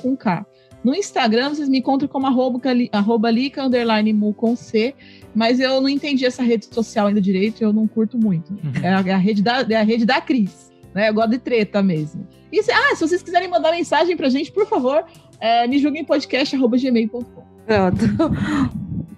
com 0.00 0.16
K. 0.16 0.46
No 0.82 0.94
Instagram, 0.94 1.50
vocês 1.50 1.68
me 1.68 1.80
encontram 1.80 2.08
como 2.08 2.26
arroba, 2.26 3.30
Lica 3.30 3.62
underline 3.62 4.14
mu 4.14 4.32
com 4.32 4.56
C, 4.56 4.94
mas 5.34 5.60
eu 5.60 5.78
não 5.82 5.88
entendi 5.90 6.24
essa 6.24 6.42
rede 6.42 6.64
social 6.64 7.08
ainda 7.08 7.20
direito, 7.20 7.62
eu 7.62 7.74
não 7.74 7.86
curto 7.86 8.16
muito. 8.16 8.58
É 8.82 8.88
a, 8.88 9.00
é 9.06 9.12
a 9.12 9.18
rede, 9.18 9.42
da, 9.42 9.60
é 9.60 9.76
a 9.76 9.82
rede 9.82 10.06
da 10.06 10.22
Cris. 10.22 10.72
Né? 10.94 11.10
Eu 11.10 11.14
gosto 11.14 11.32
de 11.32 11.38
treta 11.38 11.82
mesmo. 11.82 12.26
E 12.50 12.62
se, 12.62 12.72
ah, 12.72 12.94
se 12.94 13.06
vocês 13.06 13.22
quiserem 13.22 13.46
mandar 13.46 13.72
mensagem 13.72 14.16
pra 14.16 14.30
gente, 14.30 14.50
por 14.50 14.66
favor, 14.66 15.04
é, 15.38 15.66
me 15.66 15.78
julguem 15.78 16.02
podcast.gmail.com. 16.02 17.49
Pronto. 17.70 18.04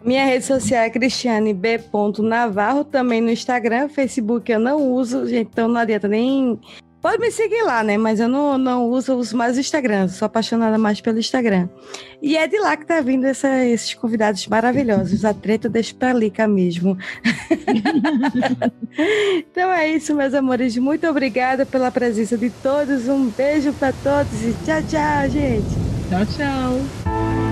Minha 0.05 0.27
rede 0.27 0.45
social 0.45 0.83
é 0.83 0.91
Cristiane 0.91 1.55
B. 1.55 1.81
Navarro, 2.19 2.85
também 2.85 3.23
no 3.23 3.31
Instagram, 3.31 3.89
Facebook 3.89 4.53
eu 4.53 4.61
não 4.61 4.93
uso, 4.93 5.27
gente, 5.27 5.49
então 5.51 5.69
não 5.69 5.81
adianta 5.81 6.07
nem. 6.07 6.61
Pode 7.01 7.19
me 7.19 7.31
seguir 7.31 7.63
lá, 7.63 7.83
né? 7.83 7.97
Mas 7.97 8.21
eu 8.21 8.29
não, 8.29 8.59
não 8.59 8.91
uso, 8.91 9.15
uso 9.17 9.35
mais 9.37 9.57
o 9.57 9.61
Instagram, 9.61 10.07
sou 10.09 10.27
apaixonada 10.27 10.77
mais 10.77 11.01
pelo 11.01 11.19
Instagram. 11.19 11.67
E 12.21 12.37
é 12.37 12.47
de 12.47 12.59
lá 12.61 12.77
que 12.77 12.85
tá 12.85 13.01
vindo 13.01 13.25
essa- 13.25 13.65
esses 13.65 13.95
convidados 13.95 14.47
maravilhosos. 14.47 15.25
A 15.25 15.33
treta 15.33 15.67
eu 15.69 15.71
deixo 15.73 15.95
pra 15.97 16.13
Lica 16.13 16.47
mesmo. 16.47 16.97
então 19.39 19.73
é 19.73 19.89
isso, 19.89 20.15
meus 20.15 20.35
amores. 20.35 20.77
Muito 20.77 21.07
obrigada 21.09 21.65
pela 21.65 21.91
presença 21.91 22.37
de 22.37 22.51
todos. 22.51 23.09
Um 23.09 23.31
beijo 23.31 23.73
pra 23.73 23.93
todos 23.93 24.43
e 24.45 24.55
tchau, 24.65 24.83
tchau, 24.83 25.31
gente. 25.31 25.75
Tchau, 26.11 26.27
tchau. 26.27 27.52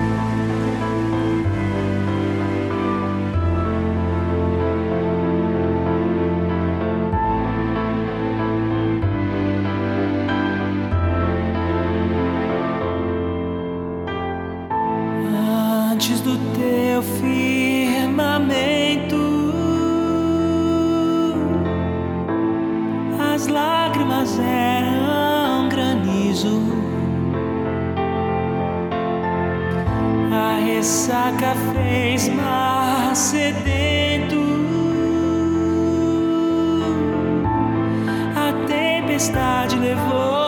A 30.33 30.59
ressaca 30.65 31.53
fez 31.73 32.29
mar 32.29 33.13
sedento. 33.13 34.39
A 38.35 38.65
tempestade 38.65 39.75
levou 39.75 40.40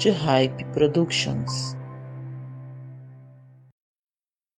de 0.00 0.10
Hype 0.10 0.64
Productions. 0.72 1.69